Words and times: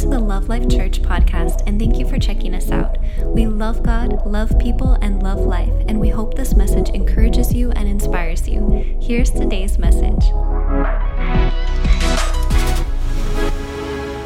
to 0.00 0.08
the 0.08 0.18
Love 0.18 0.48
Life 0.48 0.66
Church 0.70 1.02
podcast, 1.02 1.62
and 1.66 1.78
thank 1.78 1.98
you 1.98 2.08
for 2.08 2.18
checking 2.18 2.54
us 2.54 2.70
out. 2.70 2.96
We 3.22 3.46
love 3.46 3.82
God, 3.82 4.24
love 4.24 4.58
people, 4.58 4.94
and 5.02 5.22
love 5.22 5.40
life, 5.40 5.74
and 5.88 6.00
we 6.00 6.08
hope 6.08 6.32
this 6.32 6.54
message 6.54 6.88
encourages 6.88 7.52
you 7.52 7.70
and 7.72 7.86
inspires 7.86 8.48
you. 8.48 8.98
Here's 8.98 9.30
today's 9.30 9.76
message. 9.76 10.24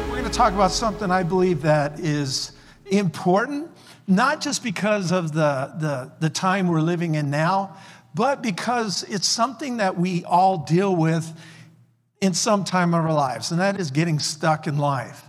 We're 0.07 0.21
going 0.21 0.23
to 0.23 0.29
talk 0.29 0.53
about 0.53 0.71
something 0.71 1.11
I 1.11 1.23
believe 1.23 1.61
that 1.63 1.99
is 1.99 2.53
important, 2.85 3.69
not 4.07 4.39
just 4.39 4.63
because 4.63 5.11
of 5.11 5.33
the, 5.33 5.73
the, 5.77 6.09
the 6.21 6.29
time 6.29 6.69
we're 6.69 6.79
living 6.79 7.15
in 7.15 7.29
now, 7.29 7.75
but 8.13 8.41
because 8.41 9.03
it's 9.09 9.27
something 9.27 9.75
that 9.77 9.97
we 9.97 10.23
all 10.23 10.59
deal 10.59 10.95
with 10.95 11.37
in 12.21 12.33
some 12.33 12.63
time 12.63 12.93
of 12.93 13.03
our 13.03 13.13
lives, 13.13 13.51
and 13.51 13.59
that 13.59 13.77
is 13.77 13.91
getting 13.91 14.19
stuck 14.19 14.67
in 14.67 14.77
life. 14.77 15.23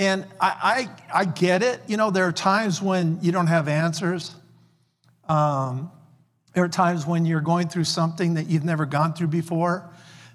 And 0.00 0.24
I, 0.40 0.88
I, 1.12 1.20
I 1.20 1.24
get 1.26 1.62
it. 1.62 1.82
You 1.86 1.98
know, 1.98 2.10
there 2.10 2.24
are 2.24 2.32
times 2.32 2.80
when 2.80 3.18
you 3.20 3.32
don't 3.32 3.48
have 3.48 3.68
answers. 3.68 4.34
Um, 5.28 5.90
there 6.54 6.64
are 6.64 6.70
times 6.70 7.06
when 7.06 7.26
you're 7.26 7.42
going 7.42 7.68
through 7.68 7.84
something 7.84 8.32
that 8.34 8.46
you've 8.46 8.64
never 8.64 8.86
gone 8.86 9.12
through 9.12 9.26
before. 9.26 9.90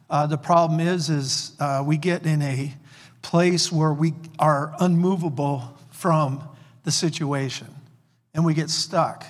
Uh, 0.07 0.27
the 0.27 0.37
problem 0.37 0.79
is, 0.79 1.09
is 1.09 1.53
uh, 1.59 1.83
we 1.83 1.97
get 1.97 2.27
in 2.27 2.43
a 2.43 2.75
place 3.23 3.71
where 3.71 3.91
we 3.91 4.13
are 4.37 4.71
unmovable 4.79 5.75
from 5.89 6.47
the 6.83 6.91
situation, 6.91 7.65
and 8.35 8.45
we 8.45 8.53
get 8.53 8.69
stuck. 8.69 9.25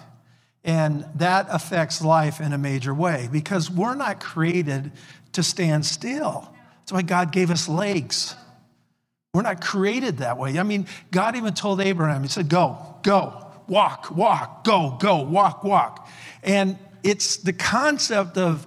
And 0.66 1.06
that 1.16 1.48
affects 1.50 2.04
life 2.04 2.42
in 2.42 2.52
a 2.52 2.58
major 2.58 2.94
way 2.94 3.30
because 3.32 3.72
we're 3.72 3.96
not 3.96 4.20
created 4.20 4.92
to 5.32 5.44
stand 5.44 5.86
still. 5.86 6.54
That's 6.80 6.92
why 6.92 7.04
God 7.04 7.32
gave 7.32 7.52
us 7.52 7.70
legs. 7.70 8.36
We're 9.36 9.42
not 9.42 9.60
created 9.60 10.20
that 10.20 10.38
way. 10.38 10.58
I 10.58 10.64
mean, 10.64 10.88
God 11.12 11.36
even 11.36 11.54
told 11.54 11.82
Abraham, 11.82 12.22
He 12.22 12.30
said, 12.30 12.48
Go, 12.48 12.78
go, 13.04 13.46
walk, 13.68 14.10
walk, 14.10 14.64
go, 14.64 14.98
go, 14.98 15.24
walk, 15.24 15.62
walk. 15.66 16.08
And 16.42 16.78
it's 17.04 17.36
the 17.36 17.52
concept 17.52 18.38
of 18.38 18.66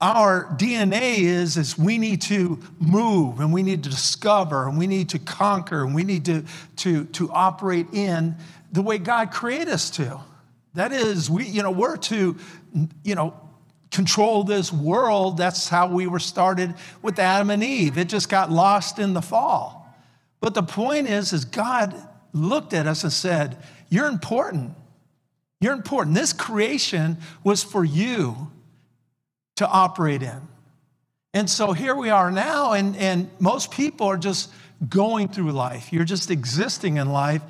our 0.00 0.46
DNA 0.56 1.18
is, 1.18 1.56
is 1.56 1.78
we 1.78 1.96
need 1.96 2.22
to 2.22 2.58
move 2.80 3.38
and 3.38 3.52
we 3.52 3.62
need 3.62 3.84
to 3.84 3.90
discover 3.90 4.66
and 4.66 4.76
we 4.76 4.88
need 4.88 5.10
to 5.10 5.20
conquer 5.20 5.84
and 5.84 5.94
we 5.94 6.02
need 6.02 6.24
to, 6.24 6.44
to, 6.78 7.04
to 7.04 7.30
operate 7.30 7.86
in 7.92 8.34
the 8.72 8.82
way 8.82 8.98
God 8.98 9.30
created 9.30 9.68
us 9.68 9.90
to. 9.90 10.18
That 10.74 10.90
is, 10.90 11.30
we, 11.30 11.46
you 11.46 11.62
know, 11.62 11.70
we're 11.70 11.96
to, 11.96 12.36
you 13.04 13.14
know, 13.14 13.32
control 13.92 14.42
this 14.42 14.72
world. 14.72 15.36
That's 15.36 15.68
how 15.68 15.86
we 15.86 16.08
were 16.08 16.18
started 16.18 16.74
with 17.00 17.20
Adam 17.20 17.50
and 17.50 17.62
Eve. 17.62 17.96
It 17.96 18.08
just 18.08 18.28
got 18.28 18.50
lost 18.50 18.98
in 18.98 19.14
the 19.14 19.22
fall. 19.22 19.79
But 20.40 20.54
the 20.54 20.62
point 20.62 21.08
is, 21.08 21.32
is 21.32 21.44
God 21.44 21.94
looked 22.32 22.72
at 22.72 22.86
us 22.86 23.04
and 23.04 23.12
said, 23.12 23.58
You're 23.88 24.06
important. 24.06 24.74
You're 25.60 25.74
important. 25.74 26.16
This 26.16 26.32
creation 26.32 27.18
was 27.44 27.62
for 27.62 27.84
you 27.84 28.50
to 29.56 29.68
operate 29.68 30.22
in. 30.22 30.48
And 31.34 31.48
so 31.48 31.72
here 31.72 31.94
we 31.94 32.10
are 32.10 32.30
now, 32.30 32.72
and, 32.72 32.96
and 32.96 33.30
most 33.38 33.70
people 33.70 34.06
are 34.06 34.16
just 34.16 34.50
going 34.88 35.28
through 35.28 35.52
life. 35.52 35.92
You're 35.92 36.04
just 36.04 36.30
existing 36.30 36.96
in 36.96 37.12
life, 37.12 37.42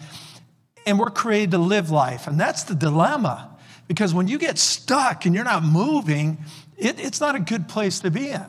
and 0.85 0.99
we're 0.99 1.11
created 1.11 1.53
to 1.53 1.59
live 1.59 1.91
life. 1.91 2.27
And 2.27 2.39
that's 2.39 2.65
the 2.65 2.75
dilemma. 2.75 3.57
Because 3.87 4.13
when 4.13 4.29
you 4.29 4.39
get 4.39 4.59
stuck 4.59 5.25
and 5.25 5.35
you're 5.35 5.45
not 5.45 5.63
moving, 5.63 6.39
it, 6.77 7.01
it's 7.01 7.21
not 7.21 7.37
a 7.37 7.41
good 7.41 7.69
place 7.69 8.01
to 8.01 8.11
be 8.11 8.31
in. 8.31 8.45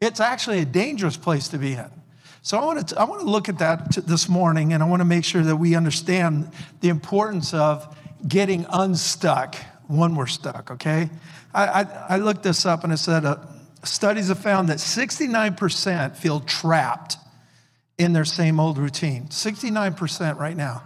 It's 0.00 0.20
actually 0.20 0.60
a 0.60 0.64
dangerous 0.64 1.16
place 1.16 1.48
to 1.48 1.58
be 1.58 1.72
in. 1.72 1.90
So 2.42 2.58
I 2.58 2.64
want 2.64 2.88
to, 2.88 3.00
I 3.00 3.04
want 3.04 3.20
to 3.20 3.30
look 3.30 3.48
at 3.48 3.58
that 3.58 3.92
this 4.06 4.28
morning, 4.28 4.72
and 4.72 4.82
I 4.82 4.86
want 4.86 5.00
to 5.00 5.04
make 5.04 5.24
sure 5.24 5.42
that 5.42 5.56
we 5.56 5.74
understand 5.74 6.50
the 6.80 6.88
importance 6.88 7.52
of 7.52 7.96
getting 8.26 8.64
unstuck 8.70 9.56
when 9.86 10.14
we're 10.14 10.26
stuck, 10.26 10.70
okay? 10.70 11.10
I, 11.54 11.66
I, 11.66 11.82
I 12.10 12.16
looked 12.18 12.42
this 12.42 12.66
up 12.66 12.84
and 12.84 12.92
it 12.92 12.98
said 12.98 13.24
uh, 13.24 13.38
studies 13.84 14.28
have 14.28 14.38
found 14.38 14.68
that 14.68 14.78
69% 14.78 16.16
feel 16.16 16.40
trapped 16.40 17.16
in 17.96 18.12
their 18.12 18.24
same 18.24 18.60
old 18.60 18.78
routine. 18.78 19.26
69% 19.28 20.38
right 20.38 20.56
now 20.56 20.82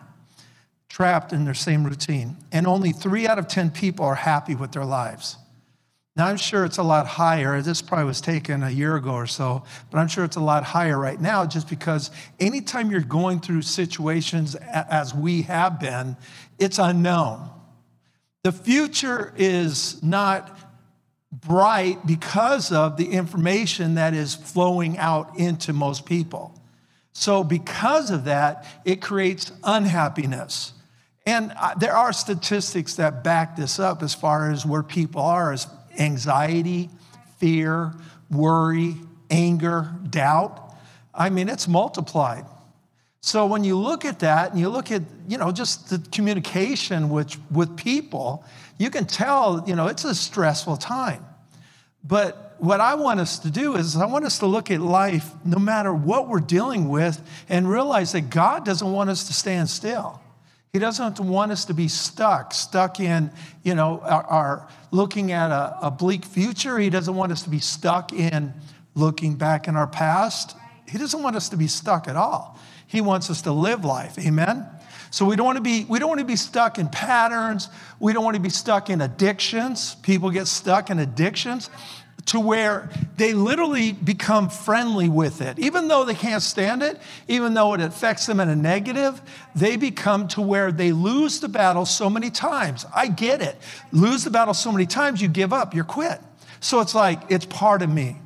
trapped 0.88 1.32
in 1.32 1.44
their 1.44 1.55
same 1.55 1.84
routine. 1.84 2.37
And 2.53 2.66
only 2.66 2.93
three 2.93 3.26
out 3.26 3.38
of 3.38 3.49
10 3.49 3.71
people 3.71 4.05
are 4.05 4.15
happy 4.15 4.55
with 4.55 4.72
their 4.72 4.84
lives. 4.84 5.37
Now, 6.15 6.27
I'm 6.27 6.37
sure 6.37 6.67
it's 6.67 6.77
a 6.77 6.83
lot 6.83 7.06
higher. 7.06 7.62
This 7.62 7.81
probably 7.81 8.05
was 8.05 8.21
taken 8.21 8.62
a 8.62 8.71
year 8.71 8.97
ago 8.97 9.12
or 9.12 9.27
so, 9.27 9.65
but 9.91 9.99
I'm 9.99 10.09
sure 10.09 10.25
it's 10.25 10.37
a 10.37 10.41
lot 10.41 10.62
higher 10.62 10.99
right 10.99 11.19
now 11.19 11.47
just 11.47 11.71
because 11.71 12.11
anytime 12.39 12.91
you're 12.91 13.00
going 13.00 13.41
through 13.41 13.62
situations 13.62 14.55
as 14.55 15.15
we 15.15 15.43
have 15.43 15.81
been, 15.81 16.19
it's 16.59 16.78
unknown. 16.78 17.49
The 18.43 18.53
future 18.53 19.33
is 19.37 20.03
not 20.03 20.59
bright 21.33 22.06
because 22.06 22.73
of 22.73 22.99
the 22.99 23.06
information 23.06 23.94
that 23.94 24.12
is 24.12 24.34
flowing 24.34 24.99
out 24.99 25.39
into 25.39 25.73
most 25.73 26.05
people. 26.05 26.55
So, 27.15 27.43
because 27.44 28.11
of 28.11 28.25
that, 28.25 28.67
it 28.84 29.00
creates 29.00 29.53
unhappiness. 29.65 30.73
And 31.25 31.53
uh, 31.59 31.75
there 31.75 31.94
are 31.94 32.12
statistics 32.12 32.97
that 32.97 33.23
back 33.23 33.56
this 33.56 33.79
up 33.79 34.03
as 34.03 34.15
far 34.15 34.50
as 34.50 34.67
where 34.67 34.83
people 34.83 35.23
are 35.23 35.53
as 35.53 35.67
anxiety, 36.02 36.90
fear, 37.38 37.94
worry, 38.30 38.96
anger, 39.30 39.94
doubt. 40.10 40.74
I 41.14 41.30
mean, 41.30 41.48
it's 41.48 41.68
multiplied. 41.68 42.44
So 43.20 43.46
when 43.46 43.62
you 43.62 43.78
look 43.78 44.04
at 44.04 44.18
that 44.20 44.50
and 44.50 44.58
you 44.58 44.68
look 44.68 44.90
at, 44.90 45.02
you 45.28 45.38
know, 45.38 45.52
just 45.52 45.90
the 45.90 45.98
communication 46.10 47.08
with, 47.08 47.36
with 47.52 47.76
people, 47.76 48.44
you 48.78 48.90
can 48.90 49.06
tell, 49.06 49.62
you 49.66 49.76
know, 49.76 49.86
it's 49.86 50.04
a 50.04 50.14
stressful 50.14 50.76
time. 50.76 51.24
But 52.02 52.56
what 52.58 52.80
I 52.80 52.94
want 52.94 53.20
us 53.20 53.40
to 53.40 53.50
do 53.50 53.76
is 53.76 53.96
I 53.96 54.06
want 54.06 54.24
us 54.24 54.38
to 54.38 54.46
look 54.46 54.70
at 54.70 54.80
life 54.80 55.30
no 55.44 55.58
matter 55.58 55.92
what 55.92 56.28
we're 56.28 56.40
dealing 56.40 56.88
with 56.88 57.20
and 57.48 57.69
realize 57.69 58.12
that 58.12 58.30
God 58.30 58.64
doesn't 58.64 58.90
want 58.90 59.10
us 59.10 59.24
to 59.26 59.32
stand 59.32 59.69
still. 59.69 60.22
He 60.72 60.78
doesn't 60.78 61.21
want 61.21 61.53
us 61.53 61.66
to 61.66 61.75
be 61.75 61.87
stuck, 61.87 62.55
stuck 62.55 62.99
in, 62.99 63.31
you 63.62 63.75
know, 63.75 64.00
our, 64.00 64.22
our 64.25 64.69
looking 64.91 65.31
at 65.31 65.50
a, 65.50 65.77
a 65.83 65.91
bleak 65.91 66.25
future. 66.25 66.78
He 66.78 66.88
doesn't 66.88 67.15
want 67.15 67.31
us 67.31 67.43
to 67.43 67.50
be 67.50 67.59
stuck 67.59 68.10
in 68.10 68.55
looking 68.94 69.34
back 69.34 69.69
in 69.69 69.77
our 69.77 69.87
past. 69.87 70.56
He 70.88 70.97
doesn't 70.97 71.22
want 71.22 71.37
us 71.37 71.50
to 71.50 71.59
be 71.59 71.66
stuck 71.66 72.09
at 72.09 72.16
all. 72.16 72.59
He 72.87 73.03
wants 73.03 73.28
us 73.28 73.43
to 73.43 73.53
live 73.53 73.84
life. 73.84 74.19
Amen. 74.19 74.66
So 75.11 75.27
we 75.27 75.37
don't 75.37 75.44
want 75.44 75.56
to 75.56 75.62
be 75.62 75.84
we 75.91 75.99
don't 75.99 76.09
want 76.09 76.21
to 76.21 76.27
be 76.27 76.37
stuck 76.37 76.78
in 76.78 76.88
patterns. 76.88 77.69
We 78.00 78.15
don't 78.15 78.25
want 78.25 78.37
to 78.37 78.43
be 78.43 78.49
stuck 78.49 78.88
in 78.88 79.03
addictions. 79.03 79.97
People 79.97 80.31
get 80.31 80.47
stuck 80.47 80.88
in 80.88 80.99
addictions 80.99 81.69
to 82.27 82.38
where 82.38 82.88
they 83.16 83.33
literally 83.33 83.93
become 83.93 84.49
friendly 84.49 85.09
with 85.09 85.41
it. 85.41 85.59
Even 85.59 85.88
though 85.88 86.05
they 86.05 86.15
can't 86.15 86.43
stand 86.43 86.83
it, 86.83 87.00
even 87.28 87.55
though 87.55 87.75
it 87.75 87.81
affects 87.81 88.27
them 88.27 88.38
in 88.41 88.49
a 88.49 88.56
negative, 88.56 89.21
they 89.55 89.77
become 89.77 90.28
to 90.28 90.41
where 90.41 90.71
they 90.71 90.93
lose 90.93 91.41
the 91.41 91.49
battle 91.49 91.84
so 91.84 92.09
many 92.09 92.31
times. 92.31 92.87
I 92.94 93.09
get 93.09 93.43
it. 93.43 93.56
Lose 93.91 94.25
the 94.25 94.31
battle 94.31 94.55
so 94.55 94.71
many 94.71 94.87
times, 94.87 95.21
you 95.21 95.28
give 95.28 95.53
up, 95.53 95.75
you 95.75 95.82
quit. 95.84 96.21
So 96.61 96.81
it's 96.81 96.94
like, 96.94 97.21
it's 97.28 97.47
part 97.47 97.82
of 97.82 97.91
me. 97.91 98.19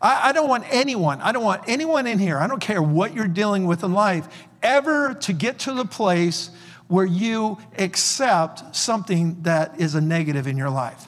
I, 0.00 0.28
I 0.28 0.32
don't 0.32 0.48
want 0.48 0.64
anyone, 0.70 1.20
I 1.20 1.32
don't 1.32 1.44
want 1.44 1.62
anyone 1.68 2.06
in 2.06 2.18
here, 2.18 2.38
I 2.38 2.46
don't 2.46 2.60
care 2.60 2.82
what 2.82 3.14
you're 3.14 3.28
dealing 3.28 3.66
with 3.66 3.82
in 3.84 3.92
life, 3.92 4.28
ever 4.62 5.14
to 5.14 5.32
get 5.32 5.60
to 5.60 5.74
the 5.74 5.84
place 5.84 6.50
where 6.88 7.06
you 7.06 7.58
accept 7.78 8.76
something 8.76 9.42
that 9.42 9.80
is 9.80 9.94
a 9.94 10.00
negative 10.00 10.46
in 10.46 10.56
your 10.56 10.70
life. 10.70 11.06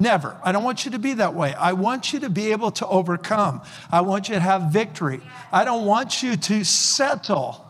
Never. 0.00 0.36
I 0.44 0.52
don't 0.52 0.62
want 0.62 0.84
you 0.84 0.92
to 0.92 0.98
be 0.98 1.14
that 1.14 1.34
way. 1.34 1.54
I 1.54 1.72
want 1.72 2.12
you 2.12 2.20
to 2.20 2.30
be 2.30 2.52
able 2.52 2.70
to 2.72 2.86
overcome. 2.86 3.62
I 3.90 4.02
want 4.02 4.28
you 4.28 4.36
to 4.36 4.40
have 4.40 4.72
victory. 4.72 5.20
I 5.52 5.64
don't 5.64 5.86
want 5.86 6.22
you 6.22 6.36
to 6.36 6.64
settle 6.64 7.64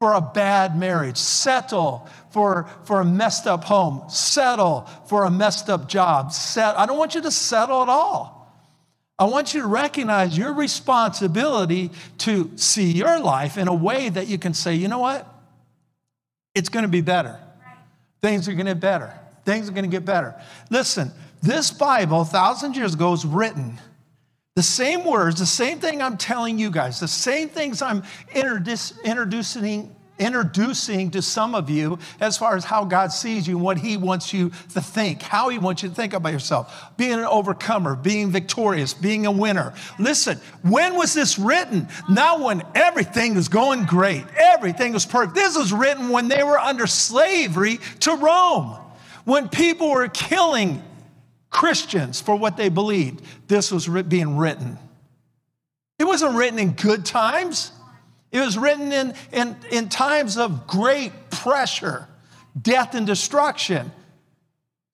for 0.00 0.12
a 0.12 0.20
bad 0.20 0.78
marriage, 0.78 1.16
settle 1.16 2.08
for, 2.30 2.68
for 2.84 3.00
a 3.00 3.04
messed 3.04 3.46
up 3.46 3.64
home, 3.64 4.08
settle 4.08 4.82
for 5.06 5.24
a 5.24 5.30
messed 5.30 5.70
up 5.70 5.88
job. 5.88 6.30
Set, 6.30 6.78
I 6.78 6.86
don't 6.86 6.98
want 6.98 7.14
you 7.14 7.22
to 7.22 7.30
settle 7.30 7.82
at 7.82 7.88
all. 7.88 8.38
I 9.18 9.24
want 9.24 9.54
you 9.54 9.62
to 9.62 9.66
recognize 9.66 10.38
your 10.38 10.52
responsibility 10.52 11.90
to 12.18 12.52
see 12.56 12.92
your 12.92 13.18
life 13.18 13.58
in 13.58 13.66
a 13.66 13.74
way 13.74 14.10
that 14.10 14.28
you 14.28 14.38
can 14.38 14.54
say, 14.54 14.74
you 14.74 14.86
know 14.86 15.00
what? 15.00 15.26
It's 16.54 16.68
going 16.68 16.84
to 16.84 16.88
be 16.88 17.00
better. 17.00 17.40
Things 18.20 18.46
are 18.46 18.52
going 18.52 18.66
to 18.66 18.74
get 18.74 18.80
better. 18.80 19.18
Things 19.48 19.66
are 19.66 19.72
going 19.72 19.86
to 19.86 19.90
get 19.90 20.04
better. 20.04 20.34
Listen, 20.68 21.10
this 21.40 21.70
Bible, 21.70 22.24
thousands 22.24 22.76
years 22.76 22.92
ago, 22.92 23.12
was 23.12 23.24
written. 23.24 23.80
The 24.56 24.62
same 24.62 25.06
words, 25.06 25.40
the 25.40 25.46
same 25.46 25.78
thing 25.78 26.02
I'm 26.02 26.18
telling 26.18 26.58
you 26.58 26.70
guys, 26.70 27.00
the 27.00 27.08
same 27.08 27.48
things 27.48 27.80
I'm 27.80 28.02
introducing 28.34 29.96
introducing 30.18 31.12
to 31.12 31.22
some 31.22 31.54
of 31.54 31.70
you 31.70 31.98
as 32.20 32.36
far 32.36 32.56
as 32.56 32.64
how 32.64 32.84
God 32.84 33.10
sees 33.12 33.46
you 33.46 33.56
and 33.56 33.64
what 33.64 33.78
He 33.78 33.96
wants 33.96 34.34
you 34.34 34.50
to 34.74 34.82
think, 34.82 35.22
how 35.22 35.48
He 35.48 35.58
wants 35.58 35.82
you 35.82 35.88
to 35.88 35.94
think 35.94 36.12
about 36.12 36.32
yourself, 36.32 36.90
being 36.98 37.14
an 37.14 37.20
overcomer, 37.20 37.96
being 37.96 38.30
victorious, 38.30 38.92
being 38.92 39.24
a 39.24 39.30
winner. 39.30 39.72
Listen, 39.98 40.38
when 40.62 40.96
was 40.96 41.14
this 41.14 41.38
written? 41.38 41.88
Not 42.06 42.40
when 42.40 42.64
everything 42.74 43.34
was 43.34 43.48
going 43.48 43.86
great, 43.86 44.24
everything 44.36 44.92
was 44.92 45.06
perfect. 45.06 45.34
This 45.36 45.56
was 45.56 45.72
written 45.72 46.10
when 46.10 46.28
they 46.28 46.42
were 46.42 46.58
under 46.58 46.86
slavery 46.86 47.78
to 48.00 48.14
Rome, 48.16 48.76
when 49.28 49.46
people 49.50 49.90
were 49.90 50.08
killing 50.08 50.82
Christians 51.50 52.18
for 52.18 52.34
what 52.34 52.56
they 52.56 52.70
believed. 52.70 53.22
This 53.46 53.70
was 53.70 53.86
being 53.86 54.38
written. 54.38 54.78
It 55.98 56.04
wasn't 56.04 56.34
written 56.34 56.58
in 56.58 56.72
good 56.72 57.04
times. 57.04 57.70
It 58.32 58.40
was 58.40 58.56
written 58.56 58.90
in, 58.90 59.12
in, 59.30 59.54
in 59.70 59.90
times 59.90 60.38
of 60.38 60.66
great 60.66 61.12
pressure, 61.28 62.08
death, 62.58 62.94
and 62.94 63.06
destruction. 63.06 63.92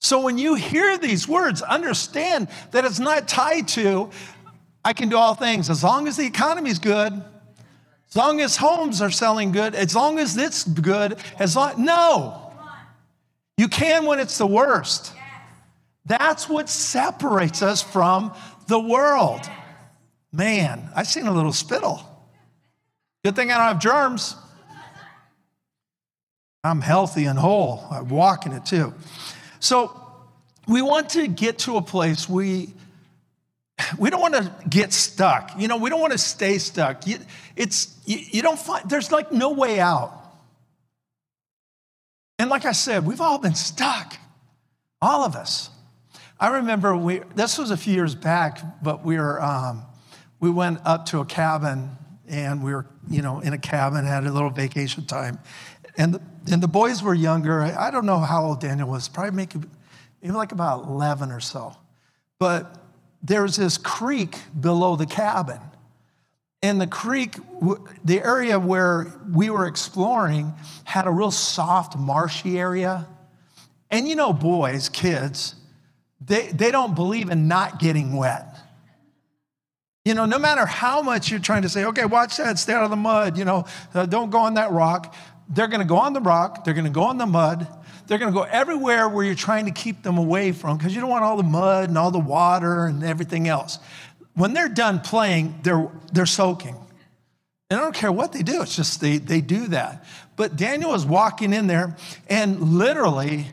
So 0.01 0.21
when 0.21 0.37
you 0.37 0.57
hear 0.57 0.99
these 0.99 1.29
words, 1.29 1.63
understand 1.63 2.49
that 2.73 2.85
it's 2.85 2.99
not 2.99 3.29
tied 3.29 3.69
to, 3.69 4.11
I 4.85 4.95
can 4.95 5.11
do 5.11 5.17
all 5.17 5.35
things 5.37 5.71
as 5.71 5.85
long 5.85 6.09
as 6.09 6.17
the 6.17 6.27
economy's 6.27 6.81
good, 6.81 7.13
as 8.09 8.17
long 8.17 8.41
as 8.41 8.57
homes 8.57 9.01
are 9.01 9.13
selling 9.13 9.53
good, 9.53 9.77
as 9.77 9.95
long 9.95 10.19
as 10.19 10.37
it's 10.37 10.65
good, 10.65 11.19
as 11.39 11.55
long, 11.55 11.85
no. 11.85 12.44
You 13.57 13.69
can 13.69 14.07
when 14.07 14.19
it's 14.19 14.39
the 14.39 14.47
worst. 14.47 15.13
That's 16.07 16.49
what 16.49 16.69
separates 16.69 17.63
us 17.63 17.83
from 17.83 18.35
the 18.67 18.79
world. 18.79 19.41
Man, 20.33 20.91
I've 20.95 21.07
seen 21.07 21.27
a 21.27 21.33
little 21.33 21.53
spittle. 21.53 22.03
Good 23.25 23.37
thing 23.37 23.51
I 23.51 23.59
don't 23.59 23.69
have 23.69 23.79
germs. 23.79 24.37
I'm 26.65 26.81
healthy 26.81 27.25
and 27.25 27.39
whole. 27.39 27.87
I 27.91 28.01
walk 28.01 28.47
in 28.47 28.53
it 28.53 28.67
too. 28.67 28.95
So 29.61 30.01
we 30.67 30.83
want 30.83 31.11
to 31.11 31.27
get 31.29 31.59
to 31.61 31.77
a 31.77 31.83
place 31.83 32.29
we 32.29 32.75
we 33.99 34.09
don't 34.09 34.21
want 34.21 34.35
to 34.35 34.53
get 34.69 34.93
stuck. 34.93 35.51
You 35.59 35.69
know, 35.69 35.77
we 35.77 35.91
don't 35.91 36.01
want 36.01 36.13
to 36.13 36.19
stay 36.19 36.59
stuck. 36.59 37.03
It's 37.57 37.97
you 38.07 38.41
don't 38.43 38.59
find 38.59 38.89
there's 38.89 39.13
like 39.13 39.33
no 39.33 39.51
way 39.53 39.81
out. 39.81 40.24
And 42.45 42.51
like 42.51 42.67
I 42.67 42.73
said, 42.73 43.07
we've 43.07 43.23
all 43.23 43.39
been 43.39 43.55
stuck. 43.55 44.19
All 45.01 45.25
of 45.25 45.35
us. 45.35 45.71
I 46.39 46.57
remember 46.57 46.95
we 46.95 47.21
this 47.35 47.57
was 47.57 47.71
a 47.71 47.77
few 47.79 47.95
years 47.95 48.15
back, 48.15 48.83
but 48.83 49.03
we 49.03 49.17
were 49.17 49.41
um, 49.41 49.87
we 50.41 50.51
went 50.51 50.81
up 50.85 51.07
to 51.07 51.21
a 51.21 51.25
cabin 51.25 51.97
and 52.29 52.63
we 52.63 52.75
were, 52.75 52.85
you 53.09 53.23
know, 53.23 53.41
in 53.41 53.55
a 53.55 53.59
cabin, 53.59 54.05
had 54.05 54.27
a 54.27 54.31
little 54.31 54.51
vacation 54.51 55.07
time. 55.07 55.39
And 55.97 56.13
the, 56.13 56.21
and 56.53 56.63
the 56.63 56.69
boys 56.69 57.03
were 57.03 57.15
younger. 57.15 57.63
I, 57.63 57.91
don't 57.91 58.05
know 58.05 58.19
how 58.19 58.45
old 58.45 58.61
Daniel 58.61 58.91
was, 58.91 59.09
probably 59.09 59.31
maybe, 59.31 59.67
maybe 60.21 60.35
like 60.35 60.53
about 60.53 60.85
11 60.85 61.31
or 61.31 61.41
so. 61.41 61.75
But 62.39 62.77
there's 63.23 63.57
this 63.57 63.79
creek 63.79 64.37
below 64.61 64.97
the 64.97 65.07
cabin. 65.07 65.61
And 66.65 66.81
the 66.81 66.87
creek, 66.87 67.37
the 68.07 68.25
area 68.25 68.59
where 68.59 69.13
we 69.31 69.51
were 69.51 69.67
exploring, 69.67 70.55
had 70.85 71.07
a 71.07 71.11
real 71.11 71.31
soft, 71.31 71.95
marshy 71.95 72.59
area. 72.59 73.07
And 73.91 74.09
you 74.09 74.17
know, 74.17 74.33
boys, 74.33 74.89
kids, 74.89 75.57
they, 76.23 76.47
they 76.47 76.71
don't 76.71 76.95
believe 76.95 77.29
in 77.29 77.49
not 77.49 77.81
getting 77.81 78.17
wet. 78.17 78.57
You 80.07 80.15
know, 80.15 80.25
no 80.25 80.39
matter 80.39 80.65
how 80.65 81.03
much 81.03 81.31
you're 81.31 81.39
trying 81.39 81.63
to 81.63 81.69
say, 81.69 81.85
okay, 81.85 82.07
watch 82.07 82.39
that, 82.39 82.59
stay 82.59 82.73
out 82.73 82.85
of 82.85 82.89
the 82.89 82.97
mud, 82.97 83.37
you 83.37 83.45
know, 83.45 83.67
uh, 83.93 84.07
don't 84.07 84.31
go 84.31 84.39
on 84.39 84.55
that 84.55 84.73
rock. 84.73 85.15
They're 85.51 85.69
going 85.69 85.83
to 85.83 85.87
go 85.87 85.99
on 85.99 86.15
the 86.15 86.23
rock, 86.23 86.65
they're 86.65 86.73
going 86.73 86.87
to 86.87 86.91
go 86.91 87.03
on 87.03 87.19
the 87.19 87.27
mud, 87.27 87.69
they're 88.07 88.17
going 88.17 88.33
to 88.33 88.39
go 88.39 88.45
everywhere 88.45 89.07
where 89.07 89.23
you're 89.23 89.35
trying 89.35 89.67
to 89.67 89.71
keep 89.71 90.03
them 90.03 90.17
away 90.17 90.53
from 90.53 90.79
because 90.79 90.95
you 90.95 91.03
don't 91.03 91.11
want 91.11 91.25
all 91.25 91.37
the 91.37 91.43
mud 91.43 91.91
and 91.91 91.99
all 91.99 92.11
the 92.11 92.19
water 92.19 92.87
and 92.87 93.05
everything 93.05 93.49
else. 93.49 93.79
When 94.35 94.53
they're 94.53 94.69
done 94.69 95.01
playing, 95.01 95.61
they're, 95.63 95.89
they're 96.13 96.27
soaking. 96.27 96.77
And 97.71 97.81
I 97.81 97.83
don't 97.83 97.95
care 97.95 98.13
what 98.13 98.33
they 98.33 98.43
do, 98.43 98.63
it's 98.63 98.77
just 98.77 99.01
they, 99.01 99.19
they 99.19 99.41
do 99.41 99.69
that. 99.69 100.05
But 100.37 100.57
Daniel 100.57 100.91
was 100.91 101.07
walking 101.07 101.53
in 101.53 101.67
there 101.67 101.97
and 102.29 102.61
literally 102.61 103.47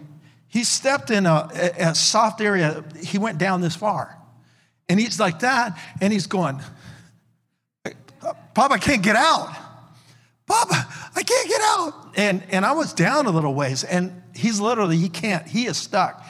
he 0.47 0.65
stepped 0.65 1.11
in 1.11 1.25
a, 1.25 1.47
a 1.77 1.95
soft 1.95 2.41
area. 2.41 2.83
He 3.01 3.17
went 3.17 3.37
down 3.37 3.61
this 3.61 3.75
far. 3.75 4.17
And 4.89 4.99
he's 4.99 5.17
like 5.17 5.39
that, 5.39 5.79
and 6.01 6.11
he's 6.11 6.27
going, 6.27 6.59
Papa, 8.53 8.73
I 8.73 8.77
can't 8.77 9.01
get 9.01 9.15
out. 9.15 9.55
Papa, 10.45 10.85
I 11.15 11.23
can't 11.23 11.47
get 11.47 11.61
out. 11.61 11.93
And, 12.17 12.43
and 12.51 12.65
I 12.65 12.73
was 12.73 12.91
down 12.91 13.27
a 13.27 13.29
little 13.29 13.53
ways, 13.53 13.85
and 13.85 14.21
he's 14.35 14.59
literally, 14.59 14.97
he 14.97 15.07
can't, 15.07 15.47
he 15.47 15.67
is 15.67 15.77
stuck. 15.77 16.25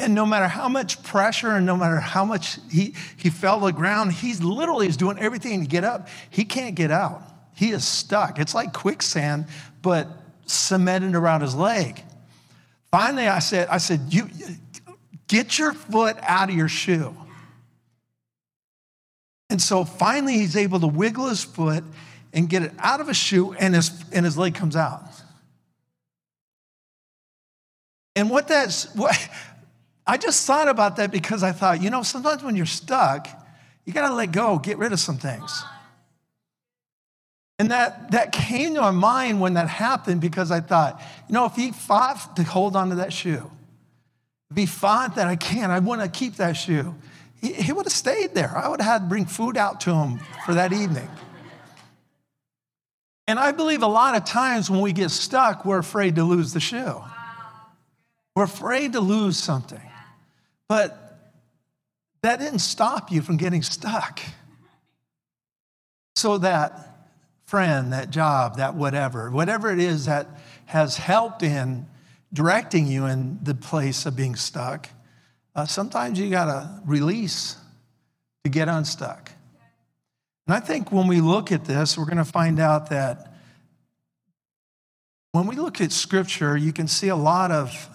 And 0.00 0.14
no 0.14 0.24
matter 0.24 0.46
how 0.46 0.68
much 0.68 1.02
pressure 1.02 1.50
and 1.50 1.66
no 1.66 1.76
matter 1.76 1.98
how 1.98 2.24
much 2.24 2.58
he, 2.70 2.94
he 3.16 3.30
fell 3.30 3.58
to 3.60 3.66
the 3.66 3.72
ground, 3.72 4.12
he's 4.12 4.40
literally 4.42 4.86
is 4.86 4.96
doing 4.96 5.18
everything 5.18 5.60
to 5.62 5.66
get 5.66 5.82
up. 5.82 6.08
He 6.30 6.44
can't 6.44 6.76
get 6.76 6.90
out. 6.90 7.22
He 7.56 7.70
is 7.70 7.84
stuck. 7.84 8.38
It's 8.38 8.54
like 8.54 8.72
quicksand, 8.72 9.46
but 9.82 10.06
cemented 10.46 11.16
around 11.16 11.40
his 11.40 11.54
leg. 11.54 12.02
Finally, 12.92 13.26
I 13.26 13.40
said, 13.40 13.68
I 13.68 13.78
said, 13.78 14.00
you 14.08 14.28
get 15.26 15.58
your 15.58 15.72
foot 15.72 16.16
out 16.22 16.48
of 16.48 16.54
your 16.54 16.68
shoe. 16.68 17.14
And 19.50 19.60
so 19.60 19.84
finally, 19.84 20.34
he's 20.34 20.56
able 20.56 20.78
to 20.80 20.86
wiggle 20.86 21.28
his 21.28 21.42
foot 21.42 21.82
and 22.32 22.48
get 22.48 22.62
it 22.62 22.72
out 22.78 23.00
of 23.00 23.08
his 23.08 23.16
shoe, 23.16 23.54
and 23.54 23.74
his, 23.74 23.90
and 24.12 24.24
his 24.24 24.36
leg 24.38 24.54
comes 24.54 24.76
out. 24.76 25.02
And 28.14 28.28
what 28.28 28.48
that's, 28.48 28.94
what, 28.94 29.16
I 30.08 30.16
just 30.16 30.46
thought 30.46 30.68
about 30.68 30.96
that 30.96 31.10
because 31.10 31.42
I 31.42 31.52
thought, 31.52 31.82
you 31.82 31.90
know, 31.90 32.02
sometimes 32.02 32.42
when 32.42 32.56
you're 32.56 32.64
stuck, 32.64 33.28
you 33.84 33.92
got 33.92 34.08
to 34.08 34.14
let 34.14 34.32
go, 34.32 34.58
get 34.58 34.78
rid 34.78 34.90
of 34.90 34.98
some 34.98 35.18
things. 35.18 35.62
And 37.58 37.70
that, 37.70 38.12
that 38.12 38.32
came 38.32 38.74
to 38.74 38.80
my 38.80 38.90
mind 38.90 39.38
when 39.38 39.54
that 39.54 39.68
happened 39.68 40.22
because 40.22 40.50
I 40.50 40.60
thought, 40.60 41.02
you 41.28 41.34
know, 41.34 41.44
if 41.44 41.56
he 41.56 41.72
fought 41.72 42.36
to 42.36 42.42
hold 42.42 42.74
on 42.74 42.88
to 42.88 42.94
that 42.96 43.12
shoe, 43.12 43.50
if 44.50 44.56
he 44.56 44.64
fought 44.64 45.16
that 45.16 45.26
I 45.26 45.36
can't, 45.36 45.70
I 45.70 45.78
want 45.80 46.00
to 46.00 46.08
keep 46.08 46.36
that 46.36 46.52
shoe, 46.52 46.94
he, 47.42 47.52
he 47.52 47.72
would 47.72 47.84
have 47.84 47.92
stayed 47.92 48.32
there. 48.34 48.56
I 48.56 48.68
would 48.68 48.80
have 48.80 48.90
had 48.90 48.98
to 49.02 49.08
bring 49.08 49.26
food 49.26 49.58
out 49.58 49.82
to 49.82 49.94
him 49.94 50.20
for 50.46 50.54
that 50.54 50.72
evening. 50.72 51.08
And 53.26 53.38
I 53.38 53.52
believe 53.52 53.82
a 53.82 53.88
lot 53.88 54.16
of 54.16 54.24
times 54.24 54.70
when 54.70 54.80
we 54.80 54.94
get 54.94 55.10
stuck, 55.10 55.66
we're 55.66 55.78
afraid 55.78 56.14
to 56.14 56.24
lose 56.24 56.54
the 56.54 56.60
shoe. 56.60 57.02
We're 58.34 58.44
afraid 58.44 58.94
to 58.94 59.00
lose 59.00 59.36
something. 59.36 59.82
But 60.68 61.18
that 62.22 62.38
didn't 62.38 62.58
stop 62.60 63.10
you 63.10 63.22
from 63.22 63.36
getting 63.36 63.62
stuck. 63.62 64.20
So 66.16 66.38
that 66.38 67.08
friend, 67.46 67.92
that 67.92 68.10
job, 68.10 68.56
that 68.56 68.74
whatever, 68.74 69.30
whatever 69.30 69.72
it 69.72 69.78
is 69.78 70.06
that 70.06 70.28
has 70.66 70.96
helped 70.96 71.42
in 71.42 71.86
directing 72.32 72.86
you 72.86 73.06
in 73.06 73.38
the 73.42 73.54
place 73.54 74.04
of 74.04 74.14
being 74.14 74.34
stuck, 74.36 74.88
uh, 75.54 75.64
sometimes 75.64 76.18
you 76.18 76.28
got 76.30 76.44
to 76.44 76.82
release 76.84 77.56
to 78.44 78.50
get 78.50 78.68
unstuck. 78.68 79.32
And 80.46 80.54
I 80.54 80.60
think 80.60 80.92
when 80.92 81.08
we 81.08 81.20
look 81.20 81.52
at 81.52 81.64
this, 81.64 81.96
we're 81.96 82.04
going 82.04 82.18
to 82.18 82.24
find 82.24 82.60
out 82.60 82.90
that 82.90 83.32
when 85.32 85.46
we 85.46 85.56
look 85.56 85.80
at 85.80 85.92
scripture, 85.92 86.56
you 86.56 86.72
can 86.72 86.88
see 86.88 87.08
a 87.08 87.16
lot 87.16 87.50
of 87.50 87.88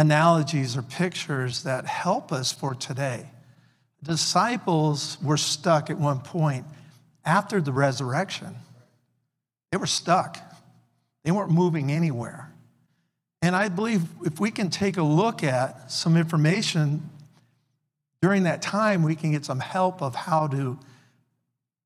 analogies 0.00 0.78
or 0.78 0.82
pictures 0.82 1.64
that 1.64 1.84
help 1.84 2.32
us 2.32 2.50
for 2.52 2.74
today. 2.74 3.28
Disciples 4.02 5.18
were 5.22 5.36
stuck 5.36 5.90
at 5.90 5.98
one 5.98 6.20
point 6.20 6.64
after 7.22 7.60
the 7.60 7.70
resurrection. 7.70 8.56
They 9.70 9.76
were 9.76 9.86
stuck. 9.86 10.38
They 11.22 11.30
weren't 11.30 11.50
moving 11.50 11.92
anywhere. 11.92 12.50
And 13.42 13.54
I 13.54 13.68
believe 13.68 14.04
if 14.24 14.40
we 14.40 14.50
can 14.50 14.70
take 14.70 14.96
a 14.96 15.02
look 15.02 15.44
at 15.44 15.92
some 15.92 16.16
information 16.16 17.10
during 18.22 18.44
that 18.44 18.62
time, 18.62 19.02
we 19.02 19.14
can 19.14 19.32
get 19.32 19.44
some 19.44 19.60
help 19.60 20.00
of 20.00 20.14
how 20.14 20.46
to 20.46 20.78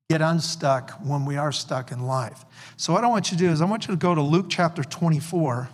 get 0.09 0.21
unstuck 0.21 0.91
when 1.03 1.25
we 1.25 1.35
are 1.35 1.51
stuck 1.51 1.91
in 1.91 2.05
life. 2.07 2.45
So, 2.77 2.93
what 2.93 3.03
I 3.03 3.07
want 3.07 3.31
you 3.31 3.37
to 3.37 3.43
do 3.43 3.51
is, 3.51 3.61
I 3.61 3.65
want 3.65 3.87
you 3.87 3.93
to 3.93 3.99
go 3.99 4.15
to 4.15 4.21
Luke 4.21 4.45
chapter 4.49 4.83
24. 4.83 5.69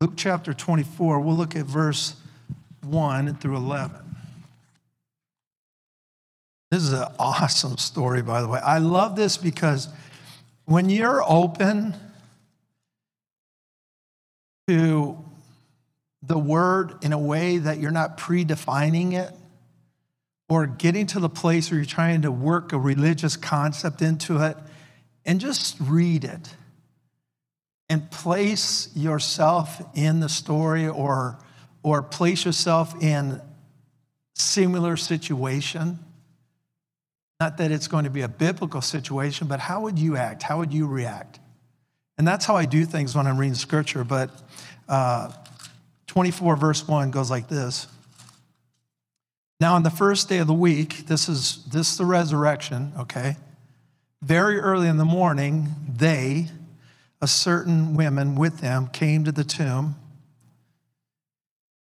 Luke 0.00 0.14
chapter 0.16 0.54
24, 0.54 1.20
we'll 1.20 1.36
look 1.36 1.54
at 1.54 1.66
verse 1.66 2.16
1 2.82 3.34
through 3.36 3.56
11. 3.56 4.00
This 6.70 6.82
is 6.84 6.94
an 6.94 7.06
awesome 7.18 7.76
story, 7.76 8.22
by 8.22 8.40
the 8.40 8.48
way. 8.48 8.60
I 8.60 8.78
love 8.78 9.14
this 9.14 9.36
because 9.36 9.88
when 10.64 10.88
you're 10.88 11.22
open 11.22 11.94
to 14.68 15.22
the 16.22 16.38
word 16.38 16.94
in 17.02 17.12
a 17.12 17.18
way 17.18 17.58
that 17.58 17.78
you're 17.78 17.90
not 17.90 18.16
predefining 18.16 19.12
it 19.12 19.34
or 20.48 20.66
getting 20.66 21.06
to 21.08 21.20
the 21.20 21.28
place 21.28 21.70
where 21.70 21.78
you're 21.78 21.84
trying 21.84 22.22
to 22.22 22.32
work 22.32 22.72
a 22.72 22.78
religious 22.78 23.36
concept 23.36 24.00
into 24.00 24.38
it 24.38 24.56
and 25.26 25.40
just 25.40 25.76
read 25.78 26.24
it. 26.24 26.54
And 27.90 28.10
place 28.10 28.88
yourself 28.94 29.82
in 29.94 30.20
the 30.20 30.28
story 30.28 30.86
or, 30.88 31.38
or 31.82 32.02
place 32.02 32.46
yourself 32.46 32.94
in 33.02 33.42
similar 34.34 34.96
situation? 34.96 35.98
Not 37.40 37.58
that 37.58 37.70
it's 37.72 37.88
going 37.88 38.04
to 38.04 38.10
be 38.10 38.22
a 38.22 38.28
biblical 38.28 38.80
situation, 38.80 39.48
but 39.48 39.60
how 39.60 39.82
would 39.82 39.98
you 39.98 40.16
act? 40.16 40.42
How 40.42 40.58
would 40.58 40.72
you 40.72 40.86
react? 40.86 41.40
And 42.16 42.28
that's 42.28 42.44
how 42.44 42.54
I 42.54 42.64
do 42.64 42.84
things 42.84 43.14
when 43.14 43.26
I'm 43.26 43.38
reading 43.38 43.54
scripture. 43.54 44.04
But 44.04 44.30
uh, 44.88 45.32
24, 46.06 46.56
verse 46.56 46.86
1 46.86 47.10
goes 47.10 47.30
like 47.30 47.48
this. 47.48 47.86
Now, 49.60 49.74
on 49.74 49.82
the 49.82 49.90
first 49.90 50.28
day 50.28 50.38
of 50.38 50.46
the 50.46 50.54
week, 50.54 51.06
this 51.06 51.28
is 51.28 51.64
this 51.64 51.92
is 51.92 51.98
the 51.98 52.06
resurrection, 52.06 52.92
okay? 52.98 53.36
Very 54.22 54.58
early 54.58 54.88
in 54.88 54.96
the 54.96 55.04
morning, 55.04 55.68
they, 55.86 56.48
a 57.20 57.26
certain 57.26 57.94
women 57.94 58.34
with 58.34 58.58
them, 58.60 58.88
came 58.88 59.24
to 59.24 59.32
the 59.32 59.44
tomb, 59.44 59.96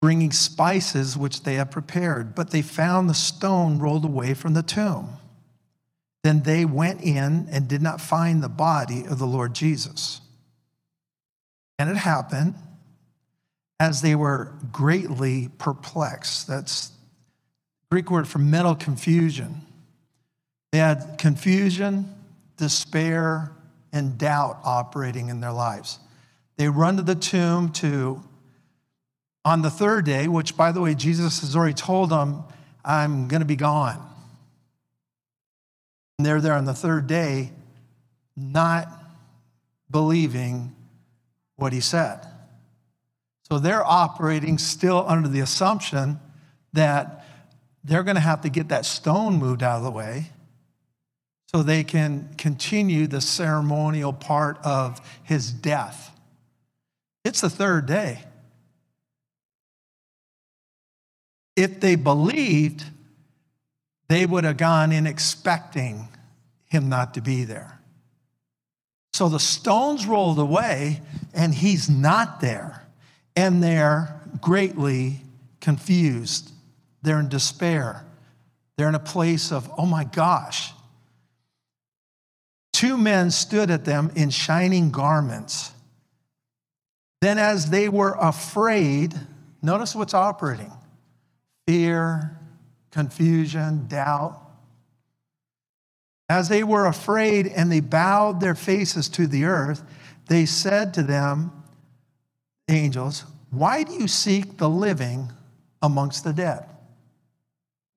bringing 0.02 0.32
spices 0.32 1.18
which 1.18 1.44
they 1.44 1.56
had 1.56 1.72
prepared. 1.72 2.36
But 2.36 2.52
they 2.52 2.62
found 2.62 3.10
the 3.10 3.14
stone 3.14 3.80
rolled 3.80 4.06
away 4.06 4.34
from 4.34 4.54
the 4.54 4.64
tomb. 4.64 5.10
Then 6.24 6.44
they 6.44 6.66
went 6.66 7.02
in 7.02 7.48
and 7.52 7.68
did 7.68 7.82
not 7.82 8.02
find 8.02 8.44
the 8.44 8.50
body 8.50 9.06
of 9.06 9.20
the 9.20 9.28
Lord 9.28 9.54
Jesus. 9.54 10.22
And 11.80 11.90
it 11.90 11.98
happened 11.98 12.56
as 13.80 14.02
they 14.02 14.16
were 14.16 14.54
greatly 14.72 15.50
perplexed. 15.60 16.48
That's 16.48 16.92
Greek 17.92 18.10
word 18.10 18.28
for 18.28 18.40
mental 18.40 18.76
confusion. 18.76 19.62
They 20.72 20.80
had 20.80 21.18
confusion, 21.18 22.14
despair, 22.58 23.52
and 23.98 24.18
doubt 24.18 24.60
operating 24.64 25.30
in 25.30 25.42
their 25.42 25.52
lives. 25.52 26.00
They 26.56 26.70
run 26.70 26.98
to 26.98 27.04
the 27.04 27.16
tomb 27.16 27.72
to, 27.74 28.24
on 29.44 29.62
the 29.62 29.70
third 29.70 30.06
day, 30.06 30.28
which, 30.28 30.56
by 30.56 30.72
the 30.72 30.80
way, 30.80 30.96
Jesus 30.96 31.42
has 31.42 31.56
already 31.56 31.74
told 31.74 32.10
them, 32.10 32.44
I'm 32.86 33.28
going 33.28 33.42
to 33.42 33.46
be 33.46 33.56
gone. 33.56 34.02
And 36.18 36.26
they're 36.26 36.42
there 36.42 36.54
on 36.54 36.66
the 36.66 36.74
third 36.74 37.08
day, 37.08 37.52
not 38.36 38.88
believing 39.92 40.76
what 41.58 41.74
he 41.74 41.82
said. 41.82 42.26
So 43.50 43.60
they're 43.60 43.86
operating 43.86 44.58
still 44.58 45.06
under 45.08 45.28
the 45.28 45.40
assumption 45.40 46.20
that 46.74 47.26
they're 47.84 48.04
going 48.04 48.16
to 48.16 48.22
have 48.22 48.42
to 48.42 48.50
get 48.50 48.70
that 48.70 48.86
stone 48.86 49.36
moved 49.36 49.64
out 49.64 49.78
of 49.78 49.84
the 49.84 49.92
way 49.92 50.32
so 51.48 51.64
they 51.64 51.84
can 51.84 52.30
continue 52.38 53.08
the 53.08 53.22
ceremonial 53.22 54.14
part 54.14 54.58
of 54.64 55.02
his 55.24 55.52
death. 55.52 56.12
It's 57.24 57.42
the 57.42 57.50
third 57.50 57.86
day. 57.86 58.20
If 61.56 61.80
they 61.80 61.96
believed, 61.96 62.84
they 64.10 64.26
would 64.26 64.44
have 64.44 64.58
gone 64.58 64.92
in 64.92 65.08
expecting 65.08 66.08
him 66.66 66.90
not 66.90 67.16
to 67.16 67.22
be 67.22 67.44
there. 67.44 67.80
So 69.14 69.30
the 69.30 69.40
stones 69.40 70.06
rolled 70.06 70.38
away, 70.38 71.02
and 71.34 71.54
he's 71.54 71.90
not 71.90 72.40
there. 72.40 72.86
And 73.36 73.64
they're 73.64 74.22
greatly 74.42 75.22
confused. 75.60 76.52
They're 77.02 77.20
in 77.20 77.30
despair. 77.30 78.06
They're 78.76 78.90
in 78.90 78.96
a 78.96 79.00
place 79.00 79.52
of, 79.52 79.70
oh 79.78 79.86
my 79.86 80.04
gosh, 80.04 80.72
Two 82.78 82.96
men 82.96 83.32
stood 83.32 83.72
at 83.72 83.86
them 83.86 84.12
in 84.14 84.30
shining 84.30 84.92
garments. 84.92 85.72
Then, 87.22 87.40
as 87.40 87.72
they 87.72 87.90
were 87.90 88.16
afraid, 88.20 89.16
notice 89.64 89.96
what's 89.96 90.14
operating 90.14 90.72
fear, 91.66 92.38
confusion, 92.92 93.88
doubt. 93.88 94.40
As 96.30 96.50
they 96.50 96.64
were 96.64 96.86
afraid 96.86 97.48
and 97.48 97.72
they 97.72 97.80
bowed 97.80 98.40
their 98.42 98.54
faces 98.54 99.10
to 99.10 99.26
the 99.26 99.46
earth, 99.46 99.82
they 100.28 100.46
said 100.46 100.94
to 100.94 101.02
them, 101.02 101.52
angels, 102.70 103.24
Why 103.50 103.82
do 103.82 103.94
you 103.94 104.08
seek 104.08 104.58
the 104.58 104.70
living 104.70 105.32
amongst 105.82 106.24
the 106.24 106.32
dead? 106.32 106.64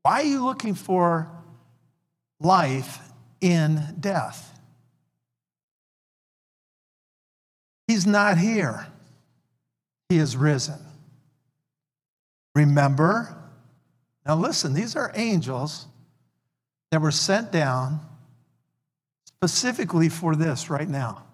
Why 0.04 0.22
are 0.22 0.24
you 0.24 0.42
looking 0.42 0.74
for 0.74 1.30
life 2.40 3.00
in 3.42 3.96
death? 4.00 4.56
He's 7.90 8.06
not 8.06 8.38
here. 8.38 8.86
He 10.10 10.18
is 10.18 10.36
risen. 10.36 10.78
Remember? 12.54 13.36
Now, 14.24 14.36
listen, 14.36 14.74
these 14.74 14.94
are 14.94 15.10
angels 15.16 15.86
that 16.92 17.00
were 17.00 17.10
sent 17.10 17.50
down 17.50 17.98
specifically 19.24 20.08
for 20.08 20.36
this 20.36 20.70
right 20.70 20.88
now. 20.88 21.24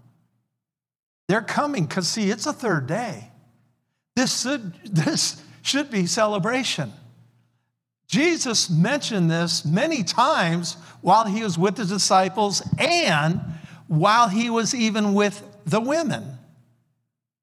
They're 1.28 1.42
coming 1.42 1.84
because, 1.84 2.08
see, 2.08 2.30
it's 2.30 2.46
a 2.46 2.54
third 2.54 2.86
day. 2.86 3.30
This 4.14 4.40
should, 4.40 4.72
this 4.90 5.42
should 5.60 5.90
be 5.90 6.06
celebration. 6.06 6.90
Jesus 8.08 8.70
mentioned 8.70 9.30
this 9.30 9.66
many 9.66 10.02
times 10.02 10.78
while 11.02 11.26
he 11.26 11.42
was 11.42 11.58
with 11.58 11.76
the 11.76 11.84
disciples 11.84 12.62
and 12.78 13.42
while 13.88 14.30
he 14.30 14.48
was 14.48 14.74
even 14.74 15.12
with 15.12 15.46
the 15.66 15.82
women. 15.82 16.35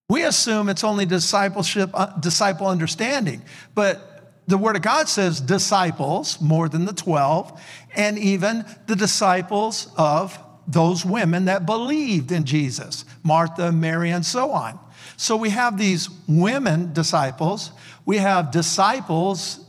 We 0.10 0.24
assume 0.24 0.70
it's 0.70 0.84
only 0.84 1.06
discipleship, 1.06 1.90
uh, 1.94 2.18
disciple 2.20 2.68
understanding, 2.68 3.42
but 3.74 4.14
the 4.48 4.58
Word 4.58 4.76
of 4.76 4.82
God 4.82 5.08
says 5.08 5.40
disciples, 5.40 6.42
more 6.42 6.68
than 6.68 6.86
the 6.86 6.94
12, 6.94 7.62
and 7.96 8.20
even 8.20 8.66
the 8.88 8.96
disciples 8.96 9.88
of 9.98 10.38
those 10.68 11.06
women 11.06 11.46
that 11.46 11.66
believed 11.66 12.32
in 12.32 12.46
Jesus 12.46 13.06
Martha, 13.24 13.72
Mary, 13.72 14.12
and 14.12 14.26
so 14.26 14.52
on. 14.52 14.80
So 15.18 15.36
we 15.38 15.50
have 15.50 15.78
these 15.78 16.10
women 16.28 16.94
disciples, 16.94 17.72
we 18.06 18.18
have 18.18 18.52
disciples 18.52 19.60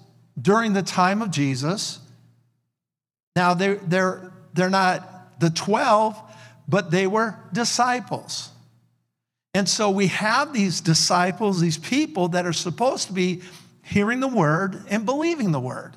during 0.41 0.73
the 0.73 0.83
time 0.83 1.23
of 1.23 1.31
Jesus. 1.31 2.01
Now, 3.37 3.55
they're, 3.55 3.77
they're, 3.77 4.33
they're 4.53 4.71
not 4.71 5.41
the 5.41 5.51
12, 5.51 6.21
but 6.69 6.91
they 6.91 7.07
were 7.07 7.37
disciples. 7.53 8.51
And 9.55 9.69
so 9.69 9.89
we 9.89 10.09
have 10.09 10.53
these 10.53 10.81
disciples, 10.81 11.61
these 11.61 11.79
people 11.79 12.29
that 12.29 12.45
are 12.45 12.53
supposed 12.53 13.07
to 13.07 13.13
be 13.13 13.43
hearing 13.83 14.19
the 14.19 14.29
word 14.29 14.83
and 14.91 15.07
believing 15.07 15.53
the 15.53 15.61
word. 15.61 15.97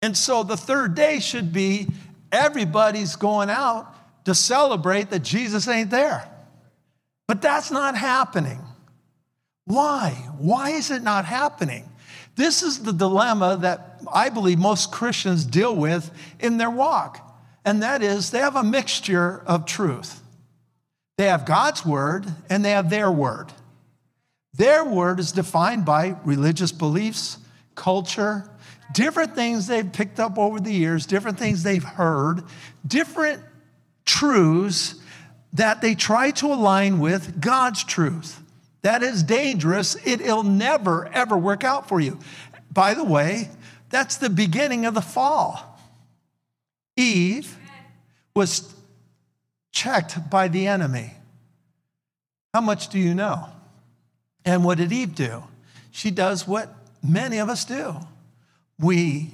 And 0.00 0.16
so 0.16 0.44
the 0.44 0.56
third 0.56 0.94
day 0.94 1.18
should 1.18 1.52
be 1.52 1.88
everybody's 2.30 3.16
going 3.16 3.50
out 3.50 3.94
to 4.24 4.34
celebrate 4.34 5.10
that 5.10 5.22
Jesus 5.22 5.66
ain't 5.66 5.90
there. 5.90 6.28
But 7.26 7.42
that's 7.42 7.70
not 7.70 7.96
happening. 7.96 8.60
Why? 9.64 10.10
Why 10.38 10.70
is 10.70 10.90
it 10.90 11.02
not 11.02 11.24
happening? 11.24 11.88
This 12.36 12.62
is 12.62 12.82
the 12.82 12.92
dilemma 12.92 13.58
that 13.60 14.00
I 14.12 14.28
believe 14.28 14.58
most 14.58 14.90
Christians 14.90 15.44
deal 15.44 15.74
with 15.74 16.10
in 16.40 16.56
their 16.56 16.70
walk, 16.70 17.20
and 17.64 17.82
that 17.82 18.02
is 18.02 18.30
they 18.30 18.38
have 18.38 18.56
a 18.56 18.62
mixture 18.62 19.42
of 19.46 19.66
truth. 19.66 20.21
They 21.18 21.26
have 21.26 21.44
God's 21.44 21.84
word 21.84 22.26
and 22.48 22.64
they 22.64 22.70
have 22.70 22.90
their 22.90 23.10
word. 23.10 23.52
Their 24.54 24.84
word 24.84 25.18
is 25.20 25.32
defined 25.32 25.84
by 25.84 26.16
religious 26.24 26.72
beliefs, 26.72 27.38
culture, 27.74 28.50
different 28.92 29.34
things 29.34 29.66
they've 29.66 29.90
picked 29.90 30.20
up 30.20 30.38
over 30.38 30.60
the 30.60 30.72
years, 30.72 31.06
different 31.06 31.38
things 31.38 31.62
they've 31.62 31.82
heard, 31.82 32.42
different 32.86 33.42
truths 34.04 34.96
that 35.54 35.80
they 35.80 35.94
try 35.94 36.30
to 36.32 36.46
align 36.46 36.98
with 36.98 37.40
God's 37.40 37.84
truth. 37.84 38.40
That 38.82 39.02
is 39.02 39.22
dangerous. 39.22 39.96
It'll 40.06 40.42
never, 40.42 41.06
ever 41.08 41.36
work 41.36 41.62
out 41.62 41.88
for 41.88 42.00
you. 42.00 42.18
By 42.70 42.94
the 42.94 43.04
way, 43.04 43.50
that's 43.90 44.16
the 44.16 44.30
beginning 44.30 44.86
of 44.86 44.94
the 44.94 45.02
fall. 45.02 45.78
Eve 46.96 47.56
was 48.34 48.71
checked 49.72 50.30
by 50.30 50.48
the 50.48 50.66
enemy. 50.66 51.14
How 52.54 52.60
much 52.60 52.88
do 52.88 52.98
you 52.98 53.14
know? 53.14 53.48
And 54.44 54.64
what 54.64 54.78
did 54.78 54.92
Eve 54.92 55.14
do? 55.14 55.42
She 55.90 56.10
does 56.10 56.46
what 56.46 56.74
many 57.02 57.38
of 57.38 57.48
us 57.48 57.64
do 57.64 57.96
we 58.78 59.30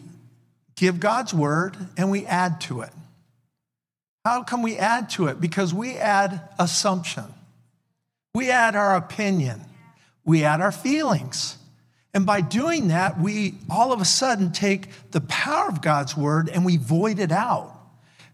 give 0.77 1.01
God's 1.01 1.33
word 1.33 1.77
and 1.97 2.11
we 2.11 2.27
add 2.27 2.61
to 2.63 2.83
it. 2.83 2.91
How 4.25 4.43
can 4.43 4.63
we 4.63 4.77
add 4.77 5.09
to 5.11 5.29
it? 5.29 5.41
Because 5.41 5.73
we 5.73 5.97
add 5.97 6.41
assumption, 6.59 7.25
we 8.35 8.51
add 8.51 8.77
our 8.77 8.95
opinion, 8.95 9.63
we 10.25 10.45
add 10.45 10.61
our 10.61 10.73
feelings. 10.73 11.57
And 12.13 12.27
by 12.27 12.41
doing 12.41 12.89
that, 12.89 13.19
we 13.19 13.55
all 13.71 13.93
of 13.93 14.01
a 14.01 14.05
sudden 14.05 14.53
take 14.53 15.11
the 15.13 15.21
power 15.23 15.69
of 15.69 15.81
God's 15.81 16.17
word 16.17 16.49
and 16.49 16.65
we 16.65 16.77
void 16.77 17.19
it 17.19 17.33
out. 17.33 17.78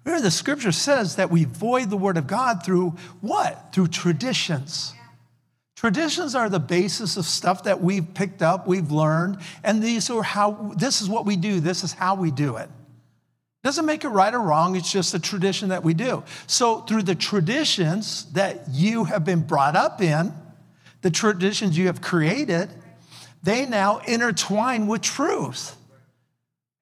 Remember, 0.05 0.23
the 0.23 0.31
scripture 0.31 0.73
says 0.73 1.17
that 1.17 1.31
we 1.31 1.45
void 1.45 1.91
the 1.91 1.97
word 1.97 2.17
of 2.17 2.27
God 2.27 2.65
through 2.65 2.91
what? 3.21 3.73
Through 3.73 3.89
traditions. 3.89 4.93
Traditions 5.77 6.35
are 6.35 6.49
the 6.49 6.61
basis 6.61 7.17
of 7.17 7.25
stuff 7.25 7.65
that 7.65 7.83
we've 7.83 8.15
picked 8.15 8.43
up, 8.43 8.67
we've 8.67 8.91
learned, 8.91 9.39
and 9.63 9.83
these 9.83 10.09
are 10.09 10.23
how 10.23 10.73
this 10.77 11.03
is 11.03 11.09
what 11.09 11.27
we 11.27 11.37
do, 11.37 11.61
this 11.61 11.83
is 11.83 11.93
how 11.93 12.15
we 12.15 12.31
do 12.31 12.57
it. 12.57 12.71
Doesn't 13.63 13.87
make 13.87 14.05
it 14.05 14.09
right 14.09 14.33
or 14.33 14.41
wrong, 14.41 14.77
it's 14.77 14.93
just 14.93 15.15
a 15.15 15.19
tradition 15.19 15.71
that 15.71 15.83
we 15.83 15.95
do. 15.95 16.23
So, 16.47 16.81
through 16.83 17.03
the 17.03 17.15
traditions 17.15 18.31
that 18.33 18.65
you 18.71 19.05
have 19.05 19.25
been 19.25 19.41
brought 19.41 19.75
up 19.75 20.03
in, 20.03 20.33
the 21.01 21.11
traditions 21.11 21.77
you 21.77 21.87
have 21.87 22.01
created, 22.01 22.71
they 23.43 23.67
now 23.67 23.99
intertwine 23.99 24.87
with 24.87 25.03
truth. 25.03 25.77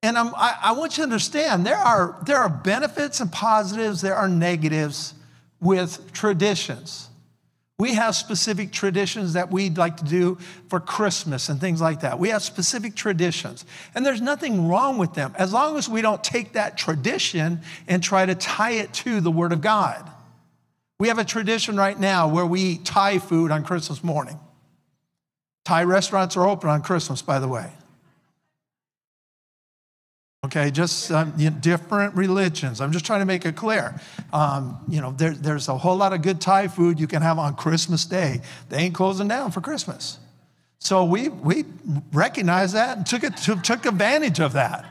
And 0.02 0.18
I, 0.18 0.56
I 0.62 0.73
want 0.73 0.92
you 0.92 0.97
to 0.97 1.02
understand 1.04 1.64
there 1.64 1.76
are, 1.76 2.16
there 2.26 2.38
are 2.38 2.49
benefits 2.49 3.21
and 3.21 3.30
positives, 3.30 4.00
there 4.00 4.16
are 4.16 4.28
negatives 4.28 5.14
with 5.61 6.12
traditions. 6.12 7.09
We 7.78 7.94
have 7.94 8.14
specific 8.14 8.73
traditions 8.73 9.32
that 9.32 9.50
we'd 9.50 9.78
like 9.78 9.97
to 9.99 10.04
do 10.04 10.38
for 10.68 10.78
Christmas 10.78 11.49
and 11.49 11.61
things 11.61 11.80
like 11.80 12.00
that. 12.00 12.18
We 12.18 12.28
have 12.28 12.42
specific 12.42 12.94
traditions, 12.94 13.64
and 13.94 14.04
there's 14.04 14.21
nothing 14.21 14.68
wrong 14.68 14.99
with 14.99 15.14
them 15.14 15.35
as 15.37 15.52
long 15.52 15.76
as 15.76 15.88
we 15.88 16.02
don't 16.02 16.23
take 16.23 16.52
that 16.52 16.76
tradition 16.76 17.61
and 17.88 18.02
try 18.02 18.26
to 18.26 18.35
tie 18.35 18.73
it 18.73 18.92
to 18.94 19.21
the 19.21 19.30
Word 19.30 19.52
of 19.52 19.61
God. 19.61 20.09
We 21.00 21.09
have 21.09 21.18
a 21.18 21.25
tradition 21.25 21.76
right 21.76 21.99
now 21.99 22.28
where 22.28 22.47
we 22.47 22.61
eat 22.61 22.85
Thai 22.85 23.18
food 23.18 23.50
on 23.50 23.64
Christmas 23.64 24.04
morning. 24.04 24.38
Thai 25.64 25.85
restaurants 25.85 26.37
are 26.37 26.47
open 26.47 26.71
on 26.71 26.82
Christmas, 26.82 27.23
by 27.23 27.38
the 27.40 27.49
way. 27.49 27.71
Okay, 30.44 30.72
just 30.72 31.12
um, 31.12 31.32
you 31.37 31.50
know, 31.50 31.56
different 31.61 32.16
religions. 32.16 32.80
I'm 32.80 32.90
just 32.90 33.04
trying 33.06 33.20
to 33.20 33.26
make 33.26 33.46
it 33.46 33.54
clear. 33.54 34.00
Um, 34.32 34.78
you 34.88 35.00
know, 35.00 35.12
there, 35.12 35.34
there's 35.34 35.68
a 35.68 35.78
whole 35.78 35.96
lot 35.96 36.12
of 36.12 36.22
good 36.22 36.40
Thai 36.40 36.66
food 36.66 36.99
you 36.99 37.06
can 37.06 37.22
have 37.22 37.38
on 37.38 37.54
Christmas 37.54 38.04
Day. 38.04 38.40
They 38.68 38.78
ain't 38.78 38.94
closing 38.94 39.28
down 39.28 39.52
for 39.52 39.61
Christmas. 39.61 40.18
So 40.80 41.04
we, 41.04 41.28
we 41.28 41.64
recognized 42.12 42.75
that 42.75 42.96
and 42.96 43.06
took, 43.06 43.22
it, 43.22 43.37
took 43.37 43.87
advantage 43.87 44.40
of 44.40 44.54
that. 44.54 44.84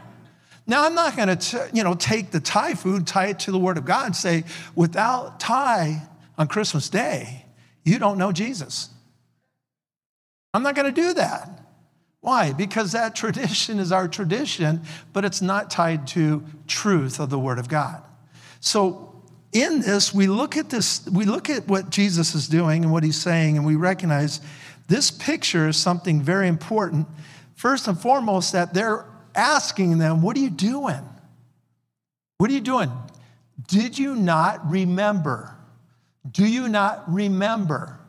Now, 0.65 0.85
I'm 0.85 0.95
not 0.95 1.17
going 1.17 1.37
to, 1.37 1.69
you 1.73 1.83
know, 1.83 1.95
take 1.95 2.31
the 2.31 2.39
Thai 2.39 2.75
food, 2.75 3.05
tie 3.05 3.27
it 3.27 3.39
to 3.39 3.51
the 3.51 3.59
Word 3.59 3.77
of 3.77 3.83
God, 3.83 4.05
and 4.05 4.15
say, 4.15 4.45
without 4.73 5.41
Thai 5.41 6.01
on 6.37 6.47
Christmas 6.47 6.87
Day, 6.87 7.45
you 7.83 7.99
don't 7.99 8.17
know 8.17 8.31
Jesus. 8.31 8.89
I'm 10.53 10.63
not 10.63 10.75
going 10.75 10.93
to 10.93 11.01
do 11.01 11.13
that. 11.15 11.49
Why? 12.21 12.53
Because 12.53 12.93
that 12.93 13.15
tradition 13.15 13.79
is 13.79 13.91
our 13.91 14.07
tradition, 14.07 14.81
but 15.11 15.25
it's 15.25 15.41
not 15.41 15.69
tied 15.69 16.07
to 16.07 16.43
truth 16.67 17.19
of 17.19 17.29
the 17.29 17.39
Word 17.39 17.59
of 17.59 17.67
God. 17.67 18.01
So 18.59 19.11
in 19.51 19.81
this, 19.81 20.13
we 20.13 20.27
look 20.27 20.55
at 20.55 20.69
this, 20.69 21.05
we 21.07 21.25
look 21.25 21.49
at 21.49 21.67
what 21.67 21.89
Jesus 21.89 22.33
is 22.35 22.47
doing 22.47 22.83
and 22.83 22.93
what 22.93 23.03
he's 23.03 23.19
saying, 23.19 23.57
and 23.57 23.65
we 23.65 23.75
recognize 23.75 24.39
this 24.87 25.11
picture 25.11 25.67
is 25.67 25.77
something 25.77 26.21
very 26.21 26.47
important. 26.47 27.07
First 27.55 27.87
and 27.87 27.99
foremost, 27.99 28.53
that 28.53 28.73
they're 28.73 29.05
asking 29.35 29.97
them, 29.97 30.21
What 30.21 30.37
are 30.37 30.39
you 30.39 30.49
doing? 30.49 31.07
What 32.37 32.49
are 32.49 32.53
you 32.53 32.61
doing? 32.61 32.91
Did 33.67 33.97
you 33.97 34.15
not 34.15 34.69
remember? 34.69 35.55
Do 36.29 36.45
you 36.45 36.67
not 36.67 37.11
remember? 37.11 37.99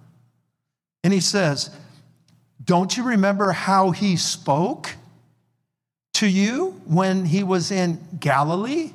And 1.05 1.13
he 1.13 1.21
says, 1.21 1.71
don't 2.63 2.97
you 2.97 3.05
remember 3.05 3.53
how 3.53 3.91
he 3.91 4.17
spoke 4.17 4.95
to 6.15 6.27
you 6.27 6.81
when 6.87 7.25
he 7.25 7.43
was 7.43 7.71
in 7.71 8.01
Galilee? 8.21 8.93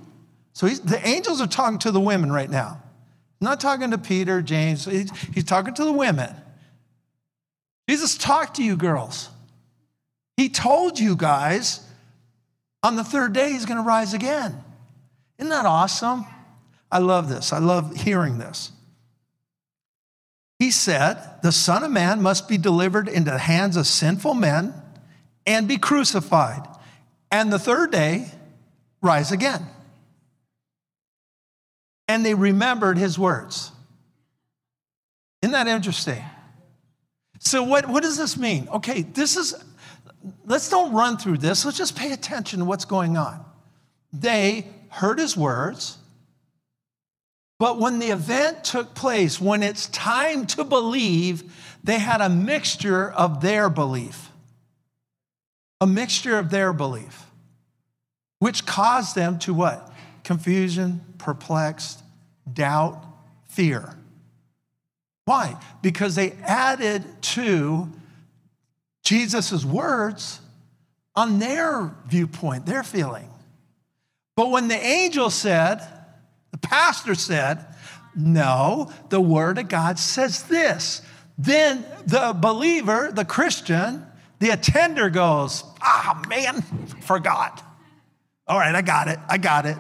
So 0.54 0.68
the 0.68 1.06
angels 1.08 1.42
are 1.42 1.48
talking 1.48 1.80
to 1.80 1.92
the 1.92 2.00
women 2.00 2.32
right 2.32 2.50
now. 2.50 2.82
Not 3.40 3.60
talking 3.60 3.92
to 3.92 3.98
Peter, 3.98 4.42
James, 4.42 4.86
he's, 4.86 5.12
he's 5.34 5.44
talking 5.44 5.74
to 5.76 5.86
the 5.86 5.92
women. 5.92 6.34
Jesus 7.88 8.18
talked 8.18 8.56
to 8.56 8.64
you 8.64 8.76
girls. 8.76 9.30
He 10.36 10.50
told 10.50 11.00
you 11.00 11.16
guys 11.16 11.82
on 12.84 12.96
the 12.96 13.04
third 13.04 13.34
day 13.34 13.52
he's 13.52 13.66
going 13.66 13.78
to 13.78 13.84
rise 13.84 14.14
again. 14.14 14.64
Isn't 15.38 15.50
that 15.50 15.66
awesome? 15.66 16.26
I 16.92 17.00
love 17.00 17.30
this. 17.30 17.54
I 17.54 17.60
love 17.60 17.96
hearing 17.96 18.38
this. 18.38 18.72
He 20.60 20.72
said, 20.72 21.42
The 21.44 21.52
Son 21.52 21.84
of 21.84 21.92
Man 21.92 22.22
must 22.22 22.48
be 22.48 22.58
delivered 22.58 23.08
into 23.08 23.32
the 23.32 23.38
hands 23.38 23.78
of 23.78 23.86
sinful 23.86 24.34
men 24.34 24.74
and 25.46 25.68
be 25.68 25.78
crucified, 25.78 26.68
and 27.32 27.52
the 27.52 27.60
third 27.60 27.92
day 27.92 28.30
rise 29.02 29.32
again. 29.32 29.66
And 32.08 32.26
they 32.26 32.34
remembered 32.34 32.98
his 32.98 33.20
words. 33.20 33.72
Isn't 35.42 35.52
that 35.52 35.68
interesting? 35.68 36.24
So, 37.40 37.64
what, 37.64 37.88
what 37.88 38.02
does 38.04 38.18
this 38.18 38.38
mean? 38.38 38.68
Okay, 38.70 39.04
this 39.04 39.38
is, 39.38 39.54
let's 40.46 40.70
don't 40.70 40.92
run 40.94 41.18
through 41.18 41.38
this. 41.38 41.64
Let's 41.64 41.78
just 41.78 41.96
pay 41.96 42.12
attention 42.12 42.60
to 42.60 42.66
what's 42.66 42.86
going 42.86 43.16
on. 43.16 43.46
They 44.12 44.68
heard 44.90 45.20
his 45.20 45.38
words, 45.38 45.98
but 47.60 47.80
when 47.80 48.00
the 48.00 48.08
event 48.08 48.64
took 48.64 48.94
place, 48.94 49.42
when 49.42 49.64
it's 49.64 49.88
time 49.88 50.46
to 50.48 50.64
believe, 50.64 51.52
they 51.84 51.98
had 51.98 52.22
a 52.22 52.30
mixture 52.30 53.10
of 53.12 53.42
their 53.42 53.70
belief. 53.70 54.30
A 55.82 55.88
mixture 55.88 56.38
of 56.38 56.50
their 56.50 56.74
belief, 56.74 57.26
which 58.40 58.66
caused 58.66 59.16
them 59.16 59.38
to 59.40 59.54
what? 59.54 59.92
Confusion, 60.24 61.02
perplexed, 61.18 62.02
doubt, 62.52 63.04
fear. 63.48 63.96
Why? 65.26 65.60
Because 65.82 66.16
they 66.16 66.32
added 66.44 67.04
to 67.22 67.92
Jesus' 69.04 69.64
words 69.64 70.42
on 71.16 71.40
their 71.40 71.96
viewpoint, 72.08 72.66
their 72.66 72.84
feeling. 72.84 73.30
But 74.36 74.52
when 74.52 74.68
the 74.68 74.76
angel 74.76 75.30
said, 75.30 75.82
the 76.52 76.58
pastor 76.58 77.16
said, 77.16 77.66
No, 78.16 78.92
the 79.10 79.22
Word 79.22 79.58
of 79.58 79.70
God 79.70 80.00
says 80.00 80.44
this. 80.44 81.02
Then 81.38 81.86
the 82.06 82.36
believer, 82.40 83.12
the 83.12 83.26
Christian, 83.26 84.06
the 84.40 84.50
attender 84.52 85.10
goes, 85.10 85.64
Ah, 85.82 86.24
man, 86.28 86.62
forgot. 87.02 87.64
All 88.48 88.58
right, 88.58 88.74
I 88.74 88.82
got 88.82 89.08
it. 89.08 89.20
I 89.28 89.38
got 89.38 89.66
it. 89.66 89.78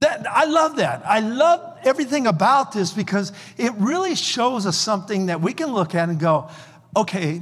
That, 0.00 0.26
I 0.28 0.46
love 0.46 0.76
that. 0.76 1.02
I 1.06 1.20
love 1.20 1.78
everything 1.84 2.26
about 2.26 2.72
this 2.72 2.92
because 2.92 3.32
it 3.56 3.72
really 3.74 4.14
shows 4.14 4.66
us 4.66 4.76
something 4.76 5.26
that 5.26 5.40
we 5.40 5.52
can 5.52 5.72
look 5.72 5.94
at 5.94 6.08
and 6.08 6.18
go, 6.18 6.48
okay, 6.96 7.40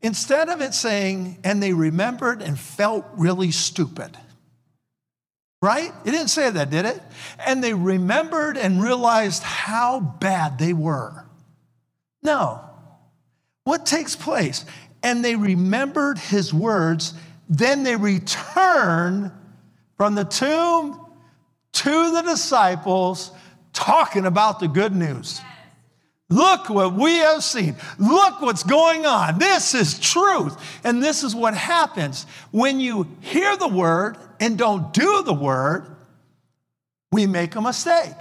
instead 0.00 0.48
of 0.48 0.60
it 0.60 0.74
saying, 0.74 1.38
and 1.42 1.62
they 1.62 1.72
remembered 1.72 2.40
and 2.40 2.58
felt 2.58 3.04
really 3.16 3.50
stupid 3.50 4.16
Right? 5.60 5.92
It 6.04 6.10
didn't 6.10 6.28
say 6.28 6.50
that, 6.50 6.70
did 6.70 6.84
it? 6.84 7.02
And 7.44 7.62
they 7.62 7.74
remembered 7.74 8.56
and 8.56 8.82
realized 8.82 9.42
how 9.42 10.00
bad 10.00 10.58
they 10.58 10.72
were. 10.72 11.24
No. 12.22 12.60
What 13.64 13.84
takes 13.84 14.14
place? 14.14 14.64
And 15.02 15.24
they 15.24 15.34
remembered 15.34 16.18
his 16.18 16.54
words. 16.54 17.14
Then 17.48 17.82
they 17.82 17.96
return 17.96 19.32
from 19.96 20.14
the 20.14 20.24
tomb 20.24 21.04
to 21.72 22.12
the 22.12 22.22
disciples 22.22 23.32
talking 23.72 24.26
about 24.26 24.60
the 24.60 24.68
good 24.68 24.94
news. 24.94 25.40
Look 26.30 26.68
what 26.68 26.92
we 26.92 27.16
have 27.16 27.42
seen. 27.42 27.76
Look 27.98 28.42
what's 28.42 28.62
going 28.62 29.06
on. 29.06 29.38
This 29.38 29.74
is 29.74 29.98
truth. 29.98 30.56
And 30.84 31.02
this 31.02 31.24
is 31.24 31.34
what 31.34 31.54
happens 31.54 32.24
when 32.50 32.80
you 32.80 33.08
hear 33.20 33.56
the 33.56 33.68
word 33.68 34.18
and 34.38 34.58
don't 34.58 34.92
do 34.92 35.22
the 35.22 35.32
word, 35.32 35.96
we 37.10 37.26
make 37.26 37.54
a 37.56 37.62
mistake. 37.62 38.14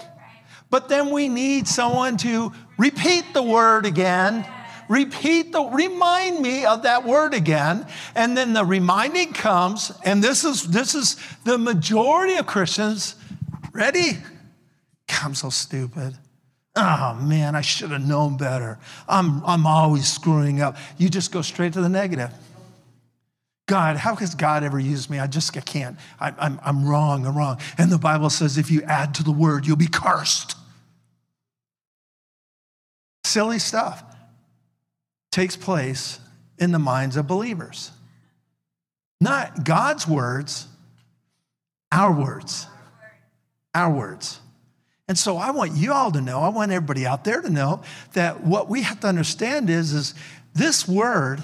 But 0.70 0.88
then 0.88 1.12
we 1.12 1.28
need 1.28 1.67
someone 1.67 2.17
to 2.17 2.54
repeat 2.78 3.26
the 3.34 3.43
word 3.43 3.86
again. 3.86 4.46
Repeat 4.88 5.52
the, 5.52 5.63
remind 5.63 6.39
me 6.39 6.65
of 6.65 6.84
that 6.84 7.06
word 7.06 7.34
again. 7.34 7.86
And 8.15 8.38
then 8.38 8.54
the 8.54 8.63
reminding 8.63 9.34
comes, 9.34 9.91
and 10.06 10.24
this 10.24 10.46
is, 10.46 10.63
this 10.63 10.96
is 10.96 11.17
the 11.43 11.58
majority 11.58 12.36
of 12.36 12.48
Christians. 12.48 13.15
Ready? 13.74 14.17
I'm 15.24 15.36
so 15.36 15.50
stupid. 15.50 16.17
Oh 16.80 17.16
man, 17.20 17.56
I 17.56 17.62
should 17.62 17.90
have 17.90 18.06
known 18.06 18.38
better. 18.38 18.78
I'm, 19.10 19.44
I'm 19.46 19.66
always 19.66 20.08
screwing 20.12 20.62
up. 20.62 20.78
You 20.98 21.10
just 21.10 21.32
go 21.32 21.42
straight 21.42 21.74
to 21.74 21.82
the 21.82 21.90
negative. 21.90 22.32
God, 23.68 23.98
how 23.98 24.16
has 24.16 24.36
God 24.36 24.63
ever 24.63 24.80
used 24.80 25.10
me? 25.10 25.18
I 25.20 25.26
just 25.26 25.58
I 25.58 25.62
can't. 25.62 25.98
I, 26.20 26.34
I'm, 26.38 26.60
I'm 26.63 26.88
wrong, 26.88 27.26
I'm 27.26 27.36
wrong. 27.36 27.58
And 27.80 27.92
the 27.92 27.98
Bible 27.98 28.30
says 28.30 28.60
if 28.60 28.70
you 28.70 28.84
add 28.84 29.16
to 29.16 29.24
the 29.24 29.32
word, 29.32 29.66
you'll 29.66 29.76
be 29.76 29.88
cursed. 29.88 30.56
Silly 33.26 33.60
stuff 33.60 34.04
takes 35.32 35.56
place 35.56 36.20
in 36.60 36.72
the 36.72 36.80
minds 36.80 37.18
of 37.18 37.28
believers. 37.28 37.92
Not 39.20 39.66
God's 39.66 40.08
words, 40.08 40.68
our 41.92 42.13
words. 42.13 42.68
our 43.74 43.92
words. 43.92 44.40
And 45.08 45.17
so 45.17 45.38
I 45.38 45.52
want 45.52 45.74
you 45.74 45.93
all 45.93 46.12
to 46.12 46.20
know, 46.20 46.41
I 46.41 46.50
want 46.50 46.72
everybody 46.72 47.06
out 47.06 47.24
there 47.24 47.41
to 47.41 47.50
know 47.50 47.82
that 48.13 48.43
what 48.43 48.67
we 48.67 48.82
have 48.82 49.00
to 49.02 49.08
understand 49.08 49.70
is, 49.70 49.93
is 49.93 50.13
this 50.54 50.88
word 50.88 51.41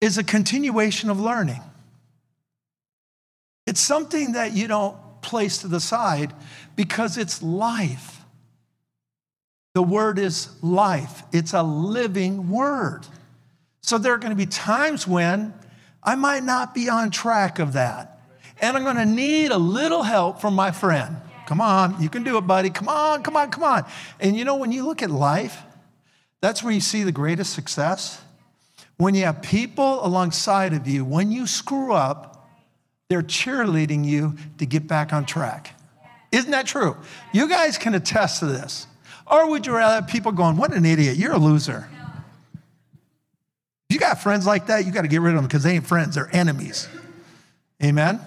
is 0.00 0.16
a 0.16 0.24
continuation 0.24 1.10
of 1.10 1.20
learning. 1.20 1.60
It's 3.66 3.80
something 3.80 4.32
that 4.32 4.52
you 4.52 4.66
don't 4.66 4.96
place 5.20 5.58
to 5.58 5.68
the 5.68 5.78
side 5.78 6.32
because 6.74 7.18
it's 7.18 7.42
life. 7.42 8.20
The 9.74 9.82
word 9.82 10.18
is 10.18 10.48
life, 10.62 11.22
it's 11.32 11.54
a 11.54 11.62
living 11.62 12.50
word. 12.50 13.06
So 13.82 13.98
there 13.98 14.12
are 14.12 14.18
going 14.18 14.30
to 14.30 14.36
be 14.36 14.46
times 14.46 15.06
when 15.06 15.54
I 16.02 16.14
might 16.14 16.44
not 16.44 16.74
be 16.74 16.88
on 16.88 17.10
track 17.10 17.58
of 17.58 17.74
that. 17.74 18.20
And 18.60 18.76
I'm 18.76 18.84
going 18.84 18.96
to 18.96 19.06
need 19.06 19.50
a 19.50 19.58
little 19.58 20.02
help 20.02 20.40
from 20.40 20.54
my 20.54 20.70
friend. 20.70 21.16
Come 21.52 21.60
on, 21.60 22.00
you 22.00 22.08
can 22.08 22.24
do 22.24 22.38
it, 22.38 22.46
buddy. 22.46 22.70
Come 22.70 22.88
on, 22.88 23.22
come 23.22 23.36
on, 23.36 23.50
come 23.50 23.62
on. 23.62 23.84
And 24.18 24.34
you 24.34 24.46
know, 24.46 24.56
when 24.56 24.72
you 24.72 24.86
look 24.86 25.02
at 25.02 25.10
life, 25.10 25.62
that's 26.40 26.62
where 26.62 26.72
you 26.72 26.80
see 26.80 27.02
the 27.02 27.12
greatest 27.12 27.52
success. 27.52 28.22
When 28.96 29.14
you 29.14 29.24
have 29.24 29.42
people 29.42 30.02
alongside 30.02 30.72
of 30.72 30.88
you, 30.88 31.04
when 31.04 31.30
you 31.30 31.46
screw 31.46 31.92
up, 31.92 32.48
they're 33.10 33.20
cheerleading 33.20 34.02
you 34.02 34.36
to 34.56 34.64
get 34.64 34.88
back 34.88 35.12
on 35.12 35.26
track. 35.26 35.78
Isn't 36.32 36.52
that 36.52 36.66
true? 36.66 36.96
You 37.34 37.50
guys 37.50 37.76
can 37.76 37.94
attest 37.94 38.38
to 38.38 38.46
this. 38.46 38.86
Or 39.30 39.50
would 39.50 39.66
you 39.66 39.74
rather 39.74 39.96
have 39.96 40.06
people 40.06 40.32
going, 40.32 40.56
What 40.56 40.72
an 40.72 40.86
idiot, 40.86 41.18
you're 41.18 41.34
a 41.34 41.38
loser? 41.38 41.86
You 43.90 43.98
got 43.98 44.22
friends 44.22 44.46
like 44.46 44.68
that, 44.68 44.86
you 44.86 44.90
got 44.90 45.02
to 45.02 45.08
get 45.08 45.20
rid 45.20 45.34
of 45.34 45.36
them 45.36 45.44
because 45.44 45.64
they 45.64 45.74
ain't 45.74 45.86
friends, 45.86 46.14
they're 46.14 46.34
enemies. 46.34 46.88
Amen? 47.84 48.22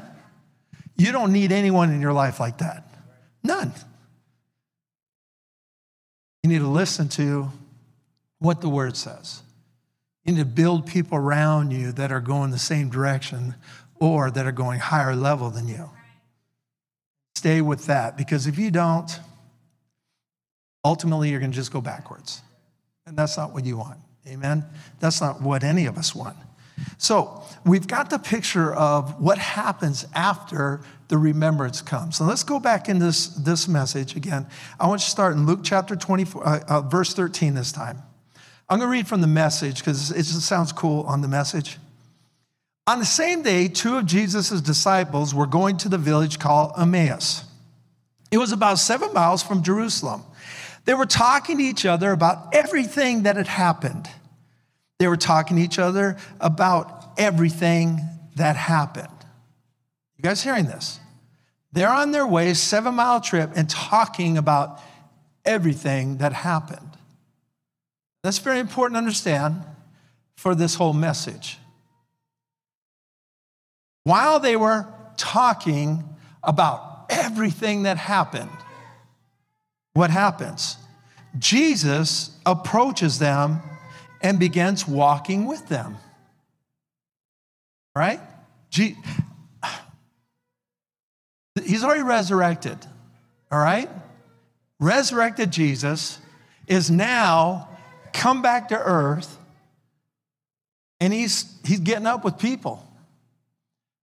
You 0.96 1.12
don't 1.12 1.34
need 1.34 1.52
anyone 1.52 1.92
in 1.92 2.02
your 2.02 2.14
life 2.14 2.40
like 2.40 2.60
that. 2.60 2.85
None. 3.46 3.72
You 6.42 6.50
need 6.50 6.60
to 6.60 6.68
listen 6.68 7.08
to 7.10 7.52
what 8.40 8.62
the 8.62 8.70
word 8.70 8.98
says. 8.98 9.44
You 10.24 10.34
need 10.34 10.40
to 10.40 10.46
build 10.46 10.88
people 10.88 11.18
around 11.18 11.72
you 11.72 11.92
that 11.92 12.12
are 12.12 12.20
going 12.20 12.50
the 12.50 12.58
same 12.58 12.90
direction 12.90 13.54
or 14.00 14.32
that 14.32 14.48
are 14.48 14.52
going 14.52 14.80
higher 14.80 15.16
level 15.16 15.52
than 15.52 15.68
you. 15.68 15.92
Stay 17.36 17.62
with 17.62 17.86
that 17.86 18.18
because 18.18 18.48
if 18.48 18.58
you 18.58 18.72
don't, 18.72 19.20
ultimately 20.84 21.30
you're 21.30 21.40
going 21.40 21.52
to 21.52 21.56
just 21.56 21.72
go 21.72 21.82
backwards. 21.82 22.42
And 23.06 23.16
that's 23.16 23.38
not 23.38 23.54
what 23.54 23.64
you 23.66 23.78
want. 23.78 24.00
Amen? 24.28 24.66
That's 25.00 25.22
not 25.22 25.40
what 25.40 25.64
any 25.64 25.86
of 25.86 26.00
us 26.00 26.16
want. 26.16 26.36
So 26.98 27.44
we've 27.64 27.88
got 27.88 28.10
the 28.10 28.18
picture 28.18 28.74
of 28.74 29.22
what 29.22 29.38
happens 29.38 30.06
after 30.16 30.82
the 31.08 31.18
remembrance 31.18 31.82
comes. 31.82 32.18
So 32.18 32.26
let's 32.26 32.44
go 32.44 32.60
back 32.60 32.90
in 32.90 33.00
this, 33.00 33.28
this 33.28 33.68
message 33.68 34.16
again. 34.16 34.48
I 34.80 34.88
want 34.88 35.02
you 35.02 35.06
to 35.06 35.12
start 35.12 35.34
in 35.34 35.46
Luke 35.46 35.60
chapter 35.64 35.96
24, 35.96 36.48
uh, 36.48 36.60
uh, 36.68 36.82
verse 36.82 37.14
13 37.14 37.54
this 37.54 37.72
time. 37.72 38.02
I'm 38.68 38.80
going 38.80 38.90
to 38.90 38.92
read 38.92 39.08
from 39.08 39.22
the 39.22 39.28
message 39.28 39.80
because 39.80 40.12
it 40.12 40.24
just 40.24 40.42
sounds 40.42 40.72
cool 40.72 41.04
on 41.04 41.22
the 41.22 41.28
message. 41.28 41.78
On 42.88 43.00
the 43.00 43.06
same 43.06 43.42
day, 43.42 43.68
two 43.68 43.98
of 43.98 44.06
Jesus' 44.06 44.62
disciples 44.62 45.34
were 45.34 45.48
going 45.48 45.78
to 45.78 45.90
the 45.90 45.98
village 45.98 46.40
called 46.40 46.74
Emmaus. 46.78 47.44
It 48.32 48.38
was 48.38 48.52
about 48.52 48.80
seven 48.80 49.14
miles 49.14 49.44
from 49.44 49.64
Jerusalem. 49.64 50.24
They 50.86 50.94
were 50.94 51.06
talking 51.06 51.58
to 51.58 51.64
each 51.64 51.86
other 51.86 52.12
about 52.12 52.54
everything 52.54 53.24
that 53.24 53.38
had 53.38 53.48
happened. 53.48 54.08
They 55.00 55.08
were 55.08 55.18
talking 55.18 55.58
to 55.58 55.64
each 55.64 55.80
other 55.80 56.18
about 56.40 57.14
everything 57.18 58.02
that 58.36 58.56
happened. 58.56 59.15
You 60.26 60.32
guys 60.32 60.42
hearing 60.42 60.66
this? 60.66 61.00
They're 61.72 61.88
on 61.88 62.10
their 62.10 62.26
way, 62.26 62.56
seven 62.56 62.96
mile 62.96 63.22
trip, 63.22 63.52
and 63.56 63.70
talking 63.70 64.40
about 64.40 64.82
everything 65.46 66.18
that 66.18 66.34
happened. 66.34 66.90
That's 68.24 68.40
very 68.40 68.58
important 68.58 68.96
to 68.96 68.98
understand 68.98 69.64
for 70.36 70.56
this 70.56 70.74
whole 70.74 70.94
message. 70.94 71.60
While 74.04 74.40
they 74.40 74.56
were 74.56 74.88
talking 75.16 76.04
about 76.42 77.06
everything 77.12 77.84
that 77.84 77.98
happened, 77.98 78.50
what 79.94 80.10
happens? 80.10 80.78
Jesus 81.38 82.36
approaches 82.48 83.20
them 83.20 83.62
and 84.24 84.40
begins 84.40 84.88
walking 84.88 85.46
with 85.46 85.68
them. 85.68 85.98
Right? 87.96 88.20
He's 91.66 91.84
already 91.84 92.04
resurrected. 92.04 92.78
All 93.52 93.60
right? 93.60 93.90
Resurrected 94.80 95.52
Jesus 95.52 96.20
is 96.68 96.92
now 96.92 97.70
come 98.14 98.42
back 98.42 98.70
to 98.70 98.78
earth 98.78 99.38
and 101.00 101.14
he's, 101.14 101.54
he's 101.66 101.80
getting 101.80 102.08
up 102.08 102.24
with 102.24 102.38
people. 102.38 102.82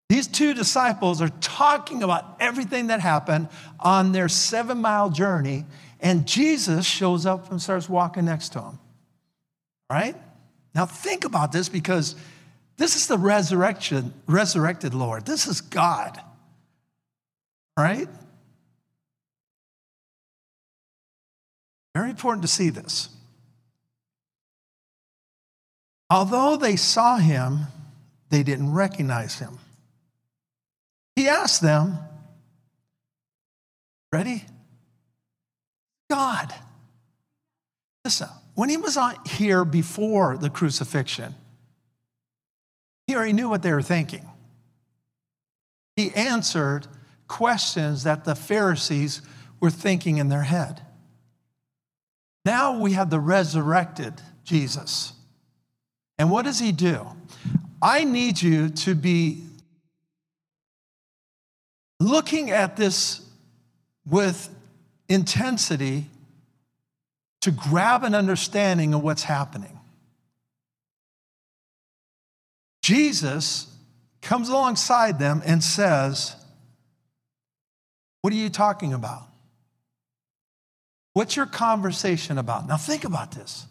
These 0.09 0.29
two 0.29 0.53
disciples 0.53 1.23
are 1.23 1.31
talking 1.41 2.03
about 2.03 2.37
everything 2.39 2.89
that 2.89 3.01
happened 3.01 3.49
on 3.81 4.13
their 4.13 4.29
seven 4.29 4.79
mile 4.79 5.09
journey, 5.09 5.65
and 6.01 6.27
Jesus 6.27 6.85
shows 6.85 7.25
up 7.25 7.51
and 7.51 7.63
starts 7.63 7.89
walking 7.89 8.27
next 8.27 8.51
to 8.51 8.59
them. 8.61 8.79
Right? 9.89 10.15
Now 10.75 10.85
think 10.85 11.25
about 11.25 11.51
this 11.51 11.71
because 11.71 12.15
this 12.77 12.95
is 12.95 13.07
the 13.07 13.17
resurrection, 13.17 14.13
resurrected 14.27 14.93
Lord. 14.93 15.25
This 15.25 15.47
is 15.47 15.63
God. 15.63 16.21
Right? 17.77 18.09
Very 21.95 22.11
important 22.11 22.43
to 22.43 22.49
see 22.49 22.71
this. 22.71 23.09
Although 26.11 26.57
they 26.57 26.77
saw 26.77 27.17
him, 27.17 27.61
they 28.29 28.43
didn't 28.43 28.73
recognize 28.73 29.39
him. 29.39 29.59
He 31.17 31.29
asked 31.29 31.63
them, 31.63 31.99
Ready? 34.13 34.45
God. 36.11 36.53
Listen, 38.05 38.29
when 38.55 38.69
he 38.69 38.77
was 38.77 38.99
on 38.99 39.15
here 39.25 39.65
before 39.65 40.37
the 40.37 40.51
crucifixion, 40.51 41.35
he 43.07 43.17
already 43.17 43.33
knew 43.33 43.49
what 43.49 43.63
they 43.63 43.73
were 43.73 43.81
thinking. 43.81 44.29
He 45.97 46.11
answered 46.15 46.87
questions 47.33 48.05
that 48.05 48.25
the 48.25 48.35
Pharisees 48.35 49.23
were 49.59 49.71
thinking 49.71 50.19
in 50.19 50.29
their 50.29 50.43
head. 50.43 50.83
Now 52.45 52.79
we 52.79 52.93
have 52.93 53.09
the 53.09 53.19
resurrected 53.19 54.21
Jesus. 54.45 55.15
And 56.19 56.31
what 56.31 56.45
does 56.45 56.59
he 56.59 56.73
do? 56.73 57.07
I 57.81 58.05
need 58.05 58.43
you 58.43 58.69
to 58.69 58.95
be 58.95 59.45
looking 61.99 62.51
at 62.51 62.77
this 62.77 63.23
with 64.07 64.55
intensity 65.09 66.11
to 67.41 67.51
grab 67.51 68.05
an 68.05 68.15
understanding 68.15 68.93
of 68.93 69.03
what's 69.03 69.23
happening. 69.23 69.81
Jesus 72.83 73.75
comes 74.21 74.51
alongside 74.51 75.19
them 75.19 75.41
and 75.47 75.65
says, 75.65 76.37
What 78.23 78.33
are 78.33 78.37
you 78.37 78.49
talking 78.49 78.95
about? 78.95 79.25
What's 81.13 81.37
your 81.37 81.47
conversation 81.47 82.39
about? 82.39 82.67
Now, 82.67 82.79
think 82.79 83.05
about 83.05 83.33
this. 83.33 83.67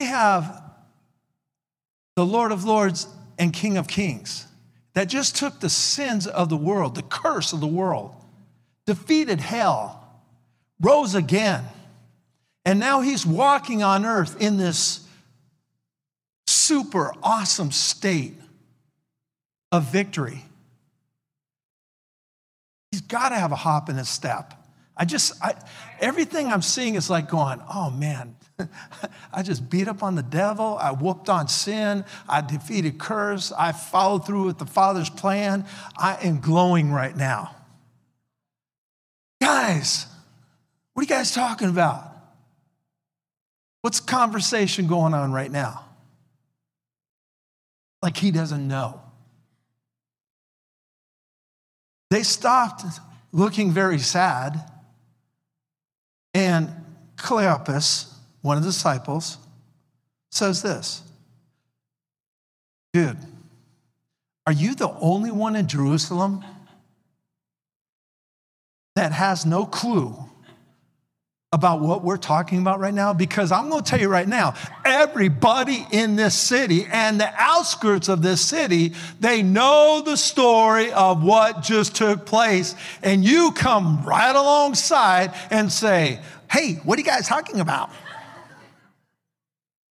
We 0.00 0.06
have 0.06 0.62
the 2.16 2.26
Lord 2.26 2.50
of 2.50 2.64
Lords 2.64 3.06
and 3.38 3.52
King 3.52 3.76
of 3.76 3.86
Kings 3.86 4.46
that 4.94 5.04
just 5.04 5.36
took 5.36 5.60
the 5.60 5.70
sins 5.70 6.26
of 6.26 6.48
the 6.48 6.56
world, 6.56 6.94
the 6.94 7.02
curse 7.02 7.52
of 7.52 7.60
the 7.60 7.66
world, 7.66 8.12
defeated 8.86 9.40
hell, 9.40 10.22
rose 10.80 11.14
again, 11.14 11.64
and 12.64 12.80
now 12.80 13.02
he's 13.02 13.26
walking 13.26 13.82
on 13.82 14.06
earth 14.06 14.40
in 14.40 14.56
this 14.56 15.06
super 16.46 17.12
awesome 17.22 17.70
state 17.70 18.34
of 19.70 19.84
victory. 19.84 20.44
He's 22.94 23.00
got 23.00 23.30
to 23.30 23.34
have 23.34 23.50
a 23.50 23.56
hop 23.56 23.88
in 23.88 23.96
his 23.96 24.08
step. 24.08 24.54
I 24.96 25.04
just, 25.04 25.32
I, 25.42 25.54
everything 25.98 26.46
I'm 26.46 26.62
seeing 26.62 26.94
is 26.94 27.10
like 27.10 27.28
going, 27.28 27.60
oh 27.68 27.90
man, 27.90 28.36
I 29.32 29.42
just 29.42 29.68
beat 29.68 29.88
up 29.88 30.04
on 30.04 30.14
the 30.14 30.22
devil. 30.22 30.78
I 30.80 30.92
whooped 30.92 31.28
on 31.28 31.48
sin. 31.48 32.04
I 32.28 32.40
defeated 32.40 33.00
curse. 33.00 33.50
I 33.50 33.72
followed 33.72 34.24
through 34.24 34.44
with 34.44 34.58
the 34.58 34.66
Father's 34.66 35.10
plan. 35.10 35.66
I 35.96 36.18
am 36.22 36.38
glowing 36.38 36.92
right 36.92 37.16
now. 37.16 37.56
Guys, 39.40 40.06
what 40.92 41.00
are 41.00 41.02
you 41.02 41.08
guys 41.08 41.32
talking 41.32 41.70
about? 41.70 42.08
What's 43.82 43.98
conversation 43.98 44.86
going 44.86 45.14
on 45.14 45.32
right 45.32 45.50
now? 45.50 45.84
Like 48.04 48.16
he 48.16 48.30
doesn't 48.30 48.68
know. 48.68 49.00
They 52.10 52.22
stopped 52.22 52.84
looking 53.32 53.72
very 53.72 53.98
sad. 53.98 54.70
And 56.32 56.70
Cleopas, 57.16 58.12
one 58.42 58.56
of 58.56 58.62
the 58.62 58.70
disciples, 58.70 59.38
says 60.30 60.62
this 60.62 61.02
Dude, 62.92 63.18
are 64.46 64.52
you 64.52 64.74
the 64.74 64.90
only 65.00 65.30
one 65.30 65.56
in 65.56 65.66
Jerusalem 65.66 66.44
that 68.94 69.12
has 69.12 69.44
no 69.44 69.66
clue 69.66 70.16
about 71.54 71.80
what 71.80 72.02
we're 72.02 72.16
talking 72.16 72.58
about 72.58 72.80
right 72.80 72.92
now? 72.92 73.14
Because 73.14 73.52
I'm 73.52 73.70
going 73.70 73.84
to 73.84 73.88
tell 73.88 74.00
you 74.00 74.08
right 74.08 74.26
now, 74.26 74.54
everybody 74.84 75.86
in 75.92 76.16
this 76.16 76.34
city 76.34 76.84
and 76.90 77.20
the 77.20 77.32
outskirts 77.40 78.08
of 78.08 78.22
this 78.22 78.40
city, 78.40 78.92
they 79.20 79.40
know 79.40 80.02
the 80.04 80.16
story 80.16 80.90
of 80.92 81.22
what 81.22 81.62
just 81.62 81.94
took 81.94 82.26
place. 82.26 82.74
And 83.04 83.24
you 83.24 83.52
come 83.52 84.04
right 84.04 84.34
alongside 84.34 85.32
and 85.52 85.70
say, 85.70 86.18
hey, 86.50 86.74
what 86.82 86.98
are 86.98 87.00
you 87.00 87.06
guys 87.06 87.28
talking 87.28 87.60
about? 87.60 87.90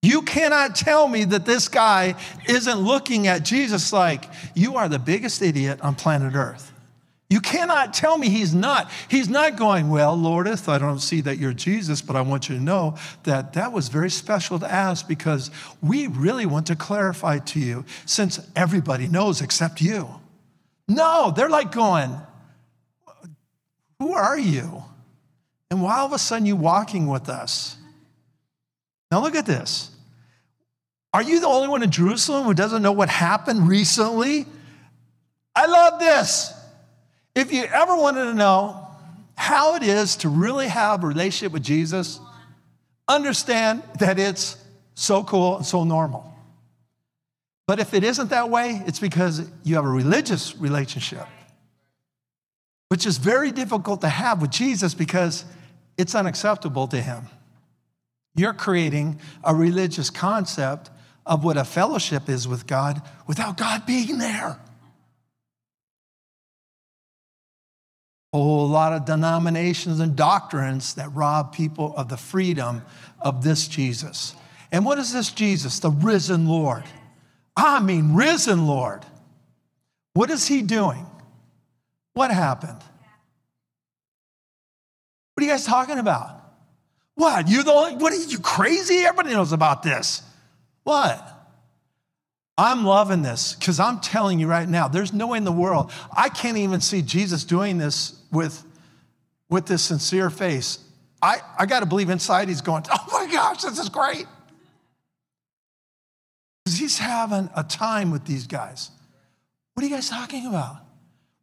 You 0.01 0.23
cannot 0.23 0.75
tell 0.75 1.07
me 1.07 1.23
that 1.23 1.45
this 1.45 1.69
guy 1.69 2.15
isn't 2.45 2.77
looking 2.77 3.27
at 3.27 3.43
Jesus 3.43 3.93
like, 3.93 4.25
you 4.53 4.75
are 4.75 4.89
the 4.89 4.99
biggest 4.99 5.41
idiot 5.41 5.79
on 5.79 5.95
planet 5.95 6.35
Earth. 6.35 6.72
You 7.33 7.41
cannot 7.41 7.95
tell 7.95 8.15
me 8.15 8.29
he's 8.29 8.53
not. 8.53 8.91
He's 9.07 9.27
not 9.27 9.55
going, 9.55 9.89
Well, 9.89 10.15
Lordeth, 10.15 10.69
I 10.69 10.77
don't 10.77 10.99
see 10.99 11.19
that 11.21 11.39
you're 11.39 11.51
Jesus, 11.51 11.99
but 11.99 12.15
I 12.15 12.21
want 12.21 12.47
you 12.47 12.57
to 12.57 12.61
know 12.61 12.95
that 13.23 13.53
that 13.53 13.73
was 13.73 13.87
very 13.87 14.11
special 14.11 14.59
to 14.59 14.71
ask 14.71 15.07
because 15.07 15.49
we 15.81 16.05
really 16.05 16.45
want 16.45 16.67
to 16.67 16.75
clarify 16.75 17.39
to 17.39 17.59
you 17.59 17.85
since 18.05 18.39
everybody 18.55 19.07
knows 19.07 19.41
except 19.41 19.81
you. 19.81 20.07
No, 20.87 21.33
they're 21.35 21.49
like 21.49 21.71
going, 21.71 22.15
Who 23.97 24.13
are 24.13 24.37
you? 24.37 24.83
And 25.71 25.81
why 25.81 26.01
all 26.01 26.05
of 26.05 26.13
a 26.13 26.19
sudden 26.19 26.45
you 26.45 26.55
walking 26.55 27.07
with 27.07 27.29
us? 27.29 27.77
Now 29.09 29.21
look 29.21 29.33
at 29.33 29.47
this. 29.47 29.89
Are 31.11 31.23
you 31.23 31.39
the 31.39 31.47
only 31.47 31.67
one 31.67 31.81
in 31.81 31.89
Jerusalem 31.89 32.43
who 32.43 32.53
doesn't 32.53 32.83
know 32.83 32.91
what 32.91 33.09
happened 33.09 33.67
recently? 33.67 34.45
I 35.55 35.65
love 35.65 35.99
this. 35.99 36.59
If 37.35 37.51
you 37.51 37.63
ever 37.63 37.95
wanted 37.95 38.25
to 38.25 38.33
know 38.33 38.87
how 39.35 39.75
it 39.75 39.83
is 39.83 40.17
to 40.17 40.29
really 40.29 40.67
have 40.67 41.03
a 41.03 41.07
relationship 41.07 41.51
with 41.51 41.63
Jesus, 41.63 42.19
understand 43.07 43.83
that 43.99 44.19
it's 44.19 44.57
so 44.95 45.23
cool 45.23 45.57
and 45.57 45.65
so 45.65 45.83
normal. 45.83 46.29
But 47.67 47.79
if 47.79 47.93
it 47.93 48.03
isn't 48.03 48.29
that 48.29 48.49
way, 48.49 48.81
it's 48.85 48.99
because 48.99 49.49
you 49.63 49.75
have 49.75 49.85
a 49.85 49.89
religious 49.89 50.55
relationship, 50.57 51.25
which 52.89 53.05
is 53.05 53.17
very 53.17 53.51
difficult 53.51 54.01
to 54.01 54.09
have 54.09 54.41
with 54.41 54.51
Jesus 54.51 54.93
because 54.93 55.45
it's 55.97 56.13
unacceptable 56.13 56.87
to 56.87 57.01
him. 57.01 57.27
You're 58.35 58.53
creating 58.53 59.19
a 59.43 59.55
religious 59.55 60.09
concept 60.09 60.89
of 61.25 61.43
what 61.43 61.55
a 61.55 61.63
fellowship 61.63 62.29
is 62.29 62.47
with 62.47 62.67
God 62.67 63.01
without 63.27 63.57
God 63.57 63.85
being 63.85 64.17
there. 64.17 64.59
A 68.33 68.37
whole 68.37 68.67
lot 68.67 68.93
of 68.93 69.05
denominations 69.05 69.99
and 69.99 70.15
doctrines 70.15 70.95
that 70.95 71.13
rob 71.13 71.53
people 71.53 71.95
of 71.95 72.09
the 72.09 72.17
freedom 72.17 72.81
of 73.21 73.43
this 73.43 73.67
Jesus. 73.67 74.35
And 74.71 74.85
what 74.85 74.97
is 74.97 75.13
this 75.13 75.31
Jesus? 75.31 75.79
The 75.79 75.91
risen 75.91 76.47
Lord. 76.47 76.83
I 77.55 77.79
mean, 77.79 78.15
risen 78.15 78.65
Lord. 78.65 79.05
What 80.13 80.31
is 80.31 80.47
he 80.47 80.63
doing? 80.63 81.05
What 82.13 82.31
happened? 82.31 82.81
What 85.33 85.41
are 85.41 85.45
you 85.45 85.51
guys 85.51 85.65
talking 85.65 85.99
about? 85.99 86.39
What? 87.15 87.47
You 87.47 87.63
the 87.63 87.71
only, 87.71 87.95
what 87.95 88.13
are 88.13 88.15
you 88.15 88.39
crazy? 88.39 88.97
Everybody 88.97 89.35
knows 89.35 89.51
about 89.51 89.83
this. 89.83 90.23
What? 90.83 91.29
I'm 92.57 92.85
loving 92.85 93.23
this 93.23 93.53
because 93.53 93.79
I'm 93.79 93.99
telling 93.99 94.39
you 94.39 94.47
right 94.47 94.67
now, 94.67 94.87
there's 94.87 95.13
no 95.13 95.27
way 95.27 95.37
in 95.37 95.43
the 95.43 95.51
world. 95.51 95.91
I 96.15 96.29
can't 96.29 96.57
even 96.57 96.81
see 96.81 97.01
Jesus 97.01 97.43
doing 97.43 97.77
this 97.77 98.19
with, 98.33 98.65
with 99.49 99.65
this 99.65 99.83
sincere 99.83 100.29
face. 100.29 100.79
I, 101.21 101.37
I 101.57 101.65
got 101.65 101.79
to 101.79 101.85
believe 101.85 102.09
inside 102.09 102.49
he's 102.49 102.61
going, 102.61 102.83
oh 102.91 103.07
my 103.11 103.31
gosh, 103.31 103.61
this 103.61 103.79
is 103.79 103.87
great. 103.87 104.25
Because 106.65 106.77
he's 106.79 106.97
having 106.97 107.49
a 107.55 107.63
time 107.63 108.11
with 108.11 108.25
these 108.25 108.47
guys. 108.47 108.91
What 109.73 109.83
are 109.83 109.87
you 109.87 109.95
guys 109.95 110.09
talking 110.09 110.45
about? 110.47 110.77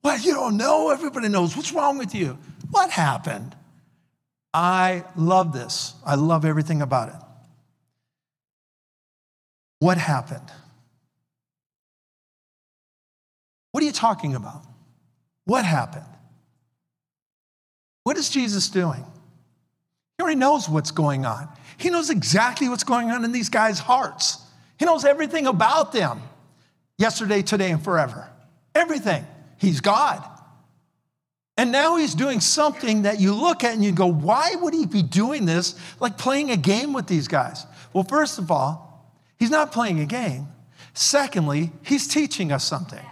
What, 0.03 0.24
you 0.24 0.35
don't 0.35 0.57
know? 0.57 0.90
Everybody 0.90 1.29
knows. 1.29 1.57
What's 1.57 1.72
wrong 1.72 1.98
with 1.98 2.14
you? 2.14 2.38
What 2.70 2.90
happened? 2.90 3.55
I 4.53 5.05
love 5.16 5.53
this. 5.53 5.94
I 6.05 6.14
love 6.16 6.44
everything 6.44 6.83
about 6.83 7.09
it. 7.11 7.20
What 9.79 9.98
happened? 9.98 10.50
What 13.72 13.83
are 13.83 13.87
you 13.87 13.92
talking 13.92 14.35
about? 14.35 14.64
What 15.44 15.64
happened? 15.64 16.05
What 18.04 18.16
is 18.16 18.30
Jesus 18.30 18.68
doing? 18.68 19.04
He 20.16 20.22
already 20.22 20.38
knows 20.38 20.68
what's 20.68 20.90
going 20.90 21.24
on. 21.24 21.48
He 21.76 21.90
knows 21.90 22.10
exactly 22.10 22.68
what's 22.68 22.84
going 22.84 23.10
on 23.10 23.24
in 23.24 23.32
these 23.32 23.48
guys' 23.48 23.78
hearts. 23.78 24.38
He 24.78 24.84
knows 24.84 25.04
everything 25.04 25.46
about 25.46 25.92
them 25.92 26.22
yesterday, 26.98 27.42
today, 27.42 27.70
and 27.70 27.82
forever. 27.82 28.28
Everything. 28.74 29.26
He's 29.58 29.80
God. 29.80 30.24
And 31.56 31.72
now 31.72 31.96
he's 31.96 32.14
doing 32.14 32.40
something 32.40 33.02
that 33.02 33.20
you 33.20 33.34
look 33.34 33.64
at 33.64 33.74
and 33.74 33.84
you 33.84 33.92
go, 33.92 34.06
why 34.06 34.54
would 34.54 34.72
he 34.72 34.86
be 34.86 35.02
doing 35.02 35.44
this? 35.44 35.74
Like 36.00 36.16
playing 36.16 36.50
a 36.50 36.56
game 36.56 36.94
with 36.94 37.06
these 37.06 37.28
guys. 37.28 37.66
Well, 37.92 38.04
first 38.04 38.38
of 38.38 38.50
all, 38.50 39.10
he's 39.38 39.50
not 39.50 39.70
playing 39.70 40.00
a 40.00 40.06
game. 40.06 40.48
Secondly, 40.94 41.70
he's 41.82 42.08
teaching 42.08 42.50
us 42.52 42.64
something 42.64 43.04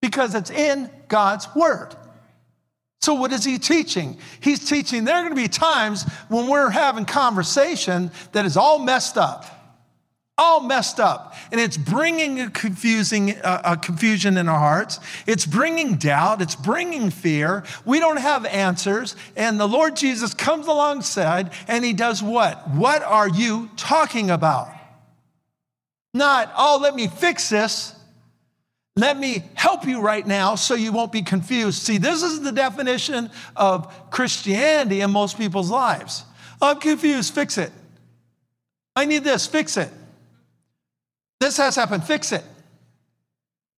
because 0.00 0.34
it's 0.34 0.50
in 0.50 0.90
God's 1.08 1.52
word. 1.54 1.96
So, 3.02 3.14
what 3.14 3.32
is 3.32 3.44
he 3.44 3.58
teaching? 3.58 4.16
He's 4.40 4.64
teaching 4.64 5.04
there 5.04 5.16
are 5.16 5.22
going 5.22 5.34
to 5.34 5.42
be 5.42 5.48
times 5.48 6.04
when 6.28 6.48
we're 6.48 6.70
having 6.70 7.04
conversation 7.04 8.12
that 8.30 8.46
is 8.46 8.56
all 8.56 8.78
messed 8.78 9.18
up 9.18 9.44
all 10.38 10.60
messed 10.60 10.98
up. 10.98 11.34
And 11.52 11.60
it's 11.60 11.76
bringing 11.76 12.40
a 12.40 12.50
confusing 12.50 13.36
uh, 13.42 13.62
a 13.64 13.76
confusion 13.76 14.36
in 14.36 14.48
our 14.48 14.58
hearts. 14.58 14.98
It's 15.26 15.46
bringing 15.46 15.96
doubt. 15.96 16.42
It's 16.42 16.56
bringing 16.56 17.10
fear. 17.10 17.64
We 17.84 18.00
don't 18.00 18.16
have 18.16 18.44
answers. 18.46 19.14
And 19.36 19.60
the 19.60 19.68
Lord 19.68 19.94
Jesus 19.94 20.34
comes 20.34 20.66
alongside 20.66 21.52
and 21.68 21.84
he 21.84 21.92
does 21.92 22.22
what? 22.22 22.68
What 22.70 23.02
are 23.02 23.28
you 23.28 23.70
talking 23.76 24.30
about? 24.30 24.68
Not, 26.14 26.52
oh, 26.56 26.78
let 26.82 26.94
me 26.94 27.06
fix 27.08 27.48
this. 27.48 27.94
Let 28.96 29.18
me 29.18 29.42
help 29.54 29.86
you 29.86 30.00
right 30.00 30.26
now 30.26 30.54
so 30.54 30.74
you 30.74 30.92
won't 30.92 31.12
be 31.12 31.22
confused. 31.22 31.82
See, 31.82 31.98
this 31.98 32.22
is 32.22 32.42
the 32.42 32.52
definition 32.52 33.30
of 33.56 34.10
Christianity 34.10 35.00
in 35.00 35.10
most 35.10 35.38
people's 35.38 35.70
lives. 35.70 36.24
I'm 36.60 36.78
confused, 36.78 37.34
fix 37.34 37.56
it. 37.58 37.72
I 38.94 39.06
need 39.06 39.24
this, 39.24 39.46
fix 39.46 39.76
it. 39.76 39.90
This 41.40 41.56
has 41.56 41.74
happened, 41.74 42.04
fix 42.04 42.32
it. 42.32 42.44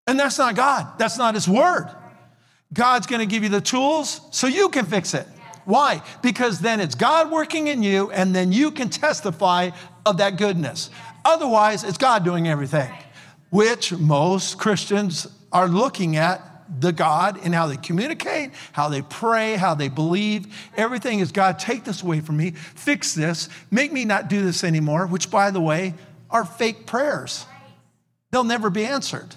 And 0.06 0.18
that's 0.18 0.36
not 0.36 0.54
God, 0.54 0.98
that's 0.98 1.16
not 1.16 1.34
His 1.34 1.48
word. 1.48 1.88
God's 2.72 3.06
gonna 3.06 3.26
give 3.26 3.42
you 3.42 3.48
the 3.48 3.60
tools 3.60 4.20
so 4.32 4.48
you 4.48 4.68
can 4.68 4.84
fix 4.84 5.14
it. 5.14 5.26
Why? 5.64 6.02
Because 6.22 6.58
then 6.58 6.80
it's 6.80 6.94
God 6.94 7.30
working 7.30 7.68
in 7.68 7.82
you, 7.82 8.10
and 8.10 8.34
then 8.34 8.52
you 8.52 8.70
can 8.70 8.90
testify 8.90 9.70
of 10.04 10.18
that 10.18 10.36
goodness. 10.36 10.90
Otherwise, 11.24 11.84
it's 11.84 11.96
God 11.96 12.24
doing 12.24 12.48
everything, 12.48 12.92
which 13.54 13.92
most 13.92 14.58
Christians 14.58 15.28
are 15.52 15.68
looking 15.68 16.16
at 16.16 16.42
the 16.80 16.90
God 16.90 17.38
and 17.44 17.54
how 17.54 17.68
they 17.68 17.76
communicate, 17.76 18.50
how 18.72 18.88
they 18.88 19.00
pray, 19.00 19.54
how 19.54 19.74
they 19.74 19.86
believe. 19.88 20.52
Everything 20.76 21.20
is 21.20 21.30
God, 21.30 21.60
take 21.60 21.84
this 21.84 22.02
away 22.02 22.18
from 22.18 22.36
me, 22.36 22.50
fix 22.50 23.14
this, 23.14 23.48
make 23.70 23.92
me 23.92 24.04
not 24.04 24.28
do 24.28 24.42
this 24.42 24.64
anymore, 24.64 25.06
which, 25.06 25.30
by 25.30 25.52
the 25.52 25.60
way, 25.60 25.94
are 26.30 26.44
fake 26.44 26.84
prayers 26.84 27.46
they'll 28.32 28.42
never 28.42 28.70
be 28.70 28.84
answered. 28.84 29.36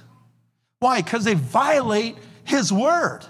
Why? 0.80 1.04
Because 1.04 1.24
they 1.24 1.36
violate 1.36 2.16
his 2.44 2.74
word. 2.74 3.24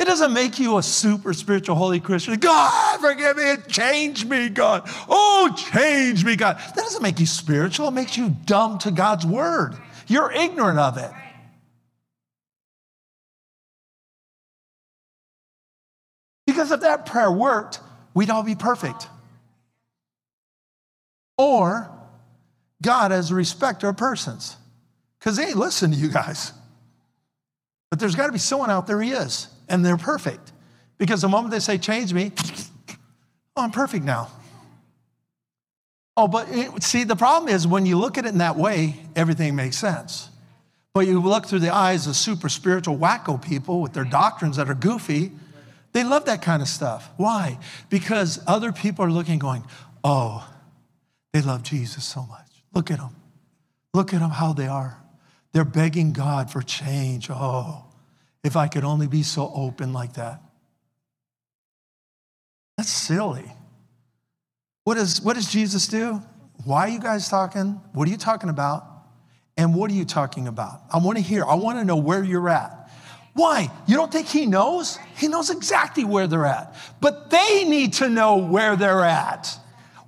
It 0.00 0.06
doesn't 0.06 0.32
make 0.32 0.58
you 0.58 0.78
a 0.78 0.82
super 0.82 1.32
spiritual 1.32 1.76
holy 1.76 2.00
Christian. 2.00 2.34
God, 2.34 3.00
forgive 3.00 3.36
me, 3.36 3.54
change 3.68 4.24
me, 4.24 4.48
God. 4.48 4.82
Oh, 5.08 5.54
change 5.72 6.24
me, 6.24 6.34
God. 6.34 6.58
That 6.58 6.74
doesn't 6.74 7.02
make 7.02 7.20
you 7.20 7.26
spiritual. 7.26 7.88
It 7.88 7.92
makes 7.92 8.16
you 8.16 8.36
dumb 8.44 8.78
to 8.78 8.90
God's 8.90 9.24
word. 9.24 9.76
You're 10.06 10.30
ignorant 10.32 10.78
of 10.78 10.98
it. 10.98 11.10
Because 16.46 16.70
if 16.70 16.80
that 16.80 17.06
prayer 17.06 17.30
worked, 17.30 17.80
we'd 18.12 18.30
all 18.30 18.42
be 18.42 18.54
perfect. 18.54 19.08
Or 21.38 21.90
God 22.82 23.12
as 23.12 23.30
a 23.30 23.34
respecter 23.34 23.88
of 23.88 23.96
persons 23.96 24.56
because 25.18 25.36
they 25.36 25.46
ain't 25.46 25.56
listening 25.56 25.98
to 25.98 26.04
you 26.04 26.12
guys. 26.12 26.52
But 27.90 27.98
there's 27.98 28.14
got 28.14 28.26
to 28.26 28.32
be 28.32 28.38
someone 28.38 28.70
out 28.70 28.86
there, 28.86 29.00
he 29.00 29.12
is. 29.12 29.48
and 29.68 29.84
they're 29.84 29.96
perfect. 29.96 30.52
Because 30.98 31.22
the 31.22 31.28
moment 31.28 31.50
they 31.52 31.60
say, 31.60 31.78
change 31.78 32.12
me, 32.12 32.32
oh, 33.56 33.62
I'm 33.62 33.70
perfect 33.70 34.04
now. 34.04 34.30
Oh, 36.16 36.28
but 36.28 36.48
it, 36.50 36.82
see, 36.82 37.04
the 37.04 37.16
problem 37.16 37.52
is 37.52 37.66
when 37.66 37.86
you 37.86 37.98
look 37.98 38.18
at 38.18 38.24
it 38.24 38.28
in 38.28 38.38
that 38.38 38.56
way, 38.56 38.96
everything 39.16 39.56
makes 39.56 39.76
sense. 39.76 40.28
But 40.92 41.08
you 41.08 41.20
look 41.20 41.46
through 41.46 41.58
the 41.58 41.74
eyes 41.74 42.06
of 42.06 42.14
super 42.14 42.48
spiritual 42.48 42.96
wacko 42.96 43.42
people 43.42 43.80
with 43.80 43.94
their 43.94 44.04
doctrines 44.04 44.56
that 44.56 44.70
are 44.70 44.74
goofy, 44.74 45.32
they 45.92 46.04
love 46.04 46.26
that 46.26 46.40
kind 46.40 46.62
of 46.62 46.68
stuff. 46.68 47.10
Why? 47.16 47.58
Because 47.90 48.40
other 48.46 48.70
people 48.72 49.04
are 49.04 49.10
looking, 49.10 49.40
going, 49.40 49.64
oh, 50.04 50.48
they 51.32 51.40
love 51.40 51.64
Jesus 51.64 52.04
so 52.04 52.22
much. 52.22 52.46
Look 52.72 52.92
at 52.92 52.98
them. 52.98 53.16
Look 53.92 54.14
at 54.14 54.20
them 54.20 54.30
how 54.30 54.52
they 54.52 54.68
are. 54.68 55.00
They're 55.52 55.64
begging 55.64 56.12
God 56.12 56.50
for 56.50 56.62
change. 56.62 57.28
Oh, 57.30 57.84
if 58.44 58.56
I 58.56 58.68
could 58.68 58.84
only 58.84 59.06
be 59.06 59.22
so 59.22 59.50
open 59.54 59.92
like 59.92 60.14
that. 60.14 60.40
That's 62.76 62.90
silly. 62.90 63.50
What, 64.84 64.98
is, 64.98 65.22
what 65.22 65.34
does 65.34 65.50
Jesus 65.50 65.88
do? 65.88 66.22
Why 66.64 66.82
are 66.82 66.88
you 66.88 67.00
guys 67.00 67.28
talking? 67.28 67.80
What 67.94 68.06
are 68.06 68.10
you 68.10 68.18
talking 68.18 68.50
about? 68.50 68.86
And 69.56 69.74
what 69.74 69.90
are 69.90 69.94
you 69.94 70.04
talking 70.04 70.46
about? 70.46 70.82
I 70.92 70.98
want 70.98 71.16
to 71.16 71.24
hear. 71.24 71.44
I 71.44 71.54
want 71.54 71.78
to 71.78 71.84
know 71.84 71.96
where 71.96 72.22
you're 72.22 72.50
at. 72.50 72.90
Why? 73.32 73.70
You 73.86 73.96
don't 73.96 74.12
think 74.12 74.28
he 74.28 74.44
knows? 74.44 74.98
He 75.16 75.28
knows 75.28 75.48
exactly 75.48 76.04
where 76.04 76.26
they're 76.26 76.44
at. 76.44 76.76
But 77.00 77.30
they 77.30 77.64
need 77.64 77.94
to 77.94 78.10
know 78.10 78.36
where 78.36 78.76
they're 78.76 79.04
at. 79.04 79.58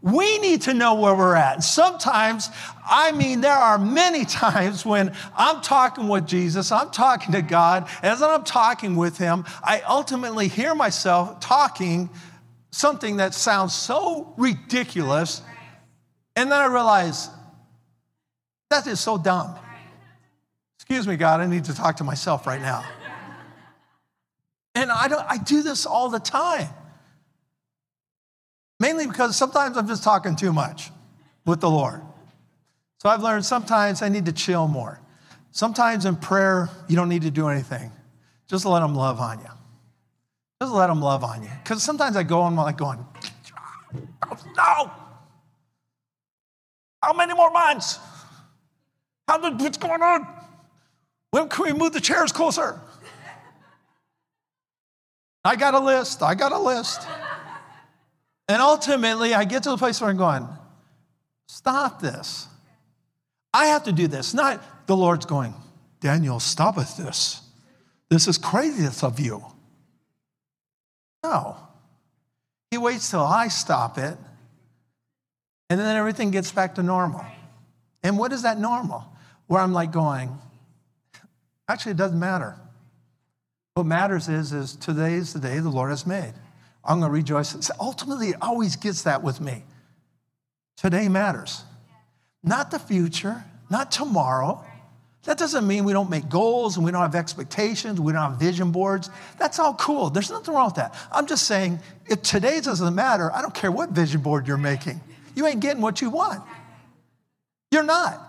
We 0.03 0.39
need 0.39 0.63
to 0.63 0.75
know 0.75 0.95
where 0.95 1.15
we're 1.15 1.35
at. 1.35 1.65
Sometimes, 1.65 2.51
I 2.89 3.13
mean, 3.13 3.41
there 3.41 3.53
are 3.53 3.79
many 3.79 4.25
times 4.27 4.85
when 4.85 5.13
I'm 5.37 5.63
talking 5.63 6.07
with 6.07 6.27
Jesus, 6.27 6.71
I'm 6.71 6.91
talking 6.91 7.33
to 7.33 7.43
God, 7.43 7.89
as 8.03 8.23
I'm 8.23 8.45
talking 8.45 8.95
with 8.95 9.17
Him, 9.17 9.45
I 9.65 9.81
ultimately 9.81 10.49
hear 10.49 10.75
myself 10.75 11.41
talking 11.41 12.11
something 12.77 13.17
that 13.17 13.33
sounds 13.33 13.75
so 13.75 14.35
ridiculous, 14.37 15.41
and 16.37 16.53
then 16.53 16.61
I 16.61 16.67
realize 16.67 17.31
that 18.69 18.87
is 18.87 19.01
so 19.01 19.17
dumb. 19.17 19.57
Excuse 20.79 21.09
me, 21.09 21.17
God, 21.17 21.41
I 21.41 21.47
need 21.47 21.65
to 21.65 21.75
talk 21.75 21.97
to 21.97 22.05
myself 22.05 22.47
right 22.47 22.61
now. 22.61 22.85
And 24.75 24.91
I, 24.93 25.09
don't, 25.09 25.25
I 25.27 25.39
do 25.39 25.63
this 25.63 25.87
all 25.87 26.11
the 26.11 26.21
time. 26.21 26.69
Mainly 28.79 29.07
because 29.07 29.35
sometimes 29.37 29.79
I'm 29.79 29.89
just 29.89 30.05
talking 30.05 30.37
too 30.37 30.53
much 30.53 30.91
with 31.47 31.61
the 31.63 31.71
Lord. 31.71 32.03
So 32.99 33.09
I've 33.09 33.23
learned 33.23 33.47
sometimes 33.47 34.03
I 34.03 34.11
need 34.11 34.27
to 34.27 34.33
chill 34.33 34.69
more. 34.69 35.01
Sometimes 35.51 36.05
in 36.05 36.17
prayer, 36.17 36.69
you 36.89 36.97
don't 36.97 37.09
need 37.09 37.23
to 37.23 37.31
do 37.31 37.49
anything. 37.49 37.91
Just 38.49 38.67
let 38.67 38.83
Him 38.83 38.95
love 38.95 39.19
on 39.19 39.39
you. 39.39 39.56
Just 40.61 40.73
let 40.73 40.87
them 40.87 41.01
love 41.01 41.23
on 41.23 41.43
you. 41.43 41.51
Because 41.63 41.83
sometimes 41.83 42.17
I 42.17 42.23
go 42.23 42.43
I'm 42.43 42.57
like 42.57 42.79
going, 42.79 43.05
no. 44.57 44.91
How 47.03 47.13
many 47.13 47.35
more 47.35 47.51
months? 47.51 47.99
How 49.29 49.39
did, 49.39 49.61
what's 49.61 49.79
going 49.79 50.03
on? 50.03 50.27
When 51.31 51.49
can 51.49 51.65
we 51.65 51.73
move 51.73 51.93
the 51.93 52.01
chairs 52.01 52.33
closer? 52.33 52.81
I 55.45 55.57
got 55.57 55.75
a 55.75 55.79
list. 55.79 56.23
I 56.23 56.35
got 56.35 56.53
a 56.53 56.59
list. 56.59 57.07
And 58.49 58.63
ultimately, 58.63 59.35
I 59.35 59.45
get 59.45 59.63
to 59.65 59.71
the 59.71 59.77
place 59.77 60.01
where 60.01 60.11
I'm 60.11 60.17
going, 60.17 60.49
stop 61.49 62.01
this. 62.01 62.47
I 63.53 63.67
have 63.67 63.85
to 63.85 63.93
do 63.93 64.07
this. 64.09 64.35
Not 64.35 64.87
the 64.87 64.97
Lord's 64.97 65.27
going, 65.27 65.55
Daniel, 66.01 66.41
stop 66.41 66.77
with 66.77 66.97
this. 66.97 67.43
This 68.09 68.29
is 68.29 68.39
craziness 68.39 69.03
of 69.03 69.19
you. 69.19 69.45
No. 71.27 71.57
He 72.71 72.79
waits 72.79 73.11
till 73.11 73.21
I 73.25 73.49
stop 73.49 73.99
it, 73.99 74.17
and 75.69 75.81
then 75.81 75.97
everything 75.97 76.31
gets 76.31 76.53
back 76.53 76.77
to 76.77 76.83
normal. 76.83 77.25
And 78.03 78.17
what 78.17 78.33
is 78.33 78.43
that 78.43 78.59
normal? 78.61 79.05
Where 79.49 79.61
I'm 79.61 79.73
like 79.73 79.91
going, 79.91 80.39
actually, 81.69 81.93
it 81.93 81.99
doesn't 81.99 82.19
matter. 82.19 82.57
What 83.75 83.87
matters 83.87 84.29
is, 84.29 84.53
is 84.53 84.77
today 84.77 85.15
is 85.15 85.33
the 85.33 85.41
day 85.41 85.59
the 85.59 85.69
Lord 85.69 85.91
has 85.91 86.07
made. 86.07 86.33
I'm 86.85 87.01
going 87.01 87.11
to 87.11 87.15
rejoice. 87.15 87.71
Ultimately, 87.81 88.29
it 88.29 88.37
always 88.41 88.77
gets 88.77 89.03
that 89.03 89.23
with 89.23 89.41
me. 89.41 89.65
Today 90.77 91.09
matters. 91.09 91.63
Not 92.43 92.71
the 92.71 92.79
future, 92.79 93.45
not 93.69 93.91
tomorrow. 93.91 94.65
That 95.27 95.39
doesn't 95.39 95.67
mean 95.67 95.85
we 95.85 95.93
don't 95.93 96.09
make 96.09 96.29
goals 96.29 96.77
and 96.77 96.85
we 96.85 96.93
don't 96.93 97.03
have 97.03 97.17
expectations, 97.17 98.01
we 98.01 98.13
don't 98.13 98.31
have 98.31 98.41
vision 98.41 98.71
boards. 98.71 99.11
That's 99.39 99.59
all 99.59 99.75
cool. 99.75 100.09
There's 100.09 100.31
nothing 100.31 100.55
wrong 100.55 100.67
with 100.67 100.77
that. 100.77 100.95
I'm 101.13 101.27
just 101.27 101.47
saying, 101.47 101.81
if 102.07 102.23
today 102.23 102.61
doesn't 102.61 102.95
matter, 102.95 103.33
I 103.33 103.43
don't 103.43 103.55
care 103.55 103.73
what 103.73 103.91
vision 103.91 104.21
board 104.21 104.47
you're 104.47 104.57
making. 104.57 105.01
You 105.35 105.47
ain't 105.47 105.61
getting 105.61 105.83
what 105.83 106.01
you 106.01 106.11
want. 106.11 106.43
You're 107.73 107.83
not. 107.83 108.23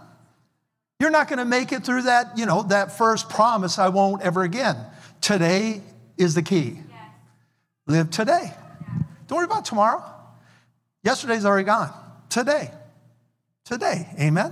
You're 0.99 1.11
not 1.11 1.27
going 1.27 1.37
to 1.37 1.45
make 1.45 1.71
it 1.71 1.85
through 1.85 2.03
that, 2.03 2.35
you 2.35 2.47
know, 2.47 2.63
that 2.63 2.97
first 2.97 3.29
promise, 3.29 3.77
I 3.77 3.89
won't 3.89 4.23
ever 4.23 4.41
again. 4.41 4.75
Today 5.21 5.83
is 6.17 6.33
the 6.33 6.41
key. 6.41 6.79
Live 7.85 8.09
today. 8.09 8.51
Don't 9.27 9.37
worry 9.37 9.45
about 9.45 9.65
tomorrow. 9.65 10.03
Yesterday's 11.03 11.45
already 11.45 11.65
gone. 11.65 11.93
Today. 12.29 12.71
Today. 13.65 14.09
Amen. 14.19 14.51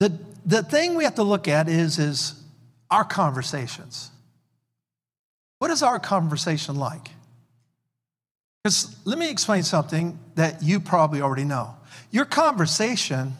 The, 0.00 0.18
the 0.44 0.62
thing 0.62 0.96
we 0.96 1.04
have 1.04 1.14
to 1.16 1.22
look 1.22 1.46
at 1.46 1.68
is, 1.68 1.98
is 1.98 2.34
our 2.90 3.04
conversations. 3.04 4.10
What 5.58 5.70
is 5.70 5.82
our 5.82 6.00
conversation 6.00 6.76
like? 6.76 7.10
Because 8.64 8.96
let 9.04 9.18
me 9.18 9.30
explain 9.30 9.62
something 9.62 10.18
that 10.34 10.62
you 10.62 10.80
probably 10.80 11.20
already 11.20 11.44
know. 11.44 11.76
Your 12.10 12.24
conversation 12.24 13.34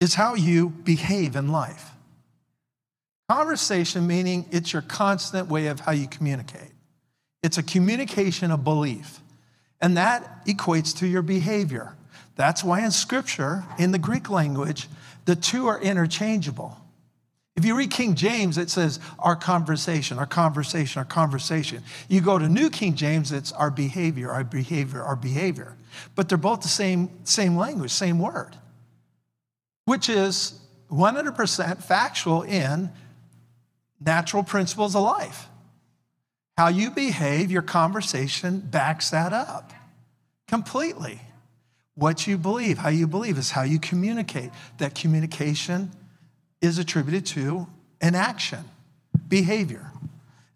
is 0.00 0.14
how 0.14 0.34
you 0.34 0.70
behave 0.70 1.36
in 1.36 1.48
life. 1.48 1.90
Conversation 3.28 4.06
meaning 4.06 4.46
it's 4.50 4.72
your 4.72 4.82
constant 4.82 5.48
way 5.48 5.66
of 5.66 5.80
how 5.80 5.92
you 5.92 6.08
communicate. 6.08 6.72
It's 7.42 7.58
a 7.58 7.62
communication 7.62 8.50
of 8.50 8.64
belief, 8.64 9.20
and 9.80 9.96
that 9.96 10.46
equates 10.46 10.96
to 10.98 11.06
your 11.06 11.22
behavior. 11.22 11.94
That's 12.38 12.62
why 12.62 12.84
in 12.84 12.92
scripture, 12.92 13.64
in 13.80 13.90
the 13.90 13.98
Greek 13.98 14.30
language, 14.30 14.88
the 15.24 15.34
two 15.34 15.66
are 15.66 15.78
interchangeable. 15.80 16.78
If 17.56 17.64
you 17.64 17.76
read 17.76 17.90
King 17.90 18.14
James, 18.14 18.56
it 18.56 18.70
says 18.70 19.00
our 19.18 19.34
conversation, 19.34 20.20
our 20.20 20.26
conversation, 20.26 21.00
our 21.00 21.04
conversation. 21.04 21.82
You 22.06 22.20
go 22.20 22.38
to 22.38 22.48
New 22.48 22.70
King 22.70 22.94
James, 22.94 23.32
it's 23.32 23.50
our 23.50 23.72
behavior, 23.72 24.30
our 24.30 24.44
behavior, 24.44 25.02
our 25.02 25.16
behavior. 25.16 25.74
But 26.14 26.28
they're 26.28 26.38
both 26.38 26.62
the 26.62 26.68
same, 26.68 27.10
same 27.24 27.56
language, 27.56 27.90
same 27.90 28.20
word, 28.20 28.54
which 29.86 30.08
is 30.08 30.60
100% 30.92 31.82
factual 31.82 32.42
in 32.42 32.90
natural 34.00 34.44
principles 34.44 34.94
of 34.94 35.02
life. 35.02 35.48
How 36.56 36.68
you 36.68 36.92
behave, 36.92 37.50
your 37.50 37.62
conversation 37.62 38.60
backs 38.60 39.10
that 39.10 39.32
up 39.32 39.72
completely. 40.46 41.20
What 41.98 42.28
you 42.28 42.38
believe, 42.38 42.78
how 42.78 42.90
you 42.90 43.08
believe 43.08 43.38
is 43.38 43.50
how 43.50 43.62
you 43.62 43.80
communicate. 43.80 44.52
That 44.78 44.94
communication 44.94 45.90
is 46.60 46.78
attributed 46.78 47.26
to 47.26 47.66
an 48.00 48.14
action, 48.14 48.64
behavior. 49.26 49.90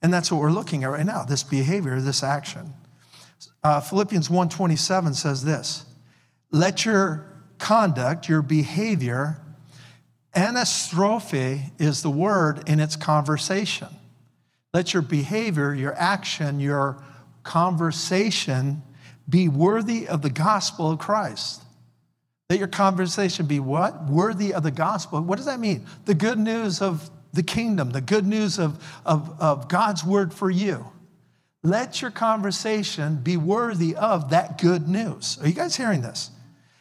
And 0.00 0.14
that's 0.14 0.30
what 0.30 0.40
we're 0.40 0.52
looking 0.52 0.84
at 0.84 0.90
right 0.90 1.04
now, 1.04 1.24
this 1.24 1.42
behavior, 1.42 2.00
this 2.00 2.22
action. 2.22 2.72
Uh, 3.64 3.80
Philippians 3.80 4.28
1:27 4.28 5.14
says 5.14 5.42
this: 5.42 5.84
"Let 6.52 6.84
your 6.84 7.26
conduct, 7.58 8.28
your 8.28 8.42
behavior, 8.42 9.40
Anastrophe 10.34 11.72
is 11.78 12.02
the 12.02 12.10
word 12.10 12.68
in 12.68 12.78
its 12.78 12.94
conversation. 12.94 13.88
Let 14.72 14.94
your 14.94 15.02
behavior, 15.02 15.74
your 15.74 15.94
action, 15.94 16.60
your 16.60 17.02
conversation 17.42 18.82
be 19.32 19.48
worthy 19.48 20.06
of 20.06 20.20
the 20.20 20.30
gospel 20.30 20.90
of 20.90 20.98
Christ. 20.98 21.62
Let 22.50 22.58
your 22.58 22.68
conversation 22.68 23.46
be 23.46 23.60
what? 23.60 24.04
Worthy 24.04 24.52
of 24.52 24.62
the 24.62 24.70
gospel. 24.70 25.22
What 25.22 25.36
does 25.36 25.46
that 25.46 25.58
mean? 25.58 25.86
The 26.04 26.14
good 26.14 26.38
news 26.38 26.82
of 26.82 27.10
the 27.32 27.42
kingdom, 27.42 27.90
the 27.90 28.02
good 28.02 28.26
news 28.26 28.58
of, 28.58 28.84
of, 29.06 29.40
of 29.40 29.68
God's 29.68 30.04
word 30.04 30.34
for 30.34 30.50
you. 30.50 30.86
Let 31.62 32.02
your 32.02 32.10
conversation 32.10 33.16
be 33.22 33.38
worthy 33.38 33.96
of 33.96 34.30
that 34.30 34.58
good 34.58 34.86
news. 34.86 35.38
Are 35.40 35.48
you 35.48 35.54
guys 35.54 35.76
hearing 35.76 36.02
this? 36.02 36.30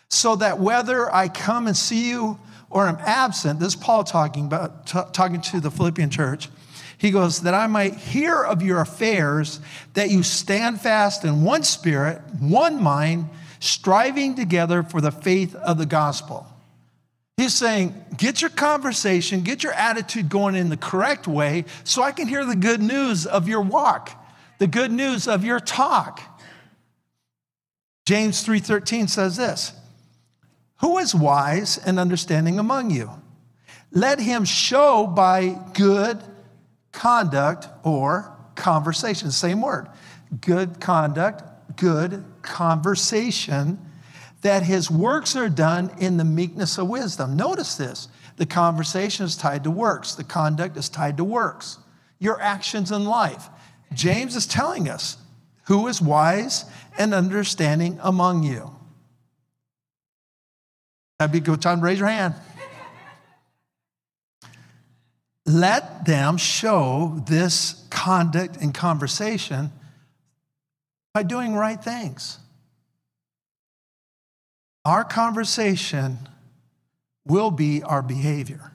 So 0.10 0.36
that 0.36 0.60
whether 0.60 1.14
I 1.14 1.30
come 1.30 1.68
and 1.68 1.78
see 1.78 2.10
you 2.10 2.38
or 2.70 2.86
I'm 2.86 2.98
absent, 2.98 3.62
this 3.62 3.70
is 3.70 3.76
Paul 3.78 4.04
talking 4.04 4.48
about, 4.48 4.88
t- 4.88 5.00
talking 5.14 5.40
to 5.40 5.62
the 5.62 5.72
Philippian 5.72 6.10
church. 6.10 6.50
He 7.02 7.10
goes, 7.10 7.42
that 7.42 7.56
I 7.56 7.66
might 7.66 7.96
hear 7.96 8.44
of 8.44 8.62
your 8.62 8.80
affairs, 8.80 9.60
that 9.96 10.12
you 10.12 10.22
stand 10.22 10.82
fast 10.82 11.26
in 11.26 11.44
one 11.44 11.64
spirit, 11.64 12.22
one 12.40 12.80
mind, 12.80 13.28
striving 13.60 14.36
together 14.36 14.84
for 14.84 15.02
the 15.02 15.10
faith 15.10 15.56
of 15.56 15.80
the 15.80 15.88
gospel. 15.88 16.46
He's 17.38 17.56
saying, 17.56 17.96
get 18.18 18.44
your 18.44 18.52
conversation, 18.52 19.42
get 19.42 19.64
your 19.64 19.74
attitude 19.74 20.30
going 20.30 20.54
in 20.54 20.70
the 20.70 20.78
correct 20.78 21.28
way 21.28 21.66
so 21.84 22.04
I 22.04 22.12
can 22.12 22.28
hear 22.28 22.46
the 22.46 22.56
good 22.56 22.84
news 22.84 23.26
of 23.26 23.48
your 23.48 23.62
walk, 23.62 24.12
the 24.60 24.68
good 24.68 24.92
news 24.92 25.28
of 25.28 25.44
your 25.44 25.60
talk. 25.60 26.22
James 28.06 28.46
3:13 28.46 29.08
says 29.08 29.38
this, 29.38 29.74
"Who 30.82 31.00
is 31.00 31.16
wise 31.16 31.80
and 31.80 32.00
understanding 32.00 32.60
among 32.60 32.92
you? 32.92 33.10
Let 33.92 34.20
him 34.20 34.46
show 34.46 35.08
by 35.08 35.58
good 35.74 36.22
conduct 36.92 37.68
or 37.84 38.36
conversation, 38.56 39.32
same 39.32 39.62
word. 39.62 39.88
Good 40.40 40.80
conduct, 40.80 41.44
good 41.78 42.24
conversation 42.42 43.80
that 44.42 44.64
his 44.64 44.90
works 44.90 45.36
are 45.36 45.50
done 45.50 45.92
in 46.00 46.18
the 46.18 46.24
meekness 46.24 46.78
of 46.78 46.90
wisdom. 46.90 47.36
Notice 47.36 47.76
this 47.76 48.08
the 48.38 48.46
conversation 48.46 49.26
is 49.26 49.36
tied 49.36 49.64
to 49.66 49.72
works, 49.72 50.16
the 50.16 50.24
conduct 50.24 50.78
is 50.78 50.90
tied 50.90 51.18
to 51.18 51.24
works, 51.24 51.78
your 52.20 52.42
actions 52.42 52.92
in 52.92 53.06
life. 53.06 53.50
James 53.94 54.36
is 54.36 54.48
telling 54.48 54.90
us 54.90 55.18
who 55.66 55.88
is 55.88 56.02
wise 56.02 56.66
and 56.98 57.14
understanding 57.14 58.00
among 58.02 58.44
you. 58.44 58.76
That'd 61.20 61.32
be 61.32 61.38
a 61.38 61.42
good 61.42 61.62
time 61.62 61.80
to 61.80 61.86
raise 61.86 62.00
your 62.00 62.08
hand. 62.08 62.34
Let 65.46 66.06
them 66.06 66.38
show 66.38 67.22
this 67.28 67.86
conduct 67.90 68.58
and 68.58 68.74
conversation 68.74 69.72
by 71.14 71.24
doing 71.24 71.54
right 71.56 71.82
things. 71.84 72.38
Our 74.86 75.04
conversation 75.04 76.18
will 77.26 77.52
be 77.52 77.84
our 77.84 78.02
behavior. 78.02 78.72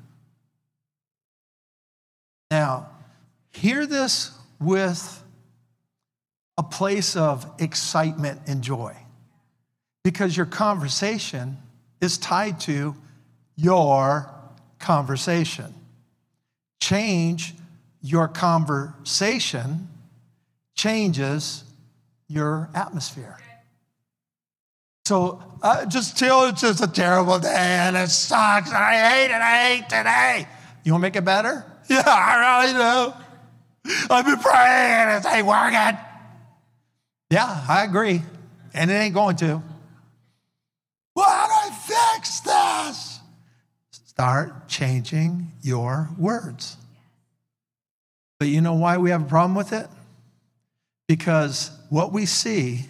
Now, 2.50 2.88
hear 3.50 3.86
this 3.86 4.30
with 4.60 5.22
a 6.58 6.62
place 6.62 7.16
of 7.16 7.50
excitement 7.58 8.40
and 8.46 8.62
joy 8.62 8.96
because 10.04 10.36
your 10.36 10.46
conversation 10.46 11.58
is 12.00 12.18
tied 12.18 12.60
to 12.60 12.94
your 13.56 14.30
conversation. 14.78 15.74
Change 16.80 17.54
your 18.02 18.28
conversation 18.28 19.88
changes 20.76 21.64
your 22.28 22.68
atmosphere. 22.74 23.38
So 25.06 25.42
uh, 25.62 25.86
just 25.86 26.18
tell 26.18 26.44
it's 26.48 26.60
just 26.60 26.82
a 26.82 26.86
terrible 26.86 27.38
day 27.38 27.48
and 27.54 27.96
it 27.96 28.10
sucks 28.10 28.68
and 28.68 28.76
I 28.76 29.10
hate 29.10 29.26
it. 29.26 29.40
I 29.40 29.68
hate 29.68 29.88
today. 29.88 30.48
You 30.84 30.92
want 30.92 31.02
to 31.02 31.06
make 31.06 31.16
it 31.16 31.24
better? 31.24 31.64
Yeah, 31.88 32.02
I 32.04 32.64
really 32.64 32.72
do. 32.72 33.94
I've 34.10 34.26
been 34.26 34.40
praying 34.40 35.08
and 35.08 35.24
it 35.24 35.28
ain't 35.28 35.46
working. 35.46 35.96
Yeah, 37.30 37.64
I 37.68 37.84
agree. 37.84 38.22
And 38.74 38.90
it 38.90 38.94
ain't 38.94 39.14
going 39.14 39.36
to. 39.36 39.62
Start 44.16 44.66
changing 44.66 45.52
your 45.60 46.08
words. 46.16 46.78
But 48.38 48.48
you 48.48 48.62
know 48.62 48.72
why 48.72 48.96
we 48.96 49.10
have 49.10 49.20
a 49.20 49.28
problem 49.28 49.54
with 49.54 49.74
it? 49.74 49.88
Because 51.06 51.70
what 51.90 52.14
we 52.14 52.24
see 52.24 52.86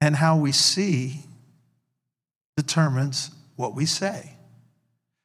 and 0.00 0.16
how 0.16 0.38
we 0.38 0.50
see 0.50 1.20
determines 2.56 3.32
what 3.56 3.74
we 3.74 3.84
say. 3.84 4.32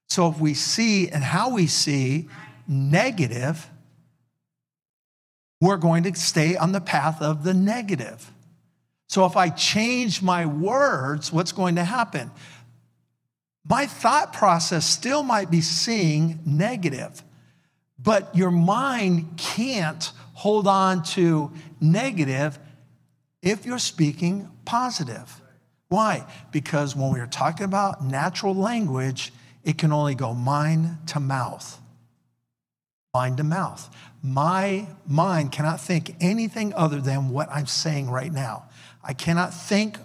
So 0.09 0.27
if 0.27 0.37
we 0.37 0.53
see 0.53 1.07
and 1.07 1.23
how 1.23 1.53
we 1.53 1.67
see 1.67 2.27
negative, 2.67 3.69
we're 5.61 5.77
going 5.77 6.03
to 6.03 6.13
stay 6.15 6.57
on 6.57 6.73
the 6.73 6.81
path 6.81 7.21
of 7.21 7.45
the 7.45 7.53
negative. 7.53 8.33
So 9.07 9.25
if 9.25 9.37
I 9.37 9.47
change 9.47 10.21
my 10.21 10.45
words, 10.45 11.31
what's 11.31 11.53
going 11.53 11.75
to 11.75 11.85
happen? 11.85 12.31
My 13.69 13.85
thought 13.85 14.33
process 14.33 14.85
still 14.85 15.23
might 15.23 15.51
be 15.51 15.61
seeing 15.61 16.39
negative, 16.45 17.23
but 17.99 18.33
your 18.35 18.51
mind 18.51 19.37
can't 19.37 20.11
hold 20.33 20.67
on 20.67 21.03
to 21.03 21.51
negative 21.81 22.59
if 23.41 23.65
you're 23.65 23.79
speaking 23.79 24.49
positive. 24.65 25.41
Why? 25.89 26.25
Because 26.51 26.95
when 26.95 27.13
we 27.13 27.19
are 27.19 27.27
talking 27.27 27.65
about 27.65 28.03
natural 28.03 28.55
language, 28.55 29.33
it 29.63 29.77
can 29.77 29.91
only 29.91 30.15
go 30.15 30.33
mind 30.33 31.07
to 31.07 31.19
mouth. 31.19 31.79
Mind 33.13 33.37
to 33.37 33.43
mouth. 33.43 33.89
My 34.21 34.87
mind 35.05 35.51
cannot 35.51 35.81
think 35.81 36.15
anything 36.21 36.73
other 36.73 37.01
than 37.01 37.29
what 37.29 37.49
I'm 37.51 37.67
saying 37.67 38.09
right 38.09 38.31
now. 38.31 38.65
I 39.03 39.13
cannot 39.13 39.53
think 39.53 39.97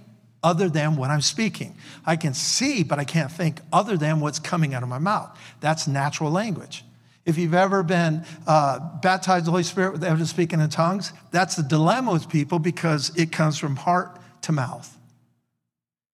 other 0.43 0.68
than 0.68 0.97
what 0.97 1.11
I'm 1.11 1.20
speaking. 1.20 1.76
I 2.05 2.16
can 2.16 2.34
see, 2.34 2.82
but 2.82 2.99
I 2.99 3.05
can't 3.05 3.30
think 3.30 3.61
other 3.72 3.97
than 3.97 4.20
what's 4.20 4.38
coming 4.38 4.74
out 4.74 4.82
of 4.82 4.88
my 4.88 4.99
mouth. 4.99 5.36
That's 5.61 5.86
natural 5.86 6.30
language. 6.30 6.84
If 7.24 7.38
you've 7.38 7.55
ever 7.55 7.82
been 7.82 8.24
uh, 8.47 8.80
baptized 9.01 9.47
the 9.47 9.53
Holy 9.53 9.62
Spirit 9.62 9.93
with 9.93 10.03
evidence 10.03 10.30
speaking 10.30 10.61
in 10.61 10.68
tongues, 10.70 11.12
that's 11.30 11.55
the 11.55 11.62
dilemma 11.62 12.12
with 12.12 12.28
people 12.28 12.59
because 12.59 13.16
it 13.16 13.30
comes 13.30 13.59
from 13.59 13.76
heart 13.76 14.18
to 14.43 14.53
mouth. 14.53 14.97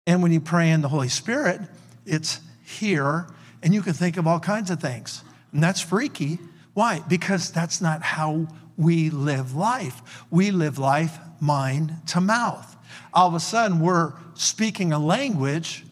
And 0.05 0.21
when 0.21 0.31
you 0.33 0.41
pray 0.41 0.71
in 0.71 0.81
the 0.81 0.89
Holy 0.89 1.09
Spirit, 1.09 1.61
it's 2.05 2.41
here, 2.65 3.27
and 3.63 3.73
you 3.73 3.81
can 3.81 3.93
think 3.93 4.17
of 4.17 4.27
all 4.27 4.39
kinds 4.39 4.69
of 4.69 4.81
things. 4.81 5.23
And 5.53 5.63
that's 5.63 5.81
freaky. 5.81 6.39
Why? 6.73 7.01
Because 7.07 7.51
that's 7.51 7.81
not 7.81 8.03
how 8.03 8.47
we 8.77 9.09
live 9.09 9.55
life. 9.55 10.25
We 10.29 10.51
live 10.51 10.77
life 10.77 11.17
mind 11.39 11.93
to 12.07 12.21
mouth. 12.21 12.76
All 13.13 13.27
of 13.27 13.33
a 13.33 13.39
sudden, 13.39 13.79
we're 13.79 14.13
speaking 14.33 14.93
a 14.93 14.99
language 14.99 15.85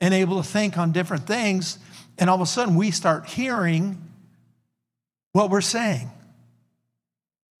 and 0.00 0.12
able 0.12 0.42
to 0.42 0.48
think 0.48 0.76
on 0.76 0.92
different 0.92 1.26
things, 1.26 1.78
and 2.18 2.28
all 2.28 2.36
of 2.36 2.42
a 2.42 2.46
sudden, 2.46 2.74
we 2.74 2.90
start 2.90 3.26
hearing 3.26 4.02
what 5.32 5.50
we're 5.50 5.60
saying. 5.60 6.10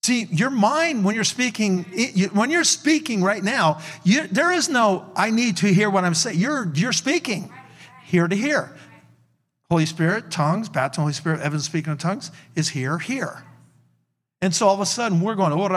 See, 0.02 0.24
your 0.30 0.50
mind, 0.50 1.04
when 1.04 1.14
you're 1.14 1.24
speaking, 1.24 1.82
when 2.32 2.50
you're 2.50 2.62
speaking 2.62 3.24
right 3.24 3.42
now, 3.42 3.80
you, 4.04 4.28
there 4.28 4.52
is 4.52 4.68
no, 4.68 5.10
I 5.16 5.30
need 5.30 5.56
to 5.58 5.66
hear 5.66 5.90
what 5.90 6.04
I'm 6.04 6.14
saying. 6.14 6.38
You're, 6.38 6.70
you're 6.74 6.92
speaking 6.92 7.52
here 8.04 8.28
to 8.28 8.36
here. 8.36 8.70
Holy 9.68 9.84
Spirit, 9.84 10.30
tongues, 10.30 10.68
baptism, 10.68 11.02
Holy 11.02 11.12
Spirit, 11.12 11.40
evidence 11.40 11.64
speaking 11.64 11.90
in 11.90 11.98
tongues 11.98 12.30
is 12.54 12.68
here, 12.68 12.98
here. 12.98 13.42
And 14.42 14.54
so 14.54 14.68
all 14.68 14.74
of 14.74 14.80
a 14.80 14.86
sudden 14.86 15.20
we're 15.20 15.34
going, 15.34 15.52
oh, 15.52 15.64
and 15.64 15.76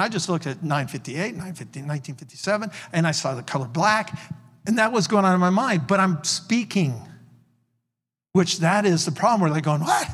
I 0.00 0.08
just 0.08 0.28
looked 0.28 0.46
at 0.46 0.62
958, 0.62 1.16
950, 1.32 1.80
1957, 1.80 2.70
and 2.92 3.06
I 3.06 3.12
saw 3.12 3.34
the 3.34 3.42
color 3.42 3.66
black, 3.66 4.18
and 4.66 4.78
that 4.78 4.92
was 4.92 5.06
going 5.06 5.24
on 5.24 5.34
in 5.34 5.40
my 5.40 5.50
mind, 5.50 5.86
but 5.86 6.00
I'm 6.00 6.22
speaking 6.22 6.94
which 8.32 8.58
that 8.58 8.86
is 8.86 9.04
the 9.04 9.12
problem 9.12 9.40
where 9.40 9.50
they're 9.50 9.60
going, 9.60 9.80
what? 9.80 10.08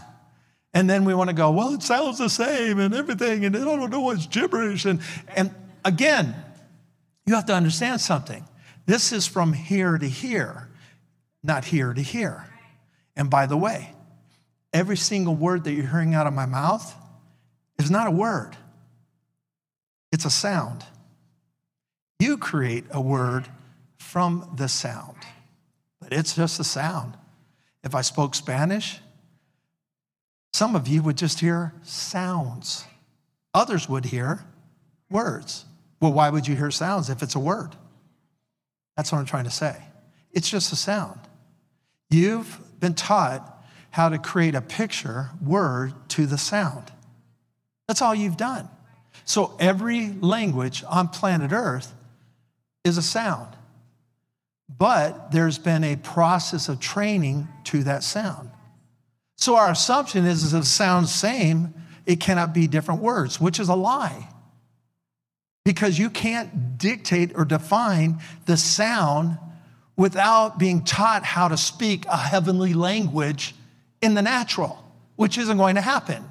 And 0.73 0.89
then 0.89 1.05
we 1.05 1.15
want 1.15 1.31
to 1.31 1.35
go, 1.35 1.51
well, 1.51 1.75
it 1.75 1.83
sounds 1.83 2.19
the 2.19 2.29
same 2.29 2.79
and 2.79 2.95
everything, 2.95 3.45
and 3.45 3.57
I 3.57 3.61
don't 3.61 3.91
know 3.91 4.01
what's 4.01 4.27
gibberish. 4.27 4.85
And, 4.85 5.01
and 5.35 5.55
again, 5.85 6.35
you 7.25 7.35
have 7.35 7.47
to 7.47 7.55
understand 7.55 8.01
something. 8.01 8.45
This 8.87 9.13
is 9.13 9.27
from 9.27 9.53
here 9.53 9.99
to 9.99 10.09
here, 10.09 10.69
not 11.43 11.65
here 11.65 11.93
to 11.93 12.03
here. 12.03 12.47
And 13.17 13.31
by 13.31 13.47
the 13.47 13.57
way, 13.57 13.93
every 14.73 14.97
single 14.97 15.35
word 15.35 15.65
that 15.65 15.73
you're 15.73 15.87
hearing 15.87 16.15
out 16.15 16.27
of 16.27 16.33
my 16.33 16.47
mouth 16.47 16.95
is 17.79 17.91
not 17.91 18.07
a 18.07 18.11
word, 18.11 18.57
it's 20.13 20.25
a 20.25 20.31
sound. 20.31 20.85
You 22.19 22.39
create 22.39 22.85
a 22.91 23.01
word 23.01 23.47
from 23.99 24.51
the 24.57 24.69
sound, 24.69 25.19
but 26.01 26.13
it's 26.13 26.35
just 26.35 26.59
a 26.59 26.65
sound. 26.65 27.15
If 27.85 27.95
I 27.95 28.01
spoke 28.01 28.35
Spanish, 28.35 29.01
some 30.53 30.75
of 30.75 30.89
you 30.89 31.03
would 31.03 31.19
just 31.19 31.41
hear 31.41 31.75
sounds. 31.83 32.87
Others 33.53 33.89
would 33.91 34.07
hear 34.07 34.45
words. 35.11 35.67
Well, 36.01 36.13
why 36.13 36.31
would 36.31 36.49
you 36.49 36.57
hear 36.57 36.71
sounds 36.71 37.11
if 37.11 37.23
it's 37.23 37.35
a 37.35 37.39
word? 37.39 37.77
That's 38.97 39.13
what 39.13 39.19
I'm 39.19 39.27
trying 39.27 39.45
to 39.45 39.51
say. 39.51 39.77
It's 40.33 40.49
just 40.49 40.73
a 40.73 40.77
sound. 40.77 41.21
You've 42.09 42.59
been 42.81 42.95
taught 42.95 43.56
how 43.97 44.11
to 44.11 44.19
create 44.19 44.55
a 44.55 44.61
picture, 44.61 45.31
word 45.43 45.91
to 46.07 46.27
the 46.27 46.37
sound. 46.37 46.93
That's 47.89 48.03
all 48.03 48.15
you've 48.15 48.37
done. 48.37 48.69
So 49.25 49.57
every 49.59 50.13
language 50.13 50.85
on 50.87 51.09
planet 51.09 51.51
Earth 51.51 51.95
is 52.85 52.99
a 52.99 53.03
sound. 53.03 53.57
But 54.69 55.33
there's 55.33 55.57
been 55.57 55.83
a 55.83 55.97
process 55.97 56.69
of 56.69 56.79
training 56.79 57.49
to 57.65 57.85
that 57.85 58.03
sound. 58.03 58.51
So 59.37 59.57
our 59.57 59.71
assumption 59.71 60.27
is, 60.27 60.53
if 60.53 60.61
it 60.61 60.67
sounds 60.67 61.11
same, 61.11 61.73
it 62.05 62.21
cannot 62.21 62.53
be 62.53 62.67
different 62.67 63.01
words, 63.01 63.41
which 63.41 63.59
is 63.59 63.71
a 63.71 63.75
lie. 63.75 64.29
Because 65.65 65.99
you 65.99 66.11
can't 66.11 66.77
dictate 66.77 67.33
or 67.35 67.47
define 67.47 68.21
the 68.45 68.59
sound 68.59 69.39
without 69.97 70.59
being 70.59 70.85
taught 70.85 71.25
how 71.25 71.49
to 71.49 71.57
speak 71.57 72.05
a 72.11 72.19
heavenly 72.19 72.75
language 72.75 73.55
in 74.01 74.15
the 74.15 74.23
natural, 74.23 74.83
which 75.17 75.39
isn't 75.39 75.57
going 75.57 75.75
to 75.77 75.81
happen. 75.81 76.25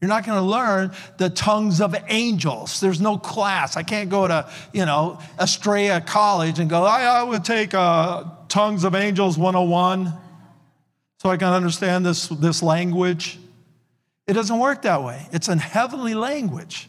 You're 0.00 0.08
not 0.08 0.26
going 0.26 0.38
to 0.38 0.44
learn 0.44 0.90
the 1.18 1.30
tongues 1.30 1.80
of 1.80 1.94
angels. 2.08 2.80
There's 2.80 3.00
no 3.00 3.18
class. 3.18 3.76
I 3.76 3.84
can't 3.84 4.10
go 4.10 4.26
to, 4.26 4.50
you 4.72 4.84
know, 4.84 5.20
Estrella 5.40 6.00
College 6.00 6.58
and 6.58 6.68
go, 6.68 6.84
I, 6.84 7.04
I 7.04 7.22
would 7.22 7.44
take 7.44 7.72
uh, 7.72 8.24
Tongues 8.48 8.82
of 8.82 8.96
Angels 8.96 9.38
101 9.38 10.12
so 11.20 11.30
I 11.30 11.36
can 11.36 11.52
understand 11.52 12.04
this, 12.04 12.26
this 12.26 12.64
language. 12.64 13.38
It 14.26 14.32
doesn't 14.32 14.58
work 14.58 14.82
that 14.82 15.04
way. 15.04 15.24
It's 15.30 15.46
a 15.46 15.56
heavenly 15.56 16.14
language. 16.14 16.88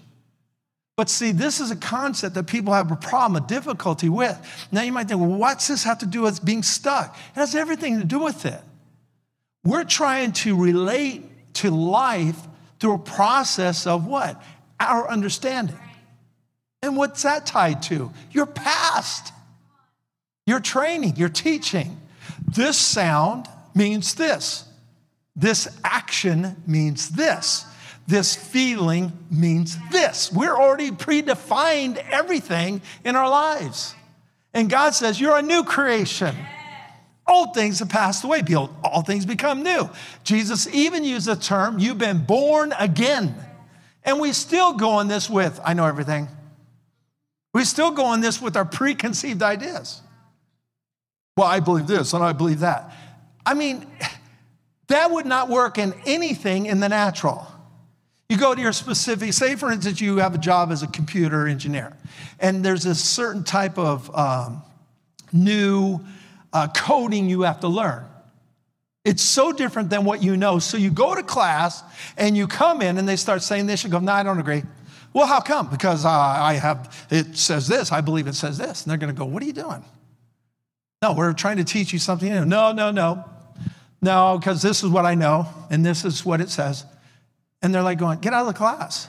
But 0.95 1.07
see, 1.07 1.31
this 1.31 1.59
is 1.59 1.69
a 1.69 1.75
concept 1.75 2.33
that 2.33 2.47
people 2.47 2.73
have 2.73 2.91
a 2.91 2.95
problem, 2.95 3.43
a 3.43 3.47
difficulty 3.47 4.09
with. 4.09 4.67
Now 4.71 4.81
you 4.81 4.91
might 4.91 5.07
think, 5.07 5.21
well, 5.21 5.29
what's 5.29 5.67
this 5.67 5.83
have 5.83 5.99
to 5.99 6.07
do 6.07 6.21
with 6.21 6.43
being 6.43 6.63
stuck? 6.63 7.15
It 7.35 7.39
has 7.39 7.53
everything 7.53 7.99
to 7.99 8.05
do 8.05 8.19
with 8.19 8.47
it. 8.47 8.61
We're 9.63 9.85
trying 9.85 10.33
to 10.33 10.61
relate 10.61 11.23
to 11.55 11.71
life 11.71 12.39
through 12.79 12.95
a 12.95 12.99
process 12.99 13.87
of 13.87 14.05
what? 14.05 14.41
Our 14.79 15.09
understanding. 15.09 15.79
And 16.81 16.97
what's 16.97 17.23
that 17.23 17.45
tied 17.45 17.81
to? 17.83 18.11
Your 18.31 18.45
past, 18.45 19.31
your 20.45 20.59
training, 20.59 21.15
your 21.15 21.29
teaching. 21.29 21.97
This 22.45 22.77
sound 22.77 23.47
means 23.73 24.15
this. 24.15 24.65
This 25.35 25.67
action 25.83 26.61
means 26.67 27.09
this. 27.09 27.65
This 28.05 28.35
feeling 28.35 29.13
means 29.31 29.77
this. 29.91 30.31
We're 30.31 30.55
already 30.55 30.91
predefined 30.91 31.97
everything 32.09 32.81
in 33.05 33.15
our 33.15 33.29
lives. 33.29 33.95
And 34.53 34.69
God 34.69 34.91
says, 34.91 35.21
You're 35.21 35.37
a 35.37 35.41
new 35.41 35.63
creation. 35.63 36.35
Old 37.25 37.53
things 37.53 37.79
have 37.79 37.89
passed 37.89 38.23
away. 38.23 38.41
Behold, 38.41 38.75
all 38.83 39.01
things 39.01 39.25
become 39.25 39.63
new. 39.63 39.89
Jesus 40.23 40.67
even 40.73 41.03
used 41.03 41.27
the 41.27 41.35
term, 41.35 41.79
you've 41.79 41.97
been 41.97 42.25
born 42.25 42.73
again. 42.77 43.35
And 44.03 44.19
we 44.19 44.33
still 44.33 44.73
go 44.73 44.89
on 44.91 45.07
this 45.07 45.29
with, 45.29 45.59
I 45.63 45.73
know 45.73 45.85
everything. 45.85 46.27
We 47.53 47.63
still 47.63 47.91
go 47.91 48.05
on 48.05 48.19
this 48.19 48.41
with 48.41 48.57
our 48.57 48.65
preconceived 48.65 49.41
ideas. 49.41 50.01
Well, 51.37 51.47
I 51.47 51.61
believe 51.61 51.87
this 51.87 52.13
and 52.13 52.23
I 52.23 52.33
believe 52.33 52.59
that. 52.59 52.93
I 53.45 53.53
mean, 53.53 53.85
that 54.87 55.11
would 55.11 55.25
not 55.25 55.49
work 55.49 55.77
in 55.77 55.93
anything 56.05 56.65
in 56.65 56.79
the 56.79 56.89
natural. 56.89 57.47
You 58.29 58.37
go 58.37 58.55
to 58.55 58.61
your 58.61 58.73
specific, 58.73 59.31
say 59.33 59.55
for 59.55 59.71
instance, 59.71 60.01
you 60.01 60.17
have 60.17 60.33
a 60.33 60.39
job 60.39 60.71
as 60.71 60.81
a 60.81 60.87
computer 60.87 61.47
engineer, 61.47 61.95
and 62.39 62.65
there's 62.65 62.85
a 62.85 62.95
certain 62.95 63.43
type 63.43 63.77
of 63.77 64.13
um, 64.15 64.63
new 65.31 65.99
uh, 66.53 66.67
coding 66.67 67.29
you 67.29 67.41
have 67.41 67.59
to 67.61 67.67
learn. 67.67 68.05
It's 69.03 69.21
so 69.21 69.51
different 69.51 69.89
than 69.89 70.05
what 70.05 70.23
you 70.23 70.37
know. 70.37 70.59
So 70.59 70.77
you 70.77 70.89
go 70.89 71.13
to 71.13 71.23
class 71.23 71.83
and 72.15 72.37
you 72.37 72.47
come 72.47 72.81
in 72.81 72.97
and 72.97 73.07
they 73.07 73.17
start 73.17 73.41
saying 73.41 73.65
this. 73.65 73.83
You 73.83 73.89
go, 73.89 73.99
no, 73.99 74.13
I 74.13 74.23
don't 74.23 74.39
agree. 74.39 74.63
Well, 75.11 75.27
how 75.27 75.41
come? 75.41 75.69
Because 75.69 76.05
uh, 76.05 76.09
I 76.09 76.53
have, 76.53 77.07
it 77.09 77.35
says 77.35 77.67
this. 77.67 77.91
I 77.91 78.01
believe 78.01 78.27
it 78.27 78.35
says 78.35 78.57
this. 78.57 78.83
And 78.83 78.89
they're 78.89 78.97
going 78.97 79.13
to 79.13 79.17
go, 79.17 79.25
what 79.25 79.43
are 79.43 79.45
you 79.45 79.53
doing? 79.53 79.83
No, 81.01 81.13
we're 81.13 81.33
trying 81.33 81.57
to 81.57 81.65
teach 81.65 81.91
you 81.91 81.99
something 81.99 82.29
new. 82.29 82.45
No, 82.45 82.71
no, 82.71 82.91
no. 82.91 83.25
No, 84.01 84.37
because 84.37 84.61
this 84.61 84.83
is 84.83 84.89
what 84.89 85.05
I 85.05 85.15
know 85.15 85.47
and 85.69 85.85
this 85.85 86.05
is 86.05 86.25
what 86.25 86.39
it 86.39 86.49
says. 86.49 86.85
And 87.61 87.73
they're 87.73 87.83
like 87.83 87.97
going, 87.97 88.19
get 88.19 88.33
out 88.33 88.41
of 88.41 88.47
the 88.47 88.57
class. 88.57 89.07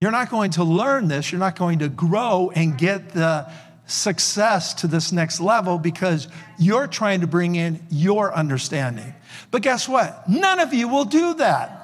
You're 0.00 0.10
not 0.10 0.30
going 0.30 0.50
to 0.52 0.64
learn 0.64 1.08
this. 1.08 1.32
You're 1.32 1.38
not 1.38 1.56
going 1.56 1.78
to 1.78 1.88
grow 1.88 2.52
and 2.54 2.76
get 2.76 3.10
the 3.10 3.50
success 3.86 4.74
to 4.74 4.86
this 4.86 5.12
next 5.12 5.40
level 5.40 5.78
because 5.78 6.28
you're 6.58 6.86
trying 6.86 7.20
to 7.20 7.26
bring 7.26 7.54
in 7.54 7.84
your 7.90 8.34
understanding. 8.34 9.14
But 9.50 9.62
guess 9.62 9.88
what? 9.88 10.28
None 10.28 10.60
of 10.60 10.72
you 10.72 10.88
will 10.88 11.04
do 11.04 11.34
that. 11.34 11.80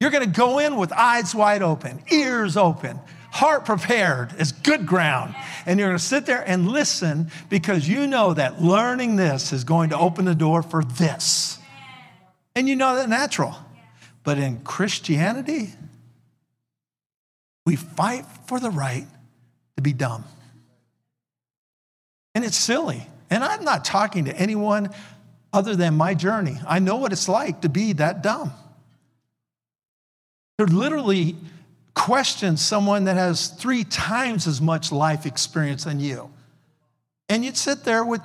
You're 0.00 0.10
going 0.10 0.24
to 0.24 0.38
go 0.38 0.58
in 0.58 0.76
with 0.76 0.92
eyes 0.92 1.34
wide 1.34 1.62
open, 1.62 2.02
ears 2.10 2.56
open, 2.56 2.98
heart 3.30 3.64
prepared 3.64 4.34
as 4.38 4.52
good 4.52 4.86
ground. 4.86 5.34
And 5.66 5.78
you're 5.78 5.88
going 5.88 5.98
to 5.98 6.04
sit 6.04 6.26
there 6.26 6.42
and 6.46 6.68
listen 6.68 7.30
because 7.48 7.88
you 7.88 8.06
know 8.06 8.34
that 8.34 8.62
learning 8.62 9.16
this 9.16 9.52
is 9.52 9.64
going 9.64 9.90
to 9.90 9.98
open 9.98 10.24
the 10.24 10.34
door 10.34 10.62
for 10.62 10.82
this. 10.82 11.58
And 12.54 12.68
you 12.68 12.76
know 12.76 12.96
that 12.96 13.08
natural. 13.08 13.54
But 14.24 14.38
in 14.38 14.60
Christianity, 14.60 15.72
we 17.66 17.76
fight 17.76 18.24
for 18.46 18.58
the 18.58 18.70
right 18.70 19.06
to 19.76 19.82
be 19.82 19.92
dumb. 19.92 20.24
And 22.34 22.44
it's 22.44 22.56
silly. 22.56 23.06
And 23.28 23.44
I'm 23.44 23.64
not 23.64 23.84
talking 23.84 24.26
to 24.26 24.36
anyone 24.36 24.90
other 25.52 25.76
than 25.76 25.94
my 25.94 26.14
journey. 26.14 26.58
I 26.66 26.78
know 26.78 26.96
what 26.96 27.12
it's 27.12 27.28
like 27.28 27.62
to 27.62 27.68
be 27.68 27.92
that 27.94 28.22
dumb. 28.22 28.52
To 30.58 30.66
literally 30.66 31.36
question 31.94 32.56
someone 32.56 33.04
that 33.04 33.16
has 33.16 33.48
three 33.48 33.84
times 33.84 34.46
as 34.46 34.60
much 34.60 34.92
life 34.92 35.26
experience 35.26 35.84
than 35.84 36.00
you. 36.00 36.30
And 37.28 37.44
you'd 37.44 37.56
sit 37.56 37.84
there 37.84 38.04
with, 38.04 38.22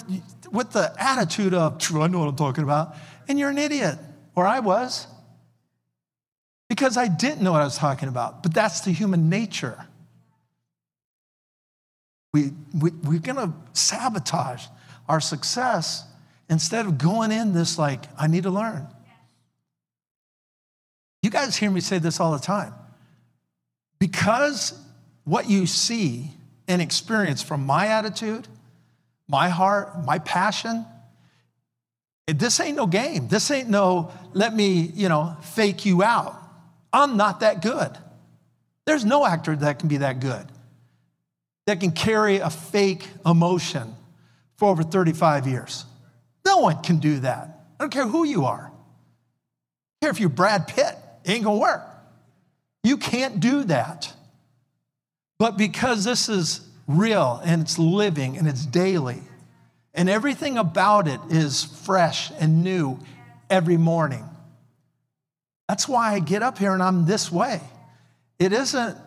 with 0.52 0.72
the 0.72 0.94
attitude 0.98 1.54
of, 1.54 1.82
I 1.94 2.08
know 2.08 2.20
what 2.20 2.28
I'm 2.28 2.36
talking 2.36 2.64
about, 2.64 2.96
and 3.28 3.38
you're 3.38 3.50
an 3.50 3.58
idiot, 3.58 3.98
or 4.36 4.46
I 4.46 4.60
was. 4.60 5.08
Because 6.70 6.98
I 6.98 7.08
didn't 7.08 7.42
know 7.42 7.52
what 7.52 7.62
I 7.62 7.66
was 7.66 7.78
talking 7.78 8.10
about, 8.10 8.42
but 8.42 8.54
that's 8.54 8.82
the 8.82 8.92
human 8.92 9.30
nature 9.30 9.86
we, 12.36 12.52
we, 12.78 12.92
we're 13.04 13.20
going 13.20 13.38
to 13.38 13.54
sabotage 13.72 14.66
our 15.08 15.22
success 15.22 16.04
instead 16.50 16.86
of 16.86 16.98
going 16.98 17.32
in 17.32 17.54
this 17.54 17.80
like, 17.80 18.04
I 18.20 18.28
need 18.28 18.44
to 18.44 18.50
learn. 18.50 18.86
You 21.24 21.30
guys 21.30 21.56
hear 21.56 21.72
me 21.72 21.80
say 21.80 21.98
this 21.98 22.20
all 22.20 22.34
the 22.34 22.40
time. 22.40 22.74
Because 24.00 24.78
what 25.24 25.50
you 25.50 25.66
see 25.66 26.30
and 26.68 26.82
experience 26.82 27.42
from 27.42 27.66
my 27.66 27.88
attitude, 27.88 28.50
my 29.30 29.48
heart, 29.48 30.04
my 30.04 30.20
passion, 30.20 30.86
this 32.28 32.60
ain't 32.60 32.76
no 32.76 32.86
game. 32.86 33.30
This 33.30 33.50
ain't 33.50 33.70
no, 33.70 34.12
let 34.34 34.54
me, 34.54 34.92
you 34.94 35.08
know, 35.08 35.38
fake 35.42 35.86
you 35.86 36.04
out. 36.04 36.38
I'm 36.92 37.16
not 37.16 37.40
that 37.40 37.62
good. 37.62 37.98
There's 38.84 39.06
no 39.06 39.26
actor 39.26 39.56
that 39.56 39.80
can 39.80 39.88
be 39.88 39.98
that 39.98 40.20
good 40.20 40.46
that 41.66 41.80
can 41.80 41.92
carry 41.92 42.38
a 42.38 42.50
fake 42.50 43.08
emotion 43.26 43.96
for 44.58 44.70
over 44.70 44.84
35 44.84 45.48
years. 45.48 45.86
No 46.46 46.58
one 46.58 46.82
can 46.82 46.98
do 46.98 47.20
that. 47.20 47.66
I 47.80 47.84
don't 47.84 47.90
care 47.90 48.08
who 48.08 48.24
you 48.24 48.46
are. 48.46 48.66
I 48.66 48.70
don't 48.70 50.02
care 50.02 50.12
if 50.12 50.20
you're 50.20 50.30
Brad 50.30 50.68
Pitt, 50.68 50.96
it 51.24 51.32
ain't 51.32 51.44
gonna 51.44 51.58
work. 51.58 51.82
You 52.84 52.98
can't 52.98 53.40
do 53.40 53.64
that. 53.64 54.14
But 55.40 55.58
because 55.58 56.06
this 56.06 56.30
is 56.30 56.62
real 56.88 57.42
and 57.44 57.62
it's 57.62 57.80
living 57.80 58.38
and 58.38 58.48
it's 58.48 58.66
daily, 58.66 59.22
and 59.94 60.10
everything 60.10 60.58
about 60.58 61.08
it 61.08 61.20
is 61.30 61.64
fresh 61.64 62.32
and 62.40 62.64
new 62.64 63.00
every 63.50 63.78
morning. 63.78 64.24
That's 65.68 65.88
why 65.88 66.14
I 66.14 66.20
get 66.20 66.44
up 66.44 66.58
here 66.58 66.74
and 66.74 66.84
I'm 66.84 67.06
this 67.06 67.32
way. 67.32 67.60
It 68.38 68.54
isn't 68.54 68.98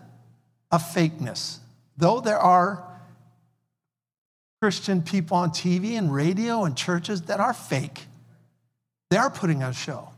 a 0.70 0.78
fakeness 0.78 1.58
though 1.98 2.20
there 2.20 2.38
are 2.38 2.84
Christian 4.62 5.02
people 5.02 5.36
on 5.36 5.50
TV 5.50 5.98
and 5.98 6.12
radio 6.12 6.64
and 6.64 6.76
churches 6.76 7.22
that 7.22 7.40
are 7.40 7.52
fake, 7.52 8.06
they 9.10 9.16
are 9.16 9.30
putting 9.30 9.62
on 9.62 9.70
a 9.70 9.74
show 9.74 10.08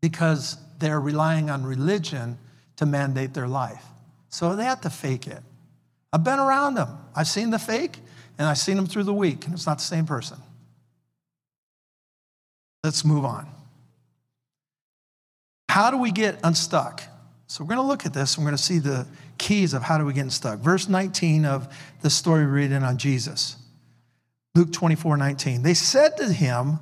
because 0.00 0.56
they're 0.78 1.00
relying 1.00 1.50
on 1.50 1.64
religion 1.64 2.38
to 2.76 2.86
mandate 2.86 3.34
their 3.34 3.48
life. 3.48 3.84
So 4.30 4.56
they 4.56 4.64
have 4.64 4.80
to 4.82 4.90
fake 4.90 5.26
it. 5.26 5.42
I've 6.12 6.24
been 6.24 6.38
around 6.38 6.74
them. 6.74 6.98
I've 7.14 7.28
seen 7.28 7.50
the 7.50 7.58
fake 7.58 7.98
and 8.38 8.46
I've 8.46 8.58
seen 8.58 8.76
them 8.76 8.86
through 8.86 9.02
the 9.02 9.14
week, 9.14 9.44
and 9.46 9.54
it's 9.54 9.66
not 9.66 9.78
the 9.78 9.84
same 9.84 10.06
person. 10.06 10.38
Let's 12.84 13.04
move 13.04 13.24
on. 13.24 13.48
How 15.68 15.90
do 15.90 15.98
we 15.98 16.12
get 16.12 16.38
unstuck? 16.44 17.02
So 17.48 17.64
we're 17.64 17.68
going 17.68 17.84
to 17.84 17.86
look 17.86 18.06
at 18.06 18.14
this. 18.14 18.36
And 18.36 18.44
we're 18.44 18.50
going 18.50 18.58
to 18.58 18.62
see 18.62 18.78
the 18.78 19.06
keys 19.38 19.74
of 19.74 19.82
how 19.82 19.98
do 19.98 20.04
we 20.04 20.12
get 20.12 20.30
stuck. 20.32 20.58
Verse 20.58 20.88
19 20.88 21.44
of 21.44 21.72
the 22.02 22.10
story 22.10 22.44
we're 22.44 22.52
reading 22.52 22.82
on 22.82 22.98
Jesus. 22.98 23.56
Luke 24.54 24.72
24, 24.72 25.16
19. 25.16 25.62
They 25.62 25.74
said 25.74 26.16
to 26.16 26.32
him, 26.32 26.78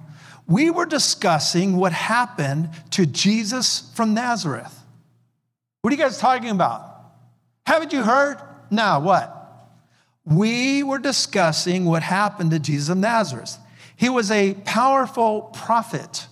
We 0.46 0.70
were 0.70 0.86
discussing 0.86 1.76
what 1.76 1.92
happened 1.92 2.70
to 2.92 3.06
Jesus 3.06 3.92
from 3.94 4.14
Nazareth. 4.14 4.82
What 5.82 5.92
are 5.92 5.96
you 5.96 6.02
guys 6.02 6.18
talking 6.18 6.50
about? 6.50 6.82
Haven't 7.66 7.92
you 7.92 8.02
heard? 8.02 8.38
Now, 8.70 9.00
what? 9.00 9.32
We 10.24 10.82
were 10.82 10.98
discussing 10.98 11.84
what 11.84 12.02
happened 12.02 12.50
to 12.52 12.58
Jesus 12.58 12.88
of 12.88 12.98
Nazareth. 12.98 13.58
He 13.96 14.08
was 14.08 14.30
a 14.30 14.54
powerful 14.64 15.42
prophet. 15.42 16.26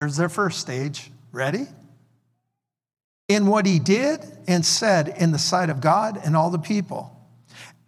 There's 0.00 0.16
their 0.16 0.28
first 0.28 0.60
stage. 0.60 1.10
Ready? 1.30 1.66
In 3.32 3.46
what 3.46 3.64
he 3.64 3.78
did 3.78 4.20
and 4.46 4.62
said 4.62 5.08
in 5.08 5.32
the 5.32 5.38
sight 5.38 5.70
of 5.70 5.80
God 5.80 6.20
and 6.22 6.36
all 6.36 6.50
the 6.50 6.58
people. 6.58 7.08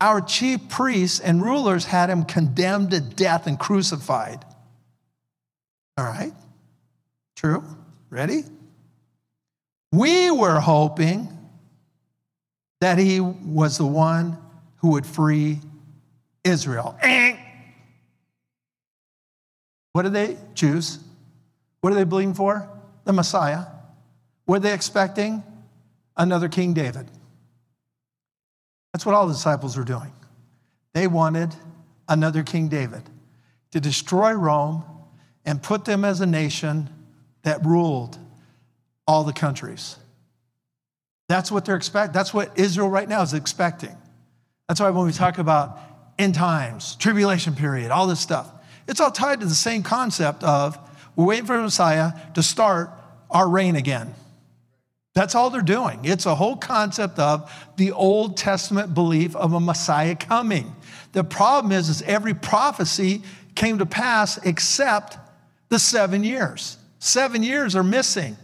our 0.00 0.20
chief 0.20 0.68
priests 0.68 1.20
and 1.20 1.42
rulers 1.42 1.84
had 1.86 2.10
him 2.10 2.24
condemned 2.24 2.90
to 2.90 3.00
death 3.00 3.46
and 3.46 3.58
crucified. 3.58 4.44
All 5.96 6.04
right, 6.04 6.32
true. 7.36 7.64
Ready? 8.10 8.44
We 9.92 10.30
were 10.30 10.60
hoping 10.60 11.28
that 12.80 12.98
he 12.98 13.20
was 13.20 13.78
the 13.78 13.86
one 13.86 14.36
who 14.78 14.90
would 14.90 15.06
free 15.06 15.60
Israel. 16.42 16.96
Eh. 17.00 17.36
What 19.92 20.02
did 20.02 20.12
they 20.12 20.36
choose? 20.54 20.98
What 21.80 21.92
are 21.92 21.96
they 21.96 22.04
believing 22.04 22.34
for? 22.34 22.68
The 23.04 23.12
Messiah. 23.12 23.64
Were 24.46 24.58
they 24.58 24.72
expecting? 24.72 25.42
Another 26.16 26.48
King 26.48 26.74
David. 26.74 27.10
That's 28.92 29.04
what 29.04 29.14
all 29.14 29.26
the 29.26 29.32
disciples 29.32 29.76
were 29.76 29.84
doing. 29.84 30.12
They 30.92 31.08
wanted 31.08 31.54
another 32.08 32.42
King 32.42 32.68
David 32.68 33.02
to 33.72 33.80
destroy 33.80 34.32
Rome 34.32 34.84
and 35.44 35.62
put 35.62 35.84
them 35.84 36.04
as 36.04 36.20
a 36.20 36.26
nation 36.26 36.88
that 37.42 37.64
ruled 37.66 38.18
all 39.06 39.24
the 39.24 39.32
countries. 39.32 39.96
That's 41.28 41.50
what 41.50 41.64
they're 41.64 41.76
expecting. 41.76 42.12
That's 42.12 42.32
what 42.32 42.56
Israel 42.58 42.88
right 42.88 43.08
now 43.08 43.22
is 43.22 43.34
expecting. 43.34 43.96
That's 44.68 44.80
why 44.80 44.90
when 44.90 45.06
we 45.06 45.12
talk 45.12 45.38
about 45.38 45.78
end 46.18 46.34
times, 46.34 46.96
tribulation 46.96 47.54
period, 47.54 47.90
all 47.90 48.06
this 48.06 48.20
stuff, 48.20 48.50
it's 48.86 49.00
all 49.00 49.10
tied 49.10 49.40
to 49.40 49.46
the 49.46 49.54
same 49.54 49.82
concept 49.82 50.44
of 50.44 50.78
we're 51.16 51.26
waiting 51.26 51.46
for 51.46 51.56
the 51.56 51.62
Messiah 51.62 52.12
to 52.34 52.42
start 52.42 52.90
our 53.30 53.48
reign 53.48 53.76
again. 53.76 54.14
That's 55.14 55.36
all 55.36 55.50
they're 55.50 55.62
doing. 55.62 56.00
It's 56.04 56.26
a 56.26 56.34
whole 56.34 56.56
concept 56.56 57.18
of 57.20 57.50
the 57.76 57.92
Old 57.92 58.36
Testament 58.36 58.94
belief 58.94 59.36
of 59.36 59.52
a 59.52 59.60
Messiah 59.60 60.16
coming. 60.16 60.74
The 61.12 61.22
problem 61.22 61.72
is, 61.72 61.88
is 61.88 62.02
every 62.02 62.34
prophecy 62.34 63.22
came 63.54 63.78
to 63.78 63.86
pass 63.86 64.38
except 64.38 65.16
the 65.68 65.78
seven 65.78 66.24
years. 66.24 66.76
Seven 66.98 67.44
years 67.44 67.76
are 67.76 67.84
missing. 67.84 68.36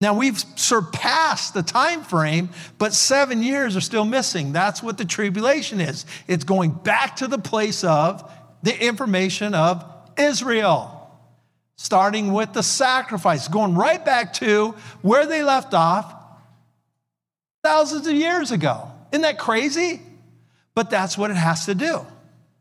Now 0.00 0.14
we've 0.14 0.38
surpassed 0.54 1.54
the 1.54 1.62
time 1.62 2.04
frame, 2.04 2.50
but 2.78 2.92
seven 2.94 3.42
years 3.42 3.76
are 3.76 3.80
still 3.80 4.04
missing. 4.04 4.52
That's 4.52 4.82
what 4.82 4.98
the 4.98 5.04
tribulation 5.04 5.80
is. 5.80 6.06
It's 6.28 6.44
going 6.44 6.70
back 6.70 7.16
to 7.16 7.26
the 7.26 7.38
place 7.38 7.82
of 7.82 8.30
the 8.62 8.84
information 8.84 9.54
of 9.54 9.84
Israel 10.16 11.03
starting 11.76 12.32
with 12.32 12.52
the 12.52 12.62
sacrifice, 12.62 13.48
going 13.48 13.74
right 13.74 14.04
back 14.04 14.32
to 14.34 14.74
where 15.02 15.26
they 15.26 15.42
left 15.42 15.74
off 15.74 16.14
thousands 17.62 18.06
of 18.06 18.14
years 18.14 18.50
ago. 18.50 18.90
Isn't 19.12 19.22
that 19.22 19.38
crazy? 19.38 20.00
But 20.74 20.90
that's 20.90 21.16
what 21.16 21.30
it 21.30 21.36
has 21.36 21.66
to 21.66 21.74
do. 21.74 22.04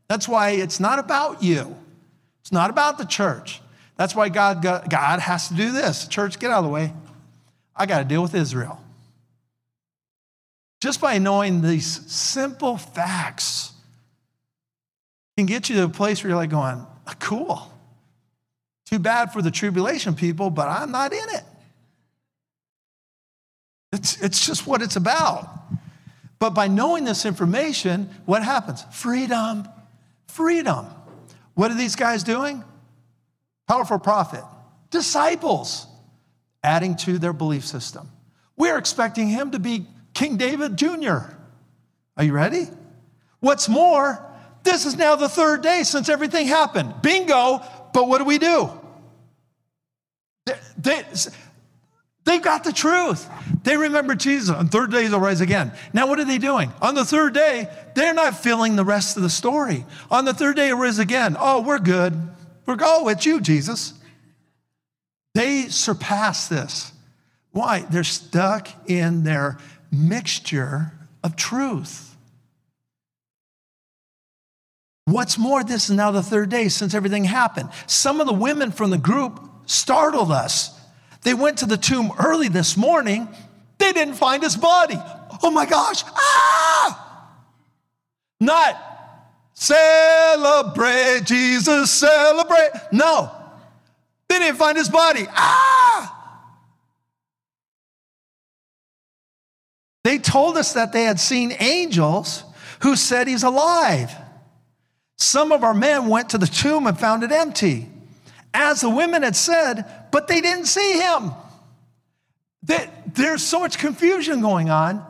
That's 0.07 0.28
why 0.28 0.51
it's 0.51 0.80
not 0.80 0.99
about 0.99 1.41
you. 1.41 1.76
It's 2.41 2.51
not 2.51 2.70
about 2.70 2.97
the 2.97 3.05
church. 3.05 3.61
That's 3.95 4.16
why 4.16 4.30
God, 4.30 4.61
God 4.61 5.20
has 5.20 5.47
to 5.49 5.55
do 5.55 5.72
this. 5.72 6.07
Church, 6.07 6.39
get 6.39 6.51
out 6.51 6.59
of 6.59 6.66
the 6.66 6.70
way. 6.70 6.93
I 7.76 7.86
got 7.86 7.99
to 7.99 8.05
deal 8.05 8.22
with 8.22 8.36
Israel. 8.36 8.80
Just 10.82 10.99
by 10.99 11.18
knowing 11.18 11.61
these 11.61 12.11
simple 12.11 12.78
facts 12.78 13.72
can 15.38 15.45
get 15.45 15.70
you 15.70 15.76
to 15.78 15.86
a 15.86 15.89
place 15.89 16.24
where 16.24 16.30
you're 16.32 16.38
like 16.38 16.49
going, 16.49 16.86
ah, 17.07 17.16
cool. 17.20 17.72
Too 18.94 19.00
bad 19.00 19.34
for 19.34 19.41
the 19.41 19.50
tribulation 19.50 20.14
people, 20.14 20.52
but 20.52 20.68
I'm 20.68 20.91
not 20.91 21.14
in 21.14 21.30
it. 21.30 21.44
It's, 23.91 24.22
it's 24.22 24.46
just 24.46 24.68
what 24.68 24.84
it's 24.84 24.96
about. 24.96 25.50
But 26.38 26.52
by 26.52 26.68
knowing 26.68 27.04
this 27.04 27.26
information, 27.26 28.08
what 28.28 28.44
happens? 28.44 28.86
Freedom. 28.91 29.68
Freedom. 30.28 30.86
What 31.56 31.72
are 31.72 31.74
these 31.74 31.96
guys 31.96 32.22
doing? 32.22 32.64
Powerful 33.68 33.98
prophet. 33.98 34.44
Disciples 34.91 35.88
adding 36.64 36.96
to 36.98 37.18
their 37.18 37.34
belief 37.34 37.66
system. 37.66 38.12
We're 38.58 38.78
expecting 38.78 39.28
him 39.28 39.50
to 39.54 39.60
be 39.60 39.88
King 40.14 40.38
David 40.38 40.78
Jr. 40.78 41.18
Are 42.16 42.24
you 42.24 42.34
ready? 42.34 42.68
What's 43.39 43.68
more, 43.68 44.24
this 44.62 44.86
is 44.86 44.96
now 44.96 45.16
the 45.16 45.30
third 45.30 45.64
day 45.64 45.82
since 45.82 46.10
everything 46.10 46.46
happened. 46.46 47.02
Bingo, 47.02 47.60
but 47.91 48.08
what 48.08 48.20
do 48.20 48.26
we 48.26 48.38
do? 48.38 48.82
They, 50.78 51.01
they, 51.01 51.03
they've 52.26 52.41
got 52.41 52.63
the 52.63 52.74
truth. 52.74 53.30
They 53.63 53.78
remember 53.78 54.15
Jesus. 54.15 54.49
On 54.49 54.67
third 54.67 54.91
day, 54.91 55.03
he'll 55.03 55.19
rise 55.19 55.41
again. 55.41 55.71
Now, 55.93 56.07
what 56.07 56.19
are 56.19 56.26
they 56.26 56.38
doing? 56.38 56.71
On 56.82 56.95
the 56.95 57.05
third 57.05 57.34
day, 57.34 57.67
they're 57.95 58.13
not 58.13 58.38
filling 58.38 58.76
the 58.76 58.86
rest 58.86 59.17
of 59.17 59.24
the 59.24 59.30
story. 59.30 59.86
On 60.11 60.26
the 60.26 60.34
third 60.34 60.55
day, 60.55 60.67
he'll 60.67 60.78
rise 60.78 60.99
again. 60.99 61.36
Oh, 61.39 61.61
we're 61.61 61.80
good. 61.80 62.13
We're 62.65 62.78
oh, 62.82 63.07
it's 63.09 63.26
you, 63.26 63.41
Jesus. 63.41 63.93
They 65.34 65.67
surpass 65.67 66.47
this. 66.47 66.91
Why? 67.51 67.82
They're 67.82 68.03
stuck 68.03 68.67
in 68.89 69.24
their 69.24 69.57
mixture 69.91 70.91
of 71.24 71.36
truth. 71.36 72.15
What's 75.05 75.38
more, 75.38 75.63
this 75.63 75.89
is 75.89 75.95
now 75.95 76.11
the 76.11 76.24
third 76.24 76.49
day 76.49 76.69
since 76.69 76.93
everything 76.93 77.26
happened. 77.26 77.69
Some 77.88 78.21
of 78.21 78.28
the 78.28 78.34
women 78.34 78.71
from 78.71 78.89
the 78.89 78.97
group 78.97 79.49
startled 79.66 80.32
us. 80.32 80.80
They 81.22 81.34
went 81.34 81.59
to 81.59 81.66
the 81.66 81.78
tomb 81.78 82.11
early 82.20 82.47
this 82.47 82.76
morning. 82.76 83.28
They 83.78 83.93
didn't 83.93 84.16
find 84.16 84.43
his 84.43 84.55
body. 84.55 84.97
Oh 85.41 85.51
my 85.51 85.66
gosh. 85.66 86.03
Ah! 86.05 87.30
Not 88.39 88.78
celebrate, 89.53 91.22
Jesus, 91.26 91.91
celebrate. 91.91 92.72
No. 92.91 93.32
They 94.28 94.39
didn't 94.39 94.57
find 94.57 94.78
his 94.78 94.89
body. 94.89 95.26
Ah! 95.30 96.20
They 100.03 100.18
told 100.18 100.57
us 100.57 100.74
that 100.74 100.91
they 100.91 101.03
had 101.03 101.20
seen 101.20 101.55
angels 101.59 102.43
who 102.82 102.95
said 102.95 103.28
he's 103.28 103.43
alive. 103.43 104.11
Some 105.18 105.51
of 105.53 105.64
our 105.64 105.74
men 105.74 106.07
went 106.07 106.30
to 106.32 106.38
the 106.38 106.47
tomb 106.47 106.88
and 106.88 106.99
found 106.99 107.24
it 107.24 107.32
empty, 107.32 107.88
as 108.54 108.82
the 108.82 108.89
women 108.89 109.24
had 109.24 109.36
said, 109.36 109.86
but 110.12 110.28
they 110.28 110.41
didn't 110.41 110.66
see 110.66 110.99
him. 110.99 111.32
There's 112.62 113.43
so 113.43 113.60
much 113.60 113.78
confusion 113.78 114.41
going 114.41 114.70
on 114.70 115.06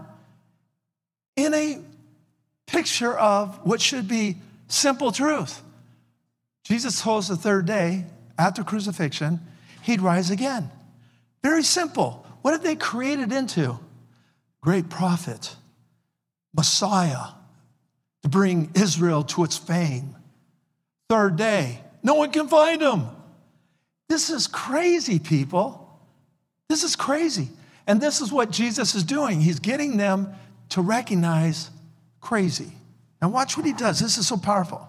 in 1.36 1.54
a 1.54 1.80
picture 2.66 3.14
of 3.14 3.60
what 3.64 3.82
should 3.82 4.08
be 4.08 4.38
simple 4.68 5.12
truth. 5.12 5.62
Jesus 6.64 7.02
told 7.02 7.20
us 7.20 7.28
the 7.28 7.36
third 7.36 7.66
day 7.66 8.06
after 8.38 8.64
crucifixion, 8.64 9.40
he'd 9.84 10.02
rise 10.02 10.30
again. 10.30 10.72
Very 11.44 11.64
simple. 11.64 12.26
What 12.42 12.52
did 12.52 12.62
they 12.64 12.76
create 12.76 13.20
it 13.20 13.32
into? 13.32 13.78
Great 14.62 14.90
prophet, 14.90 15.56
Messiah, 16.56 17.34
to 18.24 18.30
bring 18.30 18.72
Israel 18.76 19.24
to 19.24 19.44
its 19.44 19.58
fame. 19.58 20.16
Third 21.10 21.36
day, 21.36 21.82
no 22.02 22.16
one 22.16 22.32
can 22.32 22.48
find 22.48 22.82
him. 22.82 23.08
This 24.14 24.30
is 24.30 24.46
crazy, 24.46 25.18
people. 25.18 25.90
This 26.70 26.84
is 26.84 26.96
crazy. 26.96 27.50
And 27.88 28.00
this 28.00 28.22
is 28.22 28.32
what 28.32 28.52
Jesus 28.52 28.94
is 28.94 29.04
doing. 29.04 29.42
He's 29.42 29.58
getting 29.58 29.98
them 29.98 30.36
to 30.70 30.82
recognize 30.82 31.72
crazy. 32.22 32.74
Now, 33.20 33.30
watch 33.30 33.58
what 33.58 33.66
he 33.66 33.74
does. 33.74 34.00
This 34.00 34.20
is 34.20 34.28
so 34.28 34.38
powerful. 34.38 34.88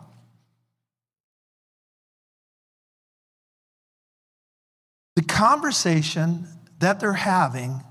The 5.16 5.22
conversation 5.22 6.47
that 6.81 7.01
they're 7.01 7.14
having 7.14 7.83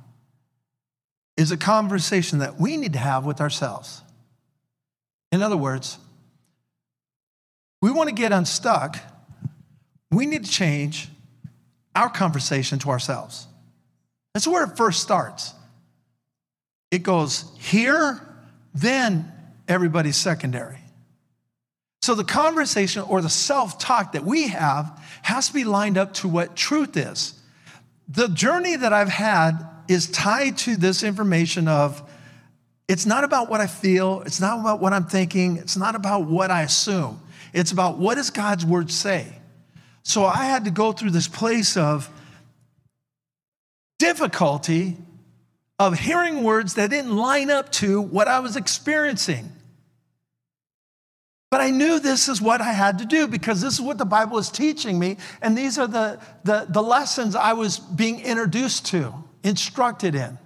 is 1.36 1.52
a 1.52 1.58
conversation 1.58 2.38
that 2.40 2.60
we 2.60 2.78
need 2.78 2.94
to 2.94 3.00
have 3.00 3.26
with 3.26 3.42
ourselves. 3.42 4.04
In 5.32 5.42
other 5.42 5.58
words, 5.58 5.98
we 7.82 7.90
want 7.90 8.10
to 8.10 8.16
get 8.16 8.32
unstuck, 8.32 9.00
we 10.12 10.28
need 10.28 10.46
to 10.46 10.52
change 10.52 11.10
our 11.96 12.10
conversation 12.10 12.80
to 12.80 12.90
ourselves. 12.90 13.48
That's 14.34 14.48
where 14.48 14.64
it 14.64 14.78
first 14.78 15.02
starts. 15.02 15.54
It 16.92 17.04
goes 17.04 17.46
here, 17.60 18.22
then 18.74 19.32
everybody's 19.68 20.16
secondary. 20.16 20.80
So 22.02 22.16
the 22.16 22.24
conversation 22.24 23.04
or 23.04 23.22
the 23.22 23.30
self 23.30 23.80
talk 23.80 24.12
that 24.12 24.26
we 24.26 24.50
have 24.50 25.02
has 25.22 25.48
to 25.48 25.54
be 25.54 25.64
lined 25.64 25.98
up 25.98 26.14
to 26.16 26.28
what 26.28 26.56
truth 26.56 26.98
is. 26.98 27.40
The 28.10 28.28
journey 28.28 28.76
that 28.76 28.92
I've 28.92 29.10
had 29.10 29.54
is 29.88 30.10
tied 30.12 30.58
to 30.60 30.76
this 30.76 31.04
information 31.04 31.68
of 31.68 32.10
it's 32.88 33.06
not 33.06 33.24
about 33.24 33.50
what 33.50 33.62
I 33.62 33.68
feel, 33.68 34.22
it's 34.26 34.42
not 34.42 34.60
about 34.60 34.82
what 34.82 34.92
I'm 34.94 35.06
thinking, 35.06 35.58
it's 35.58 35.78
not 35.78 35.96
about 35.96 36.26
what 36.26 36.52
I 36.52 36.64
assume. 36.64 37.22
It's 37.54 37.72
about 37.72 37.98
what 37.98 38.16
does 38.16 38.30
God's 38.30 38.66
word 38.66 38.92
say? 38.92 39.40
So 40.04 40.26
I 40.26 40.46
had 40.46 40.66
to 40.66 40.72
go 40.72 40.92
through 40.92 41.12
this 41.12 41.28
place 41.28 41.78
of 41.78 42.10
difficulty 44.00 44.98
of 45.80 45.98
hearing 45.98 46.44
words 46.44 46.76
that 46.76 46.90
didn't 46.90 47.16
line 47.16 47.50
up 47.50 47.72
to 47.72 48.02
what 48.02 48.28
I 48.28 48.40
was 48.40 48.56
experiencing. 48.56 49.52
But 51.50 51.62
I 51.62 51.70
knew 51.70 52.00
this 52.00 52.28
is 52.30 52.42
what 52.42 52.62
I 52.62 52.74
had 52.74 53.00
to 53.00 53.06
do 53.06 53.28
because 53.28 53.62
this 53.62 53.76
is 53.76 53.82
what 53.82 53.98
the 53.98 54.06
Bible 54.06 54.38
is 54.40 54.50
teaching 54.50 54.98
me. 54.98 55.18
And 55.42 55.58
these 55.58 55.78
are 55.78 55.88
the, 55.88 56.20
the, 56.44 56.66
the 56.68 56.82
lessons 56.82 57.36
I 57.36 57.54
was 57.54 57.80
being 57.80 58.20
introduced 58.22 58.88
to, 58.88 59.14
instructed 59.44 60.16
in. 60.16 60.38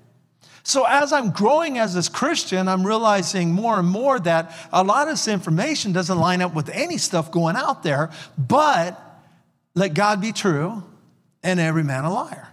So 0.64 0.84
as 0.84 1.14
I'm 1.14 1.32
growing 1.32 1.78
as 1.78 1.94
this 1.94 2.10
Christian, 2.10 2.68
I'm 2.68 2.86
realizing 2.86 3.54
more 3.54 3.80
and 3.80 3.88
more 3.88 4.20
that 4.20 4.54
a 4.74 4.84
lot 4.84 5.08
of 5.08 5.14
this 5.14 5.30
information 5.30 5.94
doesn't 5.94 6.20
line 6.20 6.42
up 6.42 6.54
with 6.54 6.68
any 6.70 6.98
stuff 6.98 7.32
going 7.32 7.56
out 7.56 7.84
there, 7.84 8.10
but 8.38 9.02
let 9.78 9.94
God 9.94 10.22
be 10.22 10.32
true 10.32 10.84
and 11.44 11.60
every 11.60 11.84
man 11.84 12.04
a 12.04 12.12
liar. 12.12 12.48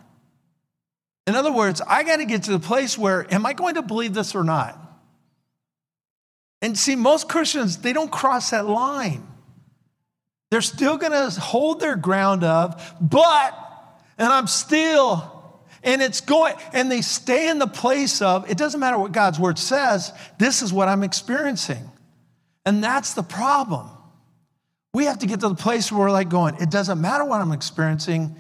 In 1.27 1.35
other 1.35 1.51
words, 1.51 1.81
I 1.81 2.03
got 2.03 2.17
to 2.17 2.27
get 2.27 2.43
to 2.45 2.51
the 2.51 2.59
place 2.59 2.99
where, 2.99 3.27
am 3.33 3.47
I 3.47 3.55
going 3.55 3.77
to 3.77 3.83
believe 3.83 4.13
this 4.13 4.35
or 4.35 4.45
not? 4.45 4.79
And 6.61 6.77
see, 6.77 6.97
most 6.97 7.27
Christians, 7.27 7.79
they 7.79 7.95
don't 7.95 8.13
cross 8.13 8.51
that 8.51 8.67
line. 8.67 9.27
They're 10.51 10.61
still 10.61 10.99
going 10.99 11.13
to 11.13 11.41
hold 11.41 11.81
their 11.81 11.97
ground 11.97 12.45
of, 12.45 12.95
but, 13.01 13.59
and 14.19 14.29
I'm 14.29 14.47
still, 14.47 15.63
and 15.83 16.03
it's 16.03 16.21
going, 16.21 16.55
and 16.75 16.93
they 16.93 17.01
stay 17.01 17.49
in 17.49 17.59
the 17.59 17.67
place 17.67 18.21
of, 18.21 18.51
it 18.51 18.59
doesn't 18.59 18.79
matter 18.79 18.99
what 18.99 19.13
God's 19.13 19.41
word 19.41 19.59
says, 19.59 20.13
this 20.39 20.61
is 20.61 20.75
what 20.75 20.89
I'm 20.89 21.03
experiencing. 21.03 21.91
And 22.67 22.85
that's 22.85 23.15
the 23.15 23.23
problem. 23.23 23.89
We 24.95 25.05
have 25.05 25.19
to 25.19 25.27
get 25.27 25.41
to 25.41 25.51
the 25.51 25.55
place 25.55 25.93
where 25.93 26.01
we're 26.01 26.11
like 26.11 26.31
going, 26.31 26.57
it 26.61 26.71
doesn't 26.71 27.01
matter 27.01 27.25
what 27.25 27.43
I'm 27.43 27.53
experiencing, 27.53 28.35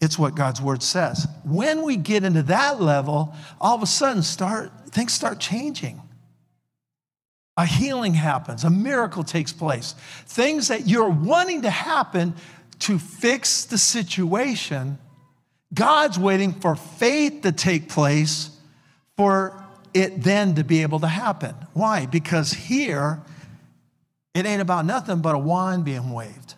it's 0.00 0.18
what 0.18 0.34
God's 0.34 0.62
word 0.62 0.82
says. 0.82 1.26
When 1.44 1.82
we 1.82 1.96
get 1.96 2.24
into 2.24 2.42
that 2.44 2.80
level, 2.80 3.34
all 3.60 3.74
of 3.74 3.82
a 3.82 3.86
sudden 3.86 4.22
start 4.22 4.72
things 4.90 5.12
start 5.12 5.38
changing 5.38 6.00
a 7.58 7.66
healing 7.66 8.14
happens, 8.14 8.62
a 8.62 8.70
miracle 8.70 9.24
takes 9.24 9.52
place. 9.52 9.96
Things 10.26 10.68
that 10.68 10.86
you're 10.86 11.10
wanting 11.10 11.62
to 11.62 11.70
happen 11.70 12.34
to 12.78 13.00
fix 13.00 13.64
the 13.64 13.76
situation, 13.76 14.96
God's 15.74 16.20
waiting 16.20 16.52
for 16.52 16.76
faith 16.76 17.42
to 17.42 17.50
take 17.50 17.88
place 17.88 18.50
for 19.16 19.60
it 19.92 20.22
then 20.22 20.54
to 20.54 20.62
be 20.62 20.82
able 20.82 21.00
to 21.00 21.08
happen. 21.08 21.52
Why? 21.74 22.06
Because 22.06 22.52
here, 22.52 23.20
it 24.38 24.46
ain't 24.46 24.62
about 24.62 24.84
nothing 24.84 25.20
but 25.20 25.34
a 25.34 25.38
wand 25.38 25.84
being 25.84 26.10
waved. 26.10 26.54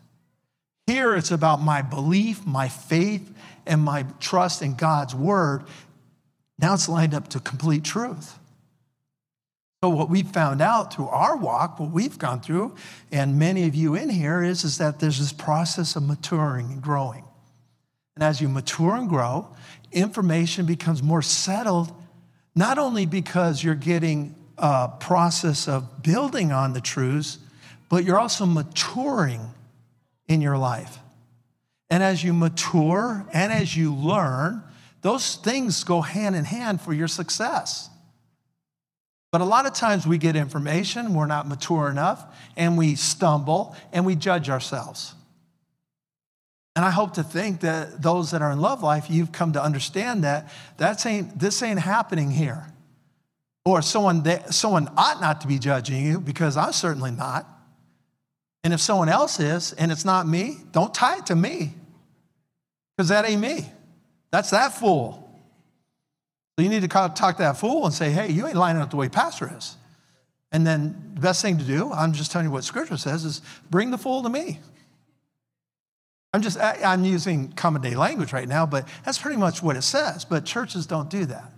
Here, 0.86 1.14
it's 1.14 1.30
about 1.30 1.62
my 1.62 1.82
belief, 1.82 2.44
my 2.44 2.68
faith, 2.68 3.32
and 3.66 3.82
my 3.82 4.04
trust 4.18 4.60
in 4.60 4.74
God's 4.74 5.14
word. 5.14 5.64
Now 6.58 6.74
it's 6.74 6.88
lined 6.88 7.14
up 7.14 7.28
to 7.28 7.40
complete 7.40 7.84
truth. 7.84 8.38
So 9.82 9.88
what 9.88 10.10
we 10.10 10.22
found 10.22 10.60
out 10.60 10.92
through 10.92 11.08
our 11.08 11.36
walk, 11.36 11.80
what 11.80 11.90
we've 11.90 12.18
gone 12.18 12.40
through, 12.40 12.74
and 13.10 13.38
many 13.38 13.66
of 13.66 13.74
you 13.74 13.94
in 13.94 14.10
here, 14.10 14.42
is, 14.42 14.62
is 14.62 14.76
that 14.76 15.00
there's 15.00 15.18
this 15.18 15.32
process 15.32 15.96
of 15.96 16.02
maturing 16.02 16.66
and 16.72 16.82
growing. 16.82 17.24
And 18.14 18.22
as 18.22 18.42
you 18.42 18.48
mature 18.50 18.94
and 18.94 19.08
grow, 19.08 19.48
information 19.92 20.66
becomes 20.66 21.02
more 21.02 21.22
settled, 21.22 21.92
not 22.54 22.76
only 22.76 23.06
because 23.06 23.64
you're 23.64 23.74
getting 23.74 24.34
a 24.58 24.88
process 25.00 25.66
of 25.66 26.02
building 26.02 26.52
on 26.52 26.74
the 26.74 26.82
truths, 26.82 27.38
but 27.90 28.04
you're 28.04 28.18
also 28.18 28.46
maturing 28.46 29.50
in 30.28 30.40
your 30.40 30.56
life. 30.56 30.98
And 31.90 32.02
as 32.02 32.24
you 32.24 32.32
mature 32.32 33.26
and 33.34 33.52
as 33.52 33.76
you 33.76 33.94
learn, 33.94 34.62
those 35.02 35.36
things 35.36 35.84
go 35.84 36.00
hand 36.00 36.36
in 36.36 36.44
hand 36.44 36.80
for 36.80 36.94
your 36.94 37.08
success. 37.08 37.90
But 39.32 39.40
a 39.40 39.44
lot 39.44 39.66
of 39.66 39.74
times 39.74 40.06
we 40.06 40.18
get 40.18 40.36
information, 40.36 41.14
we're 41.14 41.26
not 41.26 41.48
mature 41.48 41.88
enough, 41.88 42.24
and 42.56 42.78
we 42.78 42.94
stumble 42.94 43.76
and 43.92 44.06
we 44.06 44.14
judge 44.14 44.48
ourselves. 44.48 45.14
And 46.76 46.84
I 46.84 46.90
hope 46.90 47.14
to 47.14 47.24
think 47.24 47.60
that 47.60 48.00
those 48.00 48.30
that 48.30 48.40
are 48.40 48.52
in 48.52 48.60
love 48.60 48.82
life, 48.82 49.10
you've 49.10 49.32
come 49.32 49.52
to 49.52 49.62
understand 49.62 50.24
that 50.24 50.50
that's 50.76 51.04
ain't, 51.06 51.38
this 51.38 51.62
ain't 51.62 51.80
happening 51.80 52.30
here. 52.30 52.66
Or 53.64 53.82
someone, 53.82 54.24
someone 54.52 54.88
ought 54.96 55.20
not 55.20 55.40
to 55.42 55.48
be 55.48 55.58
judging 55.58 56.04
you 56.04 56.20
because 56.20 56.56
I'm 56.56 56.72
certainly 56.72 57.10
not. 57.10 57.46
And 58.62 58.74
if 58.74 58.80
someone 58.80 59.08
else 59.08 59.40
is 59.40 59.72
and 59.72 59.90
it's 59.90 60.04
not 60.04 60.26
me, 60.26 60.58
don't 60.72 60.94
tie 60.94 61.18
it 61.18 61.26
to 61.26 61.36
me 61.36 61.74
because 62.96 63.08
that 63.08 63.28
ain't 63.28 63.40
me. 63.40 63.70
That's 64.30 64.50
that 64.50 64.74
fool. 64.74 65.26
So 66.58 66.64
you 66.64 66.68
need 66.68 66.82
to 66.82 66.88
talk 66.88 67.14
to 67.14 67.34
that 67.38 67.56
fool 67.56 67.86
and 67.86 67.94
say, 67.94 68.10
hey, 68.10 68.30
you 68.30 68.46
ain't 68.46 68.56
lining 68.56 68.82
up 68.82 68.90
the 68.90 68.96
way 68.96 69.08
pastor 69.08 69.50
is. 69.56 69.76
And 70.52 70.66
then 70.66 71.12
the 71.14 71.20
best 71.20 71.40
thing 71.42 71.58
to 71.58 71.64
do, 71.64 71.90
I'm 71.92 72.12
just 72.12 72.32
telling 72.32 72.46
you 72.46 72.50
what 72.50 72.64
scripture 72.64 72.96
says, 72.96 73.24
is 73.24 73.40
bring 73.70 73.90
the 73.90 73.98
fool 73.98 74.22
to 74.22 74.28
me. 74.28 74.60
I'm 76.32 76.42
just, 76.42 76.60
I'm 76.60 77.04
using 77.04 77.52
common 77.52 77.82
day 77.82 77.96
language 77.96 78.32
right 78.32 78.46
now, 78.46 78.66
but 78.66 78.86
that's 79.04 79.18
pretty 79.18 79.36
much 79.36 79.62
what 79.62 79.76
it 79.76 79.82
says. 79.82 80.24
But 80.24 80.44
churches 80.44 80.86
don't 80.86 81.10
do 81.10 81.24
that. 81.26 81.50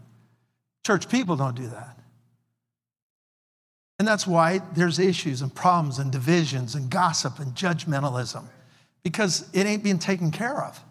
Church 0.86 1.08
people 1.08 1.36
don't 1.36 1.56
do 1.56 1.66
that. 1.68 1.98
And 3.98 4.08
that's 4.08 4.26
why 4.26 4.60
there's 4.74 4.98
issues 4.98 5.42
and 5.42 5.54
problems 5.54 5.98
and 5.98 6.10
divisions 6.10 6.74
and 6.74 6.90
gossip 6.90 7.38
and 7.38 7.54
judgmentalism 7.54 8.44
because 9.02 9.48
it 9.52 9.66
ain't 9.66 9.84
being 9.84 9.98
taken 9.98 10.30
care 10.30 10.62
of. 10.62 10.82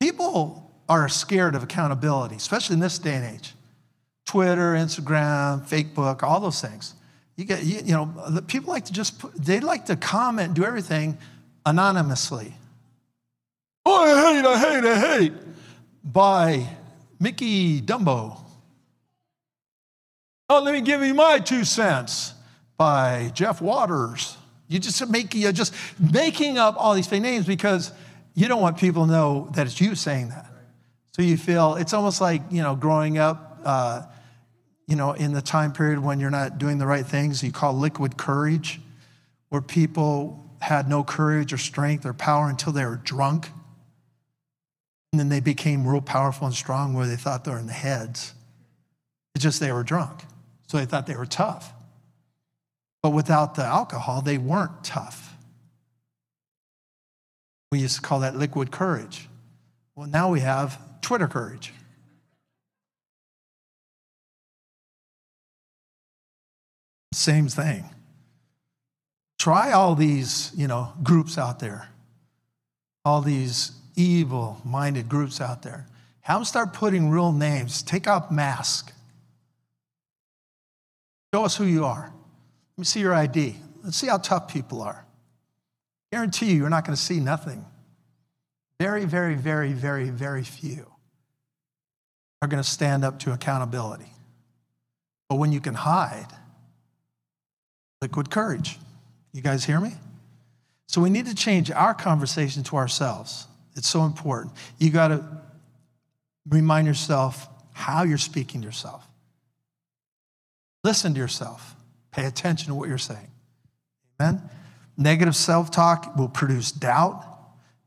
People 0.00 0.72
are 0.88 1.08
scared 1.08 1.54
of 1.54 1.62
accountability, 1.62 2.36
especially 2.36 2.74
in 2.74 2.80
this 2.80 2.98
day 2.98 3.14
and 3.14 3.36
age. 3.36 3.54
Twitter, 4.24 4.74
Instagram, 4.74 5.66
Facebook, 5.66 6.22
all 6.22 6.40
those 6.40 6.60
things. 6.60 6.94
You 7.36 7.44
get, 7.44 7.64
you, 7.64 7.80
you 7.84 7.92
know, 7.92 8.40
people 8.46 8.72
like 8.72 8.86
to 8.86 8.92
just, 8.92 9.18
put, 9.18 9.34
they 9.34 9.60
like 9.60 9.86
to 9.86 9.96
comment, 9.96 10.54
do 10.54 10.64
everything 10.64 11.18
anonymously. 11.64 12.54
Oh, 13.84 14.02
I 14.02 14.34
hate, 14.34 14.46
I 14.46 14.58
hate, 14.58 14.84
I 14.84 15.18
hate, 15.18 15.32
by 16.02 16.66
Mickey 17.20 17.80
Dumbo. 17.80 18.38
Oh, 20.48 20.62
let 20.62 20.74
me 20.74 20.80
give 20.80 21.02
you 21.02 21.12
my 21.12 21.40
two 21.40 21.64
cents 21.64 22.32
by 22.76 23.32
Jeff 23.34 23.60
Waters. 23.60 24.36
You 24.68 24.78
just 24.78 25.08
make 25.08 25.34
you 25.34 25.50
just 25.52 25.74
making 25.98 26.58
up 26.58 26.76
all 26.78 26.94
these 26.94 27.06
fake 27.06 27.22
names 27.22 27.46
because 27.46 27.92
you 28.34 28.46
don't 28.48 28.60
want 28.60 28.78
people 28.78 29.06
to 29.06 29.10
know 29.10 29.48
that 29.54 29.66
it's 29.66 29.80
you 29.80 29.94
saying 29.94 30.28
that. 30.28 30.46
So 31.12 31.22
you 31.22 31.36
feel 31.36 31.74
it's 31.76 31.92
almost 31.92 32.20
like, 32.20 32.42
you 32.50 32.62
know, 32.62 32.76
growing 32.76 33.18
up, 33.18 33.60
uh, 33.64 34.02
you 34.86 34.94
know, 34.94 35.12
in 35.12 35.32
the 35.32 35.42
time 35.42 35.72
period 35.72 35.98
when 35.98 36.20
you're 36.20 36.30
not 36.30 36.58
doing 36.58 36.78
the 36.78 36.86
right 36.86 37.06
things, 37.06 37.42
you 37.42 37.50
call 37.50 37.74
liquid 37.74 38.16
courage, 38.16 38.80
where 39.48 39.62
people 39.62 40.44
had 40.60 40.88
no 40.88 41.02
courage 41.02 41.52
or 41.52 41.58
strength 41.58 42.06
or 42.06 42.12
power 42.12 42.48
until 42.48 42.72
they 42.72 42.84
were 42.84 42.96
drunk. 42.96 43.50
And 45.12 45.18
then 45.18 45.28
they 45.28 45.40
became 45.40 45.86
real 45.86 46.00
powerful 46.00 46.46
and 46.46 46.54
strong 46.54 46.94
where 46.94 47.06
they 47.06 47.16
thought 47.16 47.44
they 47.44 47.50
were 47.50 47.58
in 47.58 47.66
the 47.66 47.72
heads. 47.72 48.34
It's 49.34 49.42
just 49.42 49.58
they 49.60 49.72
were 49.72 49.82
drunk. 49.82 50.22
So 50.66 50.78
they 50.78 50.84
thought 50.84 51.06
they 51.06 51.16
were 51.16 51.26
tough. 51.26 51.72
But 53.02 53.10
without 53.10 53.54
the 53.54 53.64
alcohol, 53.64 54.20
they 54.20 54.38
weren't 54.38 54.82
tough. 54.82 55.36
We 57.70 57.80
used 57.80 57.96
to 57.96 58.02
call 58.02 58.20
that 58.20 58.36
liquid 58.36 58.70
courage. 58.70 59.28
Well, 59.94 60.08
now 60.08 60.30
we 60.30 60.40
have 60.40 60.78
Twitter 61.00 61.28
courage. 61.28 61.72
Same 67.12 67.48
thing. 67.48 67.84
Try 69.38 69.72
all 69.72 69.94
these, 69.94 70.52
you 70.56 70.66
know, 70.66 70.92
groups 71.02 71.38
out 71.38 71.60
there. 71.60 71.88
All 73.04 73.20
these 73.20 73.72
evil-minded 73.94 75.08
groups 75.08 75.40
out 75.40 75.62
there. 75.62 75.86
Have 76.22 76.38
them 76.38 76.44
start 76.44 76.72
putting 76.72 77.08
real 77.08 77.32
names. 77.32 77.82
Take 77.82 78.08
off 78.08 78.30
mask. 78.30 78.92
Show 81.34 81.44
us 81.44 81.56
who 81.56 81.64
you 81.64 81.84
are. 81.84 82.12
Let 82.76 82.78
me 82.78 82.84
see 82.84 83.00
your 83.00 83.14
ID. 83.14 83.56
Let's 83.82 83.96
see 83.96 84.08
how 84.08 84.18
tough 84.18 84.48
people 84.48 84.82
are. 84.82 85.04
Guarantee 86.12 86.46
you, 86.46 86.56
you're 86.56 86.70
not 86.70 86.84
going 86.84 86.96
to 86.96 87.02
see 87.02 87.20
nothing. 87.20 87.64
Very, 88.80 89.04
very, 89.04 89.34
very, 89.34 89.72
very, 89.72 90.10
very 90.10 90.44
few 90.44 90.86
are 92.42 92.48
going 92.48 92.62
to 92.62 92.68
stand 92.68 93.04
up 93.04 93.18
to 93.20 93.32
accountability. 93.32 94.10
But 95.28 95.36
when 95.36 95.52
you 95.52 95.60
can 95.60 95.74
hide, 95.74 96.28
liquid 98.02 98.30
courage. 98.30 98.78
You 99.32 99.42
guys 99.42 99.64
hear 99.64 99.80
me? 99.80 99.92
So 100.88 101.00
we 101.00 101.10
need 101.10 101.26
to 101.26 101.34
change 101.34 101.70
our 101.70 101.94
conversation 101.94 102.62
to 102.64 102.76
ourselves. 102.76 103.46
It's 103.74 103.88
so 103.88 104.04
important. 104.04 104.54
You 104.78 104.90
got 104.90 105.08
to 105.08 105.24
remind 106.48 106.86
yourself 106.86 107.48
how 107.72 108.04
you're 108.04 108.18
speaking 108.18 108.60
to 108.60 108.66
yourself. 108.66 109.06
Listen 110.86 111.14
to 111.14 111.18
yourself. 111.18 111.74
Pay 112.12 112.26
attention 112.26 112.68
to 112.68 112.74
what 112.76 112.88
you're 112.88 112.96
saying. 112.96 113.28
Amen. 114.20 114.40
Negative 114.96 115.34
self 115.34 115.72
talk 115.72 116.16
will 116.16 116.28
produce 116.28 116.70
doubt, 116.70 117.24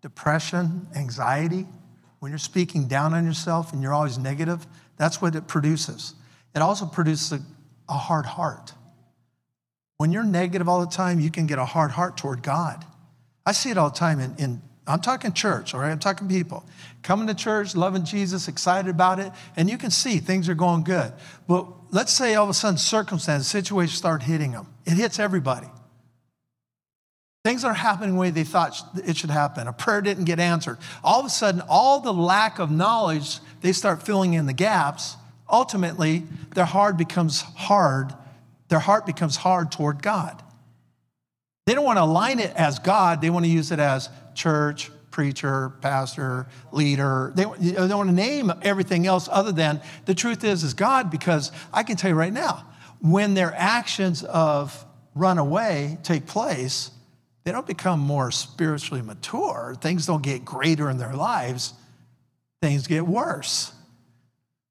depression, 0.02 0.86
anxiety, 0.94 1.66
when 2.20 2.30
you're 2.30 2.40
speaking 2.40 2.90
down 2.90 3.14
on 3.14 3.24
yourself 3.26 3.72
and 3.72 3.82
you're 3.82 3.94
always 3.94 4.18
negative, 4.18 4.68
that's 4.98 5.22
what 5.22 5.34
it 5.34 5.48
produces. 5.48 6.14
It 6.54 6.62
also 6.62 6.86
produces 6.86 7.32
a, 7.32 7.42
a 7.88 7.94
hard 7.94 8.26
heart. 8.26 8.74
When 9.96 10.12
you're 10.12 10.26
negative 10.26 10.68
all 10.68 10.82
the 10.82 10.92
time, 10.92 11.22
you 11.22 11.32
can 11.32 11.48
get 11.48 11.58
a 11.58 11.64
hard 11.64 11.92
heart 11.92 12.18
toward 12.18 12.44
God. 12.44 12.84
I 13.46 13.54
see 13.54 13.70
it 13.70 13.78
all 13.78 13.92
the 13.92 13.98
time 13.98 14.20
in, 14.20 14.36
in 14.38 14.62
I'm 14.86 15.00
talking 15.00 15.32
church, 15.32 15.74
all 15.74 15.80
right? 15.80 15.92
I'm 15.92 16.00
talking 16.00 16.28
people. 16.28 16.66
Coming 17.02 17.28
to 17.28 17.34
church, 17.34 17.78
loving 17.78 18.04
Jesus, 18.04 18.50
excited 18.50 18.90
about 18.90 19.20
it, 19.20 19.32
and 19.56 19.70
you 19.70 19.78
can 19.78 19.90
see 19.90 20.18
things 20.18 20.50
are 20.50 20.54
going 20.54 20.84
good. 20.84 21.14
But 21.48 21.79
let's 21.92 22.12
say 22.12 22.36
all 22.36 22.44
of 22.44 22.50
a 22.50 22.54
sudden 22.54 22.78
circumstances, 22.78 23.48
situations 23.48 23.98
start 23.98 24.24
hitting 24.24 24.52
them. 24.52 24.68
It 24.86 24.94
hits 24.94 25.20
everybody. 25.20 25.68
Things 27.46 27.64
are 27.64 27.74
happening 27.74 28.16
the 28.16 28.20
way 28.20 28.32
they 28.32 28.44
thought 28.44 28.78
it 29.06 29.16
should 29.16 29.30
happen. 29.30 29.68
A 29.68 29.74
prayer 29.74 30.02
didn't 30.02 30.26
get 30.26 30.40
answered. 30.40 30.78
All 31.04 31.22
of 31.22 31.26
a 31.26 31.30
sudden, 31.30 31.62
all 31.70 32.02
the 32.02 32.14
lack 32.14 32.60
of 32.60 32.70
knowledge, 32.70 33.40
they 33.62 33.72
start 33.72 34.04
filling 34.04 34.34
in 34.34 34.46
the 34.46 34.54
gaps. 34.54 35.16
Ultimately, 35.50 36.24
their 36.54 36.66
heart 36.66 36.98
becomes 36.98 37.42
hard. 37.42 38.14
Their 38.68 38.80
heart 38.80 39.06
becomes 39.06 39.38
hard 39.38 39.72
toward 39.72 40.04
God. 40.04 40.44
They 41.66 41.74
don't 41.74 41.86
want 41.86 41.98
to 41.98 42.04
align 42.04 42.40
it 42.40 42.52
as 42.56 42.80
God, 42.80 43.22
they 43.22 43.30
want 43.30 43.46
to 43.46 43.52
use 43.52 43.72
it 43.72 43.80
as 43.80 44.10
church, 44.34 44.92
preacher, 45.12 45.70
pastor, 45.82 46.48
leader. 46.72 47.32
They, 47.36 47.46
they 47.60 47.72
don't 47.74 47.98
want 47.98 48.10
to 48.10 48.16
name 48.16 48.52
everything 48.62 49.08
else 49.08 49.28
other 49.32 49.52
than 49.52 49.82
the 50.06 50.16
truth 50.16 50.44
is, 50.44 50.64
is 50.64 50.74
God, 50.74 51.10
because 51.10 51.52
I 51.74 51.84
can 51.84 51.96
tell 51.96 52.10
you 52.10 52.16
right 52.16 52.34
now, 52.34 52.66
when 53.02 53.34
their 53.34 53.54
actions 53.56 54.24
of 54.24 54.86
run 55.16 55.38
away 55.38 55.98
take 56.04 56.26
place, 56.26 56.92
they 57.44 57.52
don't 57.52 57.68
become 57.68 58.00
more 58.00 58.32
spiritually 58.32 59.02
mature. 59.02 59.76
Things 59.82 60.06
don't 60.06 60.24
get 60.24 60.46
greater 60.46 60.90
in 60.90 60.98
their 60.98 61.14
lives, 61.14 61.74
things 62.62 62.88
get 62.88 63.08
worse. 63.08 63.74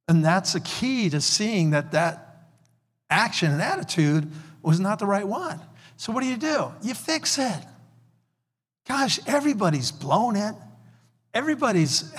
And 0.06 0.24
that's 0.24 0.54
the 0.54 0.60
key 0.60 1.10
to 1.10 1.20
seeing 1.20 1.70
that 1.70 1.92
that 1.92 2.46
action 3.10 3.52
and 3.52 3.60
attitude 3.60 4.30
was 4.62 4.80
not 4.80 4.98
the 4.98 5.06
right 5.06 5.26
one. 5.26 5.60
So, 5.96 6.12
what 6.12 6.22
do 6.22 6.28
you 6.28 6.36
do? 6.36 6.72
You 6.82 6.94
fix 6.94 7.38
it. 7.38 7.64
Gosh, 8.88 9.20
everybody's 9.26 9.92
blown 9.92 10.34
it. 10.34 10.54
Everybody's 11.34 12.10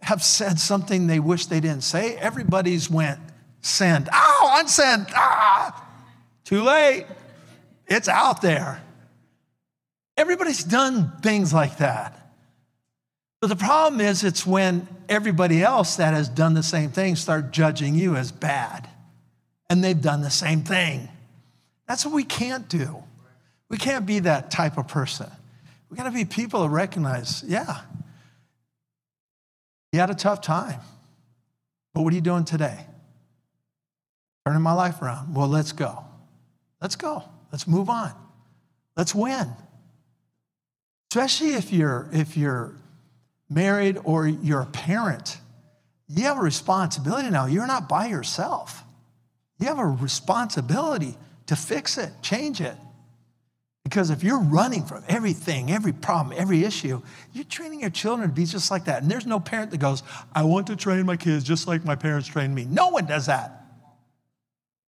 have 0.00 0.22
said 0.22 0.58
something 0.58 1.06
they 1.06 1.20
wish 1.20 1.46
they 1.46 1.60
didn't 1.60 1.82
say. 1.82 2.16
Everybody's 2.16 2.90
went 2.90 3.20
send. 3.60 4.08
Oh, 4.12 4.58
unsend. 4.60 5.10
Ah, 5.14 5.86
too 6.44 6.62
late. 6.62 7.06
It's 7.86 8.08
out 8.08 8.42
there. 8.42 8.82
Everybody's 10.16 10.64
done 10.64 11.12
things 11.22 11.52
like 11.54 11.78
that. 11.78 12.18
But 13.40 13.48
the 13.48 13.56
problem 13.56 14.00
is, 14.00 14.24
it's 14.24 14.46
when 14.46 14.86
everybody 15.08 15.62
else 15.62 15.96
that 15.96 16.14
has 16.14 16.28
done 16.28 16.54
the 16.54 16.62
same 16.62 16.90
thing 16.90 17.16
start 17.16 17.50
judging 17.50 17.94
you 17.94 18.16
as 18.16 18.30
bad, 18.32 18.88
and 19.68 19.82
they've 19.82 20.00
done 20.00 20.22
the 20.22 20.30
same 20.30 20.62
thing. 20.62 21.08
That's 21.88 22.04
what 22.04 22.14
we 22.14 22.24
can't 22.24 22.68
do. 22.68 23.02
We 23.68 23.78
can't 23.78 24.06
be 24.06 24.20
that 24.20 24.50
type 24.50 24.78
of 24.78 24.86
person. 24.88 25.30
We 25.92 25.98
got 25.98 26.04
to 26.04 26.10
be 26.10 26.24
people 26.24 26.62
that 26.62 26.70
recognize, 26.70 27.44
yeah, 27.46 27.82
you 29.92 30.00
had 30.00 30.08
a 30.08 30.14
tough 30.14 30.40
time, 30.40 30.80
but 31.92 32.00
what 32.00 32.14
are 32.14 32.16
you 32.16 32.22
doing 32.22 32.46
today? 32.46 32.86
Turning 34.46 34.62
my 34.62 34.72
life 34.72 35.02
around. 35.02 35.34
Well, 35.34 35.48
let's 35.48 35.72
go. 35.72 36.02
Let's 36.80 36.96
go. 36.96 37.24
Let's 37.52 37.66
move 37.66 37.90
on. 37.90 38.14
Let's 38.96 39.14
win. 39.14 39.52
Especially 41.10 41.52
if 41.52 41.70
you're, 41.70 42.08
if 42.10 42.38
you're 42.38 42.74
married 43.50 43.98
or 44.02 44.26
you're 44.26 44.62
a 44.62 44.66
parent, 44.66 45.36
you 46.08 46.22
have 46.22 46.38
a 46.38 46.40
responsibility 46.40 47.28
now. 47.28 47.44
You're 47.44 47.66
not 47.66 47.86
by 47.86 48.06
yourself. 48.06 48.82
You 49.58 49.66
have 49.66 49.78
a 49.78 49.84
responsibility 49.84 51.18
to 51.48 51.54
fix 51.54 51.98
it, 51.98 52.12
change 52.22 52.62
it. 52.62 52.76
Because 53.92 54.08
if 54.08 54.24
you're 54.24 54.40
running 54.40 54.86
from 54.86 55.04
everything, 55.06 55.70
every 55.70 55.92
problem, 55.92 56.34
every 56.38 56.64
issue, 56.64 57.02
you're 57.34 57.44
training 57.44 57.80
your 57.80 57.90
children 57.90 58.26
to 58.26 58.34
be 58.34 58.46
just 58.46 58.70
like 58.70 58.86
that. 58.86 59.02
And 59.02 59.10
there's 59.10 59.26
no 59.26 59.38
parent 59.38 59.70
that 59.70 59.80
goes, 59.80 60.02
I 60.34 60.44
want 60.44 60.68
to 60.68 60.76
train 60.76 61.04
my 61.04 61.18
kids 61.18 61.44
just 61.44 61.68
like 61.68 61.84
my 61.84 61.94
parents 61.94 62.26
trained 62.26 62.54
me. 62.54 62.64
No 62.64 62.88
one 62.88 63.04
does 63.04 63.26
that. 63.26 63.66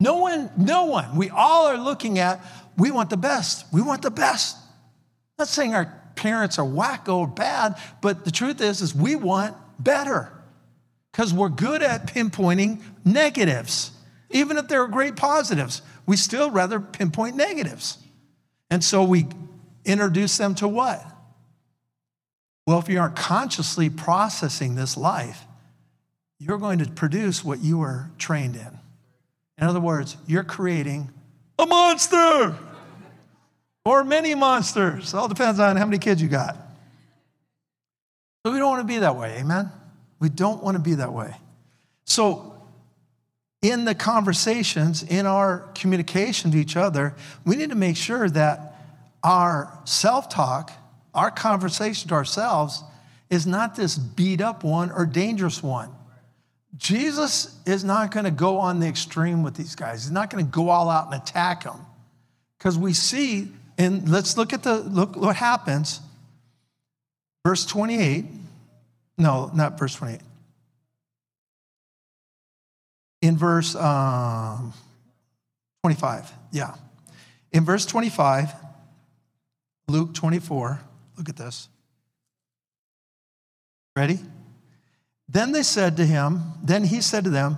No 0.01 0.17
one, 0.17 0.51
no 0.57 0.85
one. 0.85 1.17
We 1.17 1.29
all 1.29 1.67
are 1.67 1.77
looking 1.77 2.19
at, 2.19 2.43
we 2.79 2.91
want 2.91 3.11
the 3.11 3.19
best. 3.19 3.67
We 3.75 3.83
want 3.83 4.01
the 4.01 4.11
best. 4.11 4.57
I'm 4.57 5.41
not 5.41 5.49
saying 5.49 5.75
our 5.75 5.93
parents 6.17 6.59
are 6.59 6.67
wacko 6.67 7.17
or 7.17 7.27
bad, 7.27 7.77
but 8.01 8.25
the 8.25 8.31
truth 8.31 8.63
is, 8.63 8.81
is 8.81 8.95
we 8.95 9.17
want 9.17 9.55
better 9.79 10.33
because 11.13 11.35
we're 11.35 11.51
good 11.51 11.83
at 11.83 12.07
pinpointing 12.07 12.81
negatives. 13.05 13.91
Even 14.31 14.57
if 14.57 14.69
there 14.69 14.81
are 14.81 14.89
great 14.89 15.15
positives, 15.15 15.83
we 16.07 16.17
still 16.17 16.51
rather 16.51 16.81
pinpoint 16.81 17.37
negatives. 17.37 17.99
And 18.71 18.83
so 18.83 19.05
we 19.05 19.27
introduce 19.85 20.37
them 20.39 20.55
to 20.57 20.69
what? 20.69 21.05
Well, 22.67 22.79
if 22.79 22.89
you 22.89 22.99
aren't 22.99 23.17
consciously 23.17 23.91
processing 23.91 24.75
this 24.75 24.97
life, 24.97 25.45
you're 26.39 26.59
going 26.59 26.79
to 26.79 26.91
produce 26.91 27.45
what 27.45 27.61
you 27.61 27.79
were 27.79 28.11
trained 28.19 28.57
in. 28.57 28.79
In 29.59 29.67
other 29.67 29.81
words, 29.81 30.17
you're 30.27 30.45
creating 30.45 31.11
a 31.59 31.67
monster 31.67 32.57
or 33.85 34.05
many 34.05 34.35
monsters. 34.35 35.13
It 35.13 35.17
all 35.17 35.29
depends 35.29 35.61
on 35.61 35.77
how 35.77 35.85
many 35.85 35.99
kids 35.99 36.21
you 36.21 36.29
got. 36.29 36.57
But 38.43 38.53
we 38.53 38.59
don't 38.59 38.69
want 38.69 38.87
to 38.87 38.93
be 38.93 38.99
that 38.99 39.17
way, 39.17 39.39
amen? 39.39 39.71
We 40.21 40.29
don't 40.29 40.63
want 40.63 40.77
to 40.77 40.83
be 40.83 40.95
that 40.97 41.13
way. 41.13 41.35
So, 42.05 42.54
in 43.65 43.87
the 43.87 43.95
conversations, 43.95 45.03
in 45.03 45.25
our 45.25 45.61
communication 45.75 46.51
to 46.51 46.59
each 46.59 46.77
other, 46.77 47.15
we 47.47 47.57
need 47.57 47.71
to 47.71 47.75
make 47.75 47.97
sure 47.97 48.29
that 48.29 48.79
our 49.23 49.73
self 49.87 50.29
talk, 50.29 50.71
our 51.15 51.31
conversation 51.31 52.11
to 52.11 52.15
ourselves, 52.15 52.85
is 53.31 53.47
not 53.47 53.75
this 53.75 53.97
beat 53.97 54.43
up 54.43 54.65
one 54.65 54.91
or 54.91 55.07
dangerous 55.07 55.63
one. 55.63 55.91
Jesus 56.77 57.59
is 57.65 57.85
not 57.85 58.11
going 58.11 58.27
to 58.27 58.31
go 58.31 58.59
on 58.59 58.81
the 58.81 58.87
extreme 58.87 59.43
with 59.43 59.55
these 59.55 59.75
guys. 59.75 60.03
He's 60.05 60.13
not 60.13 60.29
going 60.29 60.45
to 60.45 60.51
go 60.51 60.69
all 60.69 60.91
out 60.91 61.11
and 61.11 61.23
attack 61.23 61.65
them. 61.65 61.87
Because 62.59 62.77
we 62.77 62.93
see 62.93 63.49
and 63.79 64.07
let's 64.07 64.37
look 64.37 64.53
at 64.53 64.63
the 64.63 64.77
look 64.81 65.17
what 65.17 65.37
happens. 65.37 66.01
Verse 67.47 67.65
28. 67.65 68.27
No, 69.17 69.51
not 69.55 69.79
verse 69.79 69.95
28. 69.95 70.21
In 73.25 73.39
verse 73.39 73.75
um, 73.75 74.75
25, 75.83 76.31
yeah. 76.53 76.75
In 77.53 77.65
verse 77.65 77.87
25, 77.87 78.53
Luke 79.89 80.13
24, 80.13 80.79
look 81.17 81.31
at 81.31 81.37
this. 81.39 81.71
Ready? 83.97 84.19
Then 85.27 85.53
they 85.53 85.63
said 85.63 85.97
to 85.97 86.05
him, 86.05 86.43
then 86.63 86.85
he 86.85 87.01
said 87.01 87.25
to 87.25 87.31
them, 87.31 87.57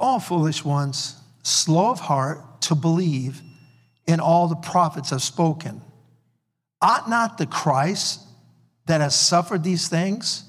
All 0.00 0.18
foolish 0.18 0.64
ones, 0.64 1.14
slow 1.44 1.92
of 1.92 2.00
heart 2.00 2.62
to 2.62 2.74
believe 2.74 3.40
in 4.08 4.18
all 4.18 4.48
the 4.48 4.56
prophets 4.56 5.10
have 5.10 5.22
spoken. 5.22 5.80
Ought 6.82 7.08
not 7.08 7.38
the 7.38 7.46
Christ 7.46 8.20
that 8.86 9.00
has 9.00 9.14
suffered 9.14 9.62
these 9.62 9.86
things 9.86 10.42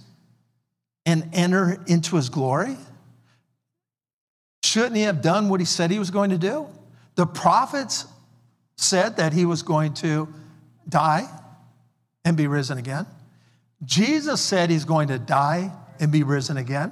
and 1.05 1.29
enter 1.33 1.83
into 1.85 2.15
his 2.15 2.29
glory? 2.29 2.77
Shouldn't 4.75 4.97
he 4.97 5.03
have 5.03 5.21
done 5.21 5.47
what 5.47 5.61
he 5.61 5.65
said 5.65 5.89
he 5.89 5.99
was 5.99 6.11
going 6.11 6.31
to 6.31 6.37
do? 6.37 6.67
The 7.15 7.25
prophets 7.25 8.03
said 8.75 9.15
that 9.15 9.31
he 9.31 9.45
was 9.45 9.61
going 9.61 9.93
to 9.93 10.27
die 10.89 11.29
and 12.25 12.35
be 12.35 12.47
risen 12.47 12.77
again. 12.77 13.05
Jesus 13.85 14.41
said 14.41 14.69
he's 14.69 14.83
going 14.83 15.07
to 15.07 15.17
die 15.17 15.71
and 16.01 16.11
be 16.11 16.23
risen 16.23 16.57
again. 16.57 16.91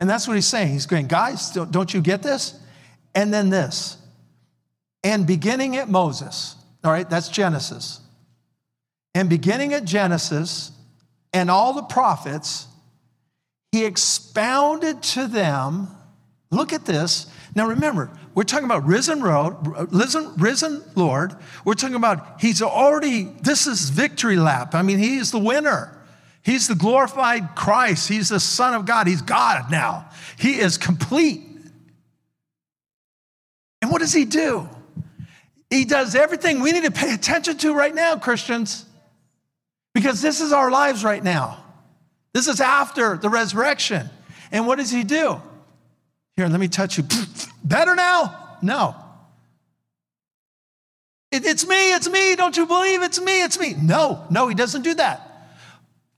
And 0.00 0.10
that's 0.10 0.26
what 0.26 0.34
he's 0.34 0.48
saying. 0.48 0.72
He's 0.72 0.86
going, 0.86 1.06
guys, 1.06 1.52
don't 1.52 1.94
you 1.94 2.00
get 2.00 2.24
this? 2.24 2.58
And 3.14 3.32
then 3.32 3.50
this 3.50 3.96
and 5.04 5.28
beginning 5.28 5.76
at 5.76 5.88
Moses, 5.88 6.56
all 6.82 6.90
right, 6.90 7.08
that's 7.08 7.28
Genesis. 7.28 8.00
And 9.14 9.28
beginning 9.28 9.74
at 9.74 9.84
Genesis 9.84 10.72
and 11.32 11.52
all 11.52 11.72
the 11.72 11.84
prophets, 11.84 12.66
he 13.70 13.84
expounded 13.84 15.04
to 15.04 15.28
them. 15.28 15.86
Look 16.54 16.72
at 16.72 16.86
this. 16.86 17.26
Now 17.54 17.68
remember, 17.68 18.10
we're 18.34 18.44
talking 18.44 18.64
about 18.64 18.86
risen 18.86 19.22
road, 19.22 19.56
risen, 19.92 20.34
risen 20.36 20.82
Lord. 20.94 21.34
We're 21.64 21.74
talking 21.74 21.96
about 21.96 22.40
he's 22.40 22.62
already, 22.62 23.24
this 23.42 23.66
is 23.66 23.90
victory 23.90 24.36
lap. 24.36 24.74
I 24.74 24.82
mean, 24.82 24.98
he 24.98 25.16
is 25.16 25.30
the 25.30 25.38
winner. 25.38 25.90
He's 26.42 26.68
the 26.68 26.74
glorified 26.74 27.54
Christ. 27.54 28.08
He's 28.08 28.28
the 28.28 28.40
Son 28.40 28.74
of 28.74 28.86
God. 28.86 29.06
He's 29.06 29.22
God 29.22 29.70
now. 29.70 30.08
He 30.38 30.58
is 30.58 30.78
complete. 30.78 31.42
And 33.82 33.90
what 33.90 34.00
does 34.00 34.12
he 34.12 34.24
do? 34.24 34.68
He 35.70 35.84
does 35.84 36.14
everything 36.14 36.60
we 36.60 36.72
need 36.72 36.84
to 36.84 36.90
pay 36.90 37.12
attention 37.14 37.56
to 37.58 37.74
right 37.74 37.94
now, 37.94 38.16
Christians, 38.16 38.84
because 39.92 40.22
this 40.22 40.40
is 40.40 40.52
our 40.52 40.70
lives 40.70 41.02
right 41.02 41.22
now. 41.22 41.64
This 42.32 42.46
is 42.46 42.60
after 42.60 43.16
the 43.16 43.28
resurrection. 43.28 44.08
And 44.52 44.66
what 44.66 44.78
does 44.78 44.90
he 44.90 45.02
do? 45.02 45.40
Here, 46.36 46.48
let 46.48 46.60
me 46.60 46.68
touch 46.68 46.98
you. 46.98 47.04
Better 47.64 47.94
now? 47.94 48.58
No. 48.62 48.96
It's 51.30 51.66
me, 51.66 51.94
it's 51.94 52.08
me. 52.08 52.36
Don't 52.36 52.56
you 52.56 52.66
believe 52.66 53.02
it's 53.02 53.20
me, 53.20 53.42
it's 53.42 53.58
me? 53.58 53.74
No, 53.74 54.24
no, 54.30 54.46
he 54.46 54.54
doesn't 54.54 54.82
do 54.82 54.94
that. 54.94 55.50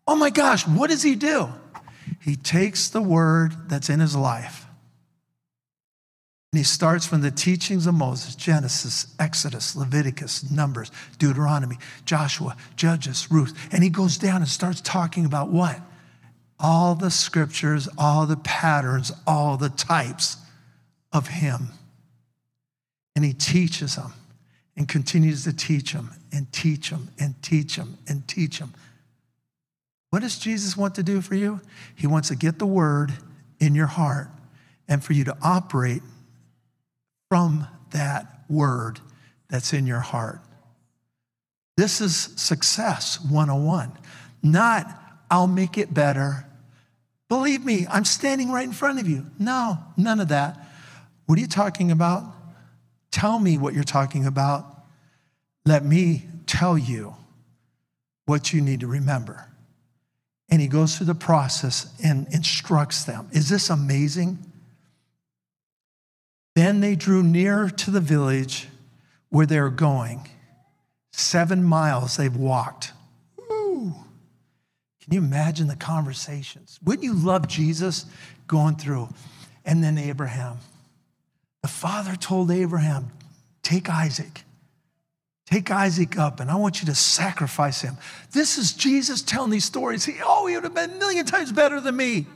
Oh 0.07 0.14
my 0.14 0.29
gosh, 0.29 0.67
what 0.67 0.91
does 0.91 1.03
he 1.03 1.14
do? 1.14 1.49
He 2.21 2.37
takes 2.37 2.89
the 2.89 3.01
word 3.01 3.69
that's 3.69 3.89
in 3.89 4.01
his 4.01 4.14
life 4.14 4.67
and 6.57 6.61
he 6.61 6.64
starts 6.64 7.07
from 7.07 7.21
the 7.21 7.31
teachings 7.31 7.87
of 7.87 7.93
Moses 7.93 8.35
Genesis, 8.35 9.14
Exodus, 9.19 9.77
Leviticus, 9.77 10.51
Numbers, 10.51 10.91
Deuteronomy, 11.19 11.77
Joshua, 12.07 12.57
Judges, 12.77 13.31
Ruth. 13.31 13.55
And 13.73 13.85
he 13.85 13.91
goes 13.91 14.17
down 14.17 14.37
and 14.37 14.49
starts 14.49 14.81
talking 14.81 15.27
about 15.27 15.51
what? 15.51 15.79
All 16.59 16.95
the 16.95 17.11
scriptures, 17.11 17.89
all 17.99 18.27
the 18.27 18.37
patterns, 18.37 19.13
all 19.27 19.57
the 19.57 19.69
types 19.69 20.39
of 21.13 21.29
him. 21.29 21.69
And 23.15 23.25
he 23.25 23.33
teaches 23.33 23.97
them 23.97 24.13
and 24.77 24.89
continues 24.89 25.45
to 25.45 25.53
teach 25.53 25.93
them 25.93 26.11
and 26.33 26.51
teach 26.53 26.91
them 26.91 27.09
and 27.19 27.41
teach 27.43 27.77
them 27.77 27.99
and 28.09 28.27
teach 28.29 28.59
them. 28.59 28.75
What 30.11 30.21
does 30.21 30.39
Jesus 30.39 30.77
want 30.77 30.95
to 30.97 31.03
do 31.03 31.21
for 31.21 31.35
you? 31.35 31.61
He 31.95 32.07
wants 32.07 32.29
to 32.29 32.37
get 32.37 32.59
the 32.59 32.67
word 32.67 33.13
in 33.59 33.75
your 33.75 33.87
heart 33.87 34.29
and 34.89 35.03
for 35.03 35.13
you 35.13 35.25
to 35.25 35.37
operate 35.43 36.03
from 37.29 37.67
that 37.91 38.45
word 38.49 39.01
that's 39.49 39.73
in 39.73 39.87
your 39.87 40.01
heart. 40.01 40.41
This 41.77 42.01
is 42.01 42.17
success 42.17 43.21
101, 43.21 43.93
not 44.43 45.03
I'll 45.31 45.47
make 45.47 45.77
it 45.77 45.93
better. 45.93 46.45
Believe 47.29 47.64
me, 47.64 47.87
I'm 47.91 48.05
standing 48.05 48.53
right 48.53 48.64
in 48.64 48.72
front 48.72 49.01
of 49.01 49.09
you. 49.09 49.27
No, 49.39 49.79
none 49.97 50.20
of 50.20 50.29
that. 50.29 50.59
What 51.27 51.39
are 51.39 51.41
you 51.41 51.49
talking 51.49 51.91
about? 51.91 52.24
Tell 53.11 53.39
me 53.39 53.59
what 53.59 53.74
you're 53.74 53.85
talking 53.85 54.27
about. 54.27 54.64
Let 55.64 55.85
me 55.85 56.27
tell 56.47 56.79
you 56.79 57.16
what 58.27 58.53
you 58.53 58.61
need 58.61 58.81
to 58.81 58.87
remember. 58.87 59.49
And 60.49 60.61
he 60.61 60.68
goes 60.68 60.97
through 60.97 61.07
the 61.07 61.14
process 61.14 61.93
and 62.05 62.29
instructs 62.33 63.05
them. 63.05 63.29
Is 63.33 63.49
this 63.49 63.68
amazing? 63.70 64.39
Then 66.55 66.81
they 66.81 66.95
drew 66.95 67.22
near 67.22 67.68
to 67.68 67.91
the 67.91 68.01
village 68.01 68.68
where 69.29 69.47
they 69.47 69.61
were 69.61 69.70
going. 69.70 70.29
Seven 71.12 71.64
miles 71.64 72.16
they've 72.16 72.37
walked. 72.37 72.93
Can 75.07 75.15
you 75.15 75.21
imagine 75.21 75.69
the 75.69 75.77
conversations? 75.77 76.81
Wouldn't 76.85 77.05
you 77.05 77.15
love 77.15 77.47
Jesus 77.47 78.07
going 78.49 78.75
through? 78.75 79.09
And 79.65 79.83
then 79.83 79.99
Abraham. 79.99 80.59
The 81.63 81.69
father 81.69 82.17
told 82.17 82.51
Abraham, 82.51 83.13
Take 83.63 83.89
Isaac. 83.89 84.43
Take 85.47 85.71
Isaac 85.71 86.19
up, 86.19 86.41
and 86.41 86.51
I 86.51 86.57
want 86.57 86.81
you 86.81 86.87
to 86.87 86.95
sacrifice 86.95 87.81
him. 87.81 87.97
This 88.33 88.59
is 88.59 88.73
Jesus 88.73 89.23
telling 89.23 89.51
these 89.51 89.65
stories. 89.65 90.05
He, 90.05 90.15
oh, 90.25 90.47
he 90.47 90.57
would 90.57 90.65
have 90.65 90.75
been 90.75 90.91
a 90.91 90.99
million 90.99 91.25
times 91.25 91.53
better 91.53 91.81
than 91.81 91.97
me. 91.97 92.27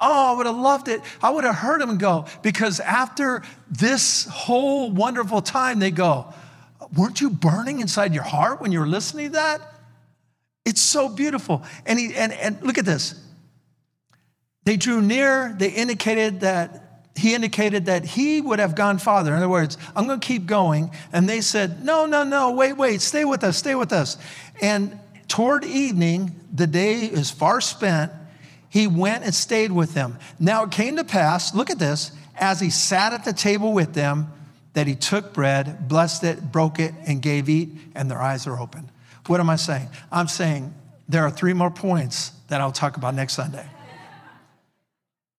Oh, 0.00 0.32
I 0.32 0.36
would 0.36 0.46
have 0.46 0.56
loved 0.56 0.88
it. 0.88 1.02
I 1.22 1.30
would 1.30 1.44
have 1.44 1.56
heard 1.56 1.82
him 1.82 1.98
go 1.98 2.24
because 2.40 2.80
after 2.80 3.42
this 3.70 4.26
whole 4.26 4.90
wonderful 4.90 5.42
time, 5.42 5.78
they 5.78 5.90
go, 5.90 6.32
Weren't 6.96 7.20
you 7.20 7.28
burning 7.28 7.80
inside 7.80 8.14
your 8.14 8.24
heart 8.24 8.62
when 8.62 8.72
you 8.72 8.80
were 8.80 8.88
listening 8.88 9.26
to 9.26 9.32
that? 9.34 9.71
It's 10.64 10.80
so 10.80 11.08
beautiful. 11.08 11.62
And, 11.86 11.98
he, 11.98 12.14
and, 12.14 12.32
and 12.32 12.62
look 12.62 12.78
at 12.78 12.84
this. 12.84 13.14
They 14.64 14.76
drew 14.76 15.02
near, 15.02 15.54
they 15.58 15.70
indicated 15.70 16.40
that 16.40 16.78
he 17.14 17.34
indicated 17.34 17.86
that 17.86 18.06
he 18.06 18.40
would 18.40 18.58
have 18.58 18.74
gone 18.74 18.96
farther. 18.96 19.32
In 19.32 19.36
other 19.36 19.48
words, 19.48 19.76
I'm 19.94 20.06
going 20.06 20.18
to 20.18 20.26
keep 20.26 20.46
going. 20.46 20.92
And 21.12 21.28
they 21.28 21.42
said, 21.42 21.84
No, 21.84 22.06
no, 22.06 22.24
no, 22.24 22.52
wait, 22.52 22.72
wait, 22.74 23.02
stay 23.02 23.26
with 23.26 23.44
us, 23.44 23.58
stay 23.58 23.74
with 23.74 23.92
us. 23.92 24.16
And 24.62 24.98
toward 25.28 25.64
evening, 25.64 26.34
the 26.50 26.66
day 26.66 27.00
is 27.00 27.30
far 27.30 27.60
spent 27.60 28.12
he 28.72 28.86
went 28.86 29.22
and 29.22 29.34
stayed 29.34 29.70
with 29.70 29.92
them. 29.92 30.18
Now 30.40 30.64
it 30.64 30.70
came 30.70 30.96
to 30.96 31.04
pass, 31.04 31.54
look 31.54 31.68
at 31.68 31.78
this, 31.78 32.10
as 32.36 32.58
he 32.58 32.70
sat 32.70 33.12
at 33.12 33.22
the 33.22 33.34
table 33.34 33.74
with 33.74 33.92
them, 33.92 34.32
that 34.72 34.86
he 34.86 34.94
took 34.94 35.34
bread, 35.34 35.88
blessed 35.88 36.24
it, 36.24 36.50
broke 36.50 36.78
it, 36.78 36.94
and 37.06 37.20
gave 37.20 37.50
eat, 37.50 37.68
and 37.94 38.10
their 38.10 38.22
eyes 38.22 38.46
are 38.46 38.58
open. 38.58 38.90
What 39.26 39.40
am 39.40 39.50
I 39.50 39.56
saying? 39.56 39.88
I'm 40.10 40.28
saying 40.28 40.74
there 41.08 41.22
are 41.22 41.30
three 41.30 41.52
more 41.52 41.70
points 41.70 42.30
that 42.48 42.60
I'll 42.60 42.72
talk 42.72 42.96
about 42.96 43.14
next 43.14 43.34
Sunday. 43.34 43.66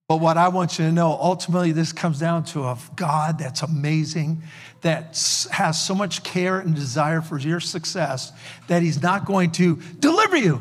But 0.08 0.20
what 0.20 0.36
I 0.36 0.48
want 0.48 0.78
you 0.78 0.84
to 0.84 0.92
know, 0.92 1.12
ultimately, 1.12 1.72
this 1.72 1.92
comes 1.92 2.20
down 2.20 2.44
to 2.46 2.64
a 2.64 2.78
God 2.94 3.38
that's 3.38 3.62
amazing, 3.62 4.42
that 4.82 5.16
has 5.50 5.80
so 5.80 5.94
much 5.94 6.22
care 6.22 6.58
and 6.58 6.74
desire 6.74 7.22
for 7.22 7.38
your 7.38 7.60
success 7.60 8.30
that 8.68 8.82
He's 8.82 9.02
not 9.02 9.24
going 9.24 9.52
to 9.52 9.76
deliver 9.98 10.36
you. 10.36 10.60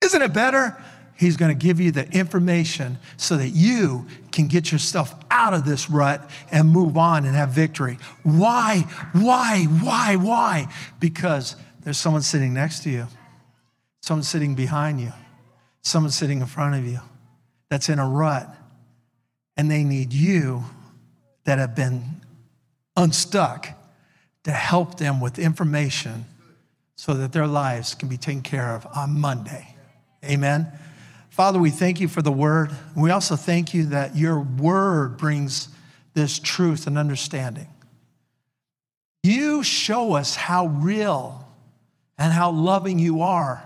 Isn't 0.00 0.22
it 0.22 0.32
better 0.32 0.80
He's 1.18 1.36
going 1.36 1.56
to 1.56 1.66
give 1.66 1.80
you 1.80 1.90
the 1.90 2.08
information 2.12 2.96
so 3.16 3.36
that 3.36 3.48
you 3.48 4.06
can 4.30 4.46
get 4.46 4.70
yourself 4.70 5.12
out 5.32 5.52
of 5.52 5.64
this 5.64 5.90
rut 5.90 6.30
and 6.52 6.68
move 6.68 6.96
on 6.96 7.24
and 7.24 7.34
have 7.34 7.50
victory. 7.50 7.98
Why? 8.22 8.84
Why? 9.12 9.64
Why? 9.64 10.14
Why? 10.14 10.68
Because 11.00 11.56
there's 11.88 11.96
someone 11.96 12.20
sitting 12.20 12.52
next 12.52 12.80
to 12.80 12.90
you, 12.90 13.06
someone 14.02 14.22
sitting 14.22 14.54
behind 14.54 15.00
you, 15.00 15.10
someone 15.80 16.10
sitting 16.10 16.42
in 16.42 16.46
front 16.46 16.74
of 16.74 16.84
you 16.84 17.00
that's 17.70 17.88
in 17.88 17.98
a 17.98 18.06
rut, 18.06 18.54
and 19.56 19.70
they 19.70 19.82
need 19.82 20.12
you 20.12 20.64
that 21.44 21.58
have 21.58 21.74
been 21.74 22.20
unstuck 22.94 23.68
to 24.44 24.50
help 24.50 24.98
them 24.98 25.18
with 25.18 25.38
information 25.38 26.26
so 26.94 27.14
that 27.14 27.32
their 27.32 27.46
lives 27.46 27.94
can 27.94 28.06
be 28.06 28.18
taken 28.18 28.42
care 28.42 28.74
of 28.74 28.86
on 28.94 29.18
Monday. 29.18 29.74
Amen. 30.22 30.70
Father, 31.30 31.58
we 31.58 31.70
thank 31.70 32.00
you 32.00 32.08
for 32.08 32.20
the 32.20 32.30
word. 32.30 32.70
We 32.94 33.10
also 33.10 33.34
thank 33.34 33.72
you 33.72 33.86
that 33.86 34.14
your 34.14 34.40
word 34.40 35.16
brings 35.16 35.68
this 36.12 36.38
truth 36.38 36.86
and 36.86 36.98
understanding. 36.98 37.68
You 39.22 39.62
show 39.62 40.12
us 40.12 40.36
how 40.36 40.66
real 40.66 41.47
and 42.18 42.32
how 42.32 42.50
loving 42.50 42.98
you 42.98 43.22
are. 43.22 43.62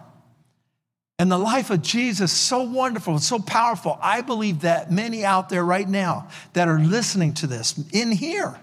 And 1.19 1.31
the 1.31 1.39
life 1.39 1.71
of 1.71 1.83
Jesus 1.83 2.33
so 2.33 2.63
wonderful 2.63 3.15
and 3.15 3.23
so 3.23 3.39
powerful. 3.39 3.99
I 4.03 4.23
believe 4.23 4.61
that 4.63 4.91
many 4.91 5.25
out 5.25 5.49
there 5.49 5.65
right 5.65 5.89
now 5.89 6.29
that 6.53 6.69
are 6.69 6.81
listening 6.81 7.35
to 7.35 7.47
this 7.47 7.79
in 7.93 8.13
here 8.13 8.59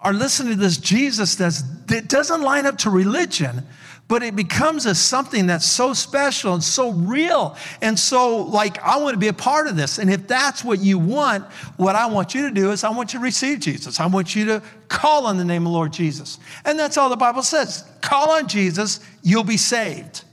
are 0.00 0.12
listening 0.12 0.54
to 0.54 0.58
this 0.58 0.76
Jesus 0.76 1.36
that 1.36 2.04
doesn't 2.08 2.42
line 2.42 2.66
up 2.66 2.78
to 2.78 2.90
religion, 2.90 3.66
but 4.06 4.22
it 4.22 4.36
becomes 4.36 4.84
a 4.86 4.94
something 4.94 5.46
that's 5.46 5.66
so 5.66 5.94
special 5.94 6.52
and 6.54 6.62
so 6.62 6.92
real. 6.92 7.56
And 7.80 7.98
so 7.98 8.42
like 8.42 8.82
i 8.82 8.98
want 8.98 9.14
to 9.14 9.18
be 9.18 9.28
a 9.28 9.32
part 9.32 9.66
of 9.66 9.76
this. 9.76 9.98
And 9.98 10.10
if 10.10 10.26
that's 10.26 10.64
what 10.64 10.80
you 10.80 10.98
want 10.98 11.44
what 11.76 11.96
i 11.96 12.06
want 12.06 12.34
you 12.34 12.48
to 12.48 12.54
do 12.54 12.70
is 12.70 12.84
i 12.84 12.90
want 12.90 13.12
you 13.12 13.20
to 13.20 13.24
receive 13.24 13.60
jesus. 13.60 14.00
I 14.00 14.06
want 14.06 14.34
you 14.34 14.44
to 14.46 14.62
call 14.88 15.26
on 15.26 15.38
the 15.38 15.44
name 15.44 15.66
of 15.66 15.72
lord 15.72 15.92
jesus. 15.92 16.38
And 16.64 16.78
that's 16.78 16.96
all 16.96 17.08
the 17.08 17.16
bible 17.16 17.42
says. 17.42 17.84
Call 18.00 18.30
on 18.30 18.46
jesus 18.46 19.00
you'll 19.22 19.44
be 19.44 19.56
saved. 19.56 20.24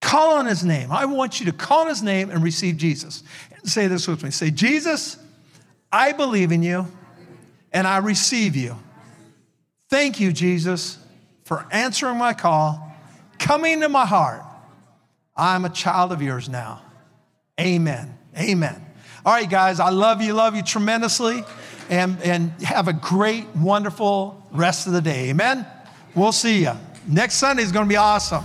Call 0.00 0.34
on 0.34 0.46
his 0.46 0.64
name. 0.64 0.90
I 0.90 1.04
want 1.04 1.38
you 1.38 1.46
to 1.46 1.52
call 1.52 1.82
on 1.82 1.88
his 1.88 2.02
name 2.02 2.30
and 2.30 2.42
receive 2.42 2.76
jesus. 2.76 3.22
Say 3.64 3.86
this 3.86 4.08
with 4.08 4.22
me. 4.24 4.30
Say 4.30 4.50
jesus 4.50 5.18
i 5.92 6.12
believe 6.12 6.52
in 6.52 6.62
you 6.62 6.86
and 7.72 7.86
i 7.86 7.98
receive 7.98 8.56
you. 8.56 8.76
Thank 9.90 10.20
you 10.20 10.32
jesus 10.32 11.01
for 11.44 11.66
answering 11.70 12.18
my 12.18 12.34
call, 12.34 12.94
coming 13.38 13.80
to 13.80 13.88
my 13.88 14.06
heart. 14.06 14.42
I'm 15.36 15.64
a 15.64 15.70
child 15.70 16.12
of 16.12 16.22
yours 16.22 16.48
now. 16.48 16.82
Amen. 17.60 18.16
Amen. 18.36 18.86
All 19.24 19.32
right, 19.32 19.48
guys, 19.48 19.80
I 19.80 19.90
love 19.90 20.20
you, 20.20 20.32
love 20.32 20.56
you 20.56 20.62
tremendously, 20.62 21.44
and, 21.88 22.20
and 22.22 22.50
have 22.62 22.88
a 22.88 22.92
great, 22.92 23.46
wonderful 23.56 24.44
rest 24.52 24.86
of 24.86 24.92
the 24.92 25.00
day. 25.00 25.30
Amen. 25.30 25.66
We'll 26.14 26.32
see 26.32 26.62
you. 26.62 26.72
Next 27.06 27.34
Sunday 27.34 27.62
is 27.62 27.72
going 27.72 27.86
to 27.86 27.88
be 27.88 27.96
awesome. 27.96 28.44